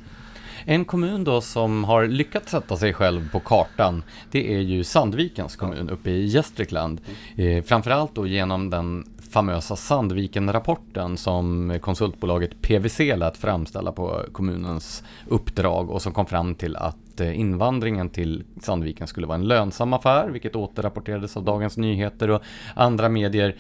[0.66, 5.56] En kommun då som har lyckats sätta sig själv på kartan, det är ju Sandvikens
[5.56, 7.02] kommun uppe i Gästrikland.
[7.36, 15.90] Eh, framförallt då genom den famösa Sandviken-rapporten som konsultbolaget PWC lät framställa på kommunens uppdrag
[15.90, 20.30] och som kom fram till att eh, invandringen till Sandviken skulle vara en lönsam affär,
[20.30, 22.42] vilket återrapporterades av Dagens Nyheter och
[22.76, 23.56] andra medier.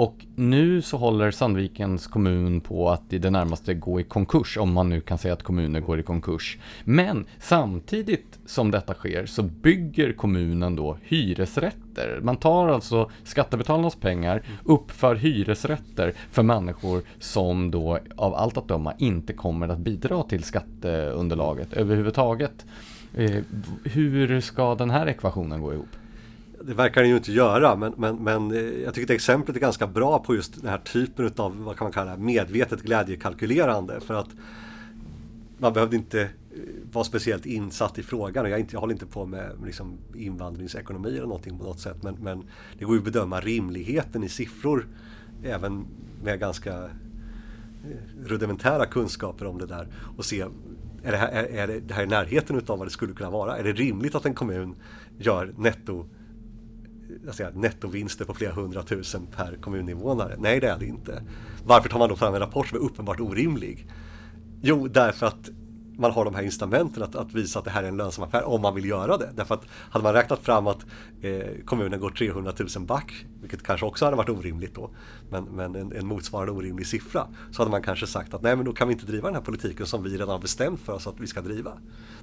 [0.00, 4.72] Och nu så håller Sandvikens kommun på att i det närmaste gå i konkurs, om
[4.72, 6.58] man nu kan säga att kommuner går i konkurs.
[6.84, 12.20] Men samtidigt som detta sker så bygger kommunen då hyresrätter.
[12.22, 18.94] Man tar alltså skattebetalarnas pengar, uppför hyresrätter för människor som då av allt att döma
[18.98, 22.66] inte kommer att bidra till skatteunderlaget överhuvudtaget.
[23.14, 23.42] Eh,
[23.84, 25.99] hur ska den här ekvationen gå ihop?
[26.62, 29.60] Det verkar den ju inte göra men, men, men eh, jag tycker att exemplet är
[29.60, 34.00] ganska bra på just den här typen av vad kan man kalla medvetet glädjekalkylerande.
[34.00, 34.28] För att
[35.58, 36.28] man behövde inte eh,
[36.92, 38.44] vara speciellt insatt i frågan.
[38.44, 42.02] Och jag, inte, jag håller inte på med liksom invandringsekonomi eller någonting på något sätt.
[42.02, 42.44] Men, men
[42.78, 44.86] det går ju att bedöma rimligheten i siffror
[45.44, 45.84] även
[46.22, 46.90] med ganska eh,
[48.24, 49.88] rudimentära kunskaper om det där.
[50.16, 50.44] Och se
[51.02, 53.30] är det här, är, är det, det här i närheten utav vad det skulle kunna
[53.30, 53.58] vara?
[53.58, 54.74] Är det rimligt att en kommun
[55.18, 56.06] gör netto
[57.36, 60.36] säga, nettovinster på flera hundratusen per kommuninvånare.
[60.38, 61.22] Nej, det är det inte.
[61.64, 63.86] Varför tar man då fram en rapport som är uppenbart orimlig?
[64.62, 65.50] Jo, därför att
[65.96, 68.48] man har de här incitamenten att, att, visa att det här är en lönsam affär
[68.48, 69.30] om man vill göra det.
[69.34, 70.86] Därför att hade man räknat fram att
[71.22, 74.90] eh, kommunen går 300 000 back, vilket kanske också hade varit orimligt då,
[75.30, 78.64] men, men en, en, motsvarande orimlig siffra, så hade man kanske sagt att nej men
[78.64, 81.06] då kan vi inte driva den här politiken som vi redan har bestämt för oss
[81.06, 81.72] att vi ska driva.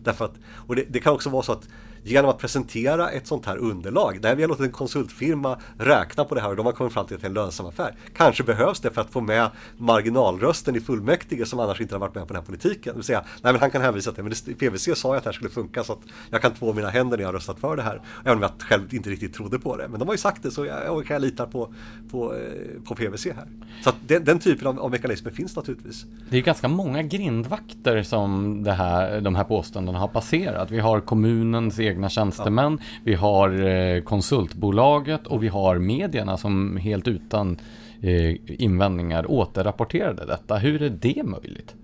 [0.04, 0.34] Därför att,
[0.68, 1.70] och det, det kan också vara så att
[2.04, 6.36] genom att presentera ett sånt här underlag, där vi har låtit en konsultfirma räkna på
[6.36, 7.96] det här och de har kommit fram till att det är en lönsam affär.
[8.14, 12.16] Kanske behövs det för att få med marginalrösten i fullmäktige som annars inte har varit
[12.16, 12.94] med på den här politiken.
[12.94, 15.28] Det vill säga, nej men han kan hänvisa till, men PVC sa ju att det
[15.28, 16.00] här skulle funka så att
[16.30, 18.02] jag kan två mina händer när jag har röstat för det här.
[18.26, 19.88] Även om jag själv inte riktigt trodde på det.
[19.88, 21.70] Men de har ju sagt det så jag, jag, jag litar på,
[22.12, 23.48] på, eh, på PVC här.
[23.84, 26.06] Så den, den typen av, av mekanismer finns naturligtvis.
[26.30, 30.72] Det är ganska många grindvakter som det här, de här påståendena har passerat.
[30.72, 32.86] Vi har kommunens egna tjänstemän, ja.
[33.04, 37.58] vi har eh, konsultbolaget och vi har medierna som helt utan
[38.02, 40.58] eh, invändningar återrapporterade detta.
[40.58, 41.76] Hur är det möjligt?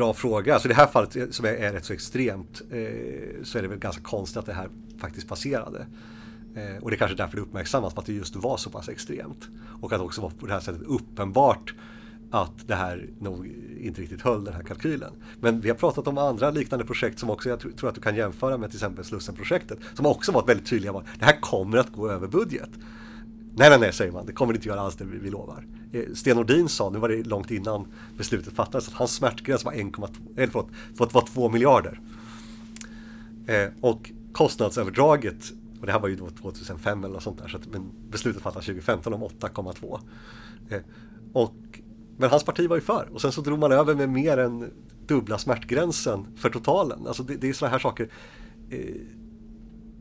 [0.00, 0.58] Bra fråga.
[0.58, 3.62] Så i det här fallet eh, som är, är rätt så extremt eh, så är
[3.62, 4.68] det väl ganska konstigt att det här
[4.98, 5.86] faktiskt passerade.
[6.56, 9.48] Eh, och det är kanske därför det uppmärksammas att det just var så pass extremt.
[9.80, 11.74] Och att det också var på det här sättet uppenbart
[12.30, 13.46] att det här nog
[13.80, 15.12] inte riktigt höll den här kalkylen.
[15.40, 18.16] Men vi har pratat om andra liknande projekt som också jag tror att du kan
[18.16, 21.92] jämföra med till exempel Slussenprojektet som också varit väldigt tydliga var det här kommer att
[21.92, 22.70] gå över budget.
[23.54, 24.26] Nej, nej, nej, säger man.
[24.26, 25.66] Det kommer det inte göra alls, det vi, vi lovar.
[25.92, 27.86] Eh, Sten Nordin sa, nu var det långt innan
[28.16, 30.64] beslutet fattades, att hans smärtgräns var 1,2, eller eh,
[30.96, 32.00] förlåt, var 2 miljarder.
[33.46, 37.66] Eh, och kostnadsöverdraget, och det här var ju 2005 eller något sånt där, så att,
[37.66, 40.00] men beslutet fattades 2015 om 8,2.
[40.70, 40.80] Eh,
[41.32, 41.54] och
[42.16, 44.70] men hans parti var ju för och sen så drog man över med mer än
[45.06, 47.06] dubbla smärtgränsen för totalen.
[47.06, 48.08] Alltså det, det är sådana här saker.
[48.70, 48.94] Eh,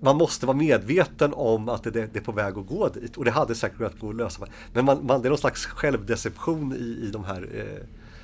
[0.02, 3.26] man måste vara medveten om att det, det, är på väg att gå dit och
[3.26, 4.48] det hade säkert kunnat gå att lösa.
[4.74, 7.82] Men man, man, det är någon slags självdeception i, i, de här, eh,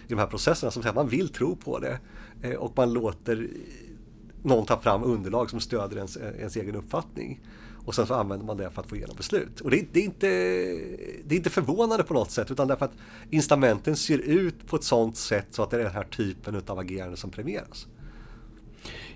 [0.07, 1.99] i de här processerna som säger att man vill tro på det
[2.41, 3.47] eh, och man låter
[4.43, 7.41] någon ta fram underlag som stöder ens, eh, ens egen uppfattning.
[7.85, 9.61] Och sen så använder man det för att få igenom beslut.
[9.61, 10.27] Och det det, är inte,
[11.25, 12.93] det är inte förvånande på något sätt utan därför att
[13.29, 16.79] incitamenten ser ut på ett sådant sätt så att det är den här typen av
[16.79, 17.87] agerande som premieras.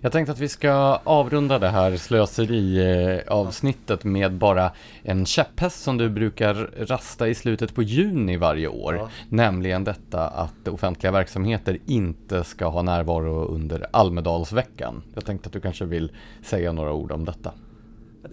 [0.02, 4.72] Jag tänkte att vi ska avrunda det här slöseri-avsnittet med bara
[5.04, 8.96] en käpphäst som du brukar rasta i slutet på juni varje år.
[8.96, 9.10] Ja.
[9.30, 15.04] Nämligen detta att offentliga verksamheter inte ska ha närvaro under Almedalsveckan.
[15.14, 16.12] Jag tänkte att du kanske vill
[16.44, 17.52] säga några ord om detta.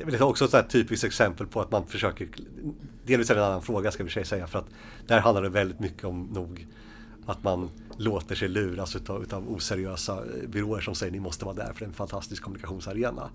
[0.06, 2.28] Det är också ett typiskt exempel på att man försöker,
[3.06, 4.66] delvis är det en annan fråga ska vi säga, för att
[5.06, 6.66] där handlar det väldigt mycket om nog
[7.26, 11.72] att man låter sig luras utav, utav oseriösa byråer som säger ni måste vara där
[11.72, 13.30] för det är en fantastisk kommunikationsarena.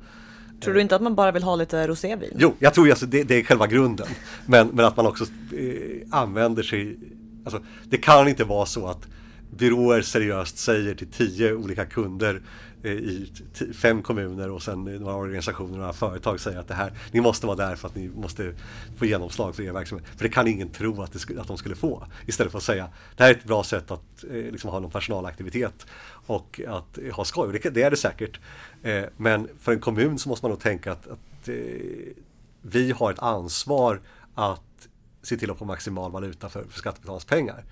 [0.61, 2.33] Tror du inte att man bara vill ha lite rosévin?
[2.37, 4.07] Jo, jag tror alltså det, det är själva grunden.
[4.45, 6.99] Men, men att man också eh, använder sig,
[7.45, 9.07] alltså det kan inte vara så att
[9.49, 13.31] byråer seriöst säger till tio olika kunder Eh, Eh, i
[13.73, 17.21] fem kommuner och sen eh, några organisationer och några företag säger att det här, ni
[17.21, 18.53] måste vara där för att ni måste
[18.97, 20.07] få genomslag för er verksamhet.
[20.15, 22.07] För det kan ingen tro att, det, att de skulle få.
[22.27, 24.91] Istället för att säga det här är ett bra sätt att eh, liksom ha någon
[24.91, 25.85] personalaktivitet
[26.25, 27.59] och att ha skoj.
[27.63, 28.39] Det, det är det säkert.
[29.17, 31.49] Men för en kommun så måste man nog tänka att, att
[32.61, 34.01] vi har ett ansvar
[34.35, 34.87] att
[35.21, 37.63] se till att få maximal valuta för, för skattebetalarnas pengar.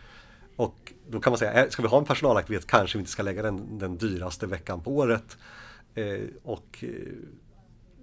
[0.59, 3.23] Och då kan man säga, eh, ska vi ha en personalaktivitet kanske vi inte ska
[3.23, 5.37] lägga den, den dyraste veckan på året.
[5.95, 6.89] Eh, och, eh,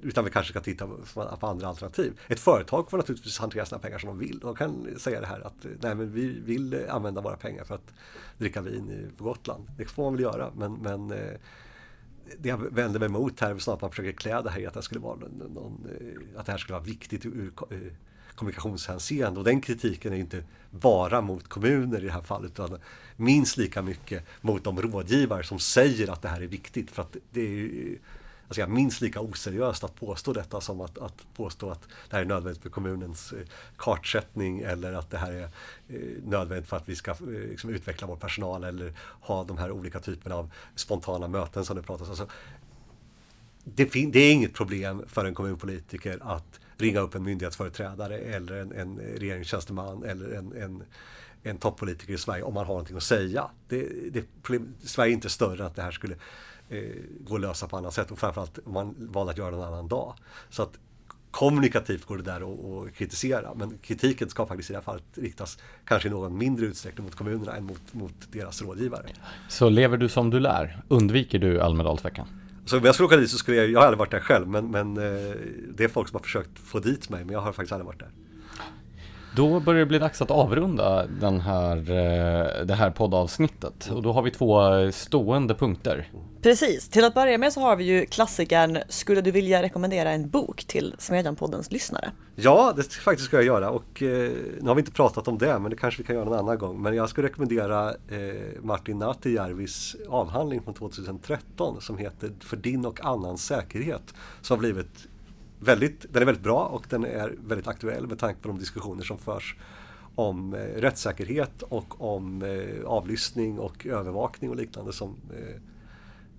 [0.02, 0.96] utan vi kanske ska titta på,
[1.40, 2.20] på andra alternativ.
[2.28, 4.38] Ett företag får naturligtvis hantera sina pengar som de vill.
[4.38, 7.74] De kan säga det här att eh, nej, men vi vill använda våra pengar för
[7.74, 7.92] att
[8.38, 9.70] dricka vin på Gotland.
[9.78, 11.38] Det får man väl göra men, men eh,
[12.38, 14.66] det jag vänder mig emot här är snarare att man försöker klä det här i
[14.66, 15.86] att det, skulle vara någon,
[16.36, 17.52] att det här skulle vara viktigt ur
[18.36, 19.40] kommunikationshänseende.
[19.40, 22.78] Och den kritiken är inte bara mot kommuner i det här fallet utan
[23.16, 26.90] minst lika mycket mot de rådgivare som säger att det här är viktigt.
[26.90, 27.98] För att det är
[28.48, 32.24] alltså minst lika oseriöst att påstå detta som att, att påstå att det här är
[32.24, 33.46] nödvändigt för kommunens eh,
[33.76, 35.42] kartsättning eller att det här är
[35.88, 39.70] eh, nödvändigt för att vi ska eh, liksom, utveckla vår personal eller ha de här
[39.70, 42.10] olika typerna av spontana möten som det pratas om.
[42.10, 42.28] Alltså,
[43.64, 48.72] det, det, är inget problem för en kommunpolitiker att ringa upp en myndighetsföreträdare eller en,
[48.72, 50.82] en regeringstjänsteman eller en, en,
[51.42, 53.50] en toppolitiker i Sverige om man har någonting att säga.
[53.68, 54.24] Det, det,
[54.82, 56.14] Sverige är inte större än att det här skulle
[56.68, 56.82] eh,
[57.20, 59.62] gå att lösa på annat sätt och framförallt om man valde att göra det en
[59.62, 60.14] annan dag.
[60.50, 60.78] Så att
[61.30, 62.40] kommunikativt går det där
[62.86, 66.66] att kritisera men kritiken ska faktiskt i det här fallet riktas kanske i någon mindre
[66.66, 69.06] utsträckning mot kommunerna än mot, mot deras rådgivare.
[69.48, 70.82] Så lever du som du lär?
[70.88, 72.45] Undviker du Almedalsveckan?
[72.66, 74.48] Så om jag skulle åka dit så skulle jag, jag har aldrig varit där själv
[74.48, 75.36] men, men eh,
[75.74, 78.00] det är folk som har försökt få dit mig men jag har faktiskt aldrig varit
[78.00, 78.10] där.
[79.36, 84.12] Då börjar det bli dags att avrunda den här, eh, det här poddavsnittet och då
[84.12, 84.60] har vi två
[84.92, 86.10] stående punkter.
[86.42, 90.28] Precis, till att börja med så har vi ju klassikern Skulle du vilja rekommendera en
[90.28, 92.10] bok till Smedjan-poddens lyssnare?
[92.34, 94.30] Ja, det faktiskt ska jag göra och eh,
[94.60, 96.58] nu har vi inte pratat om det men det kanske vi kan göra någon annan
[96.58, 96.82] gång.
[96.82, 103.04] Men jag skulle rekommendera eh, Martin Nahtijärvis avhandling från 2013 som heter För din och
[103.04, 104.14] annans säkerhet.
[104.40, 105.08] Som har blivit
[105.60, 109.04] väldigt, den är väldigt bra och den är väldigt aktuell med tanke på de diskussioner
[109.04, 109.56] som förs
[110.14, 115.60] om eh, rättssäkerhet och om eh, avlyssning och övervakning och liknande som eh,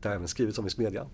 [0.02, 1.07] det har även skrivits om i Smedjan.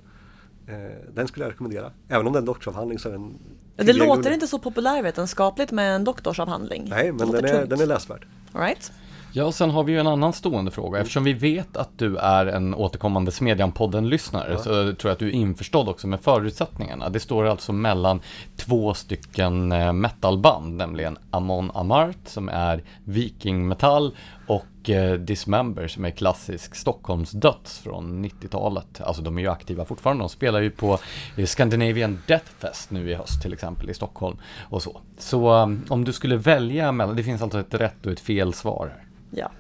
[0.68, 0.76] Eh,
[1.14, 1.92] den skulle jag rekommendera.
[2.08, 3.40] Även om det är en doktorsavhandling så är den
[3.76, 6.86] Det låter inte så populärvetenskapligt med en doktorsavhandling.
[6.90, 8.28] Nej, men den är, den är läsvärd.
[8.54, 8.92] All right.
[9.36, 11.00] Ja, och sen har vi ju en annan stående fråga.
[11.00, 15.32] Eftersom vi vet att du är en återkommande Smedjan-podden-lyssnare så tror jag att du är
[15.32, 17.10] införstådd också med förutsättningarna.
[17.10, 18.22] Det står alltså mellan
[18.56, 24.16] två stycken eh, metalband, nämligen Amon Amart som är vikingmetall
[24.48, 29.02] och eh, Dismember som är klassisk Stockholmsdöds från 90-talet.
[29.02, 30.24] Alltså de är ju aktiva fortfarande.
[30.24, 31.00] De spelar ju på
[31.38, 34.38] eh, Scandinavian Death Fest nu i höst till exempel i Stockholm
[34.70, 35.02] och så.
[35.18, 35.50] Så
[35.90, 39.13] om du skulle välja mellan, det finns alltså ett rätt och ett fel svar här.
[39.36, 39.52] Ja.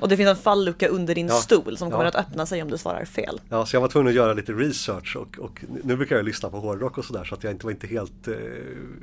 [0.00, 1.34] Och det finns en fallucka under din Ja.
[1.34, 2.08] stol som kommer Ja.
[2.08, 3.40] att öppna sig om du svarar fel.
[3.48, 6.50] Ja, så jag var tvungen att göra lite research och, och nu brukar jag lyssna
[6.50, 8.34] på hårdrock och sådär så att jag inte var inte helt, eh,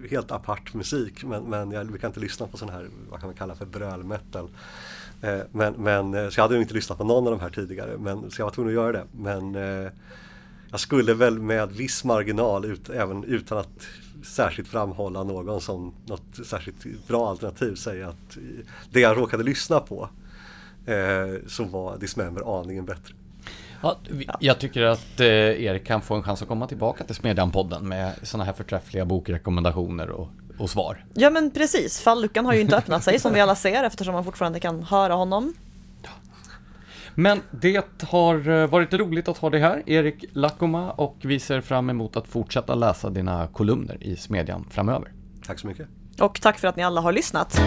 [0.10, 3.36] helt apart musik men, men jag brukar inte lyssna på sån här, vad kan man
[3.36, 4.50] kalla för brölmetal.
[5.22, 7.50] Eh, men, men, eh, så jag hade nog inte lyssnat på någon av de här
[7.50, 9.04] tidigare men, så jag var tvungen att göra det.
[9.12, 9.54] Men
[10.72, 13.88] jag skulle väl med viss marginal, ut, även utan att
[14.24, 18.38] särskilt framhålla någon som något särskilt bra alternativ säga att
[18.91, 20.10] det jag råkade lyssna på
[20.86, 23.14] eh, så var Dismember aningen bättre.
[23.82, 23.98] Ja,
[24.40, 28.14] jag tycker att eh, Erik kan få en chans att komma tillbaka till Smedjan-podden med
[28.24, 30.28] sådana här förträffliga bokrekommendationer och,
[30.58, 31.06] och svar.
[31.14, 34.24] Ja men precis, falluckan har ju inte öppnat sig som vi alla ser eftersom man
[34.24, 35.54] fortfarande kan höra honom.
[37.20, 41.62] Men det har eh, varit roligt att ha dig här, Erik Lackoma, och vi ser
[41.62, 45.12] fram emot att fortsätta läsa dina kolumner i Smedjan framöver.
[45.46, 45.88] Tack så mycket.
[46.20, 47.62] Och tack för att ni alla har lyssnat.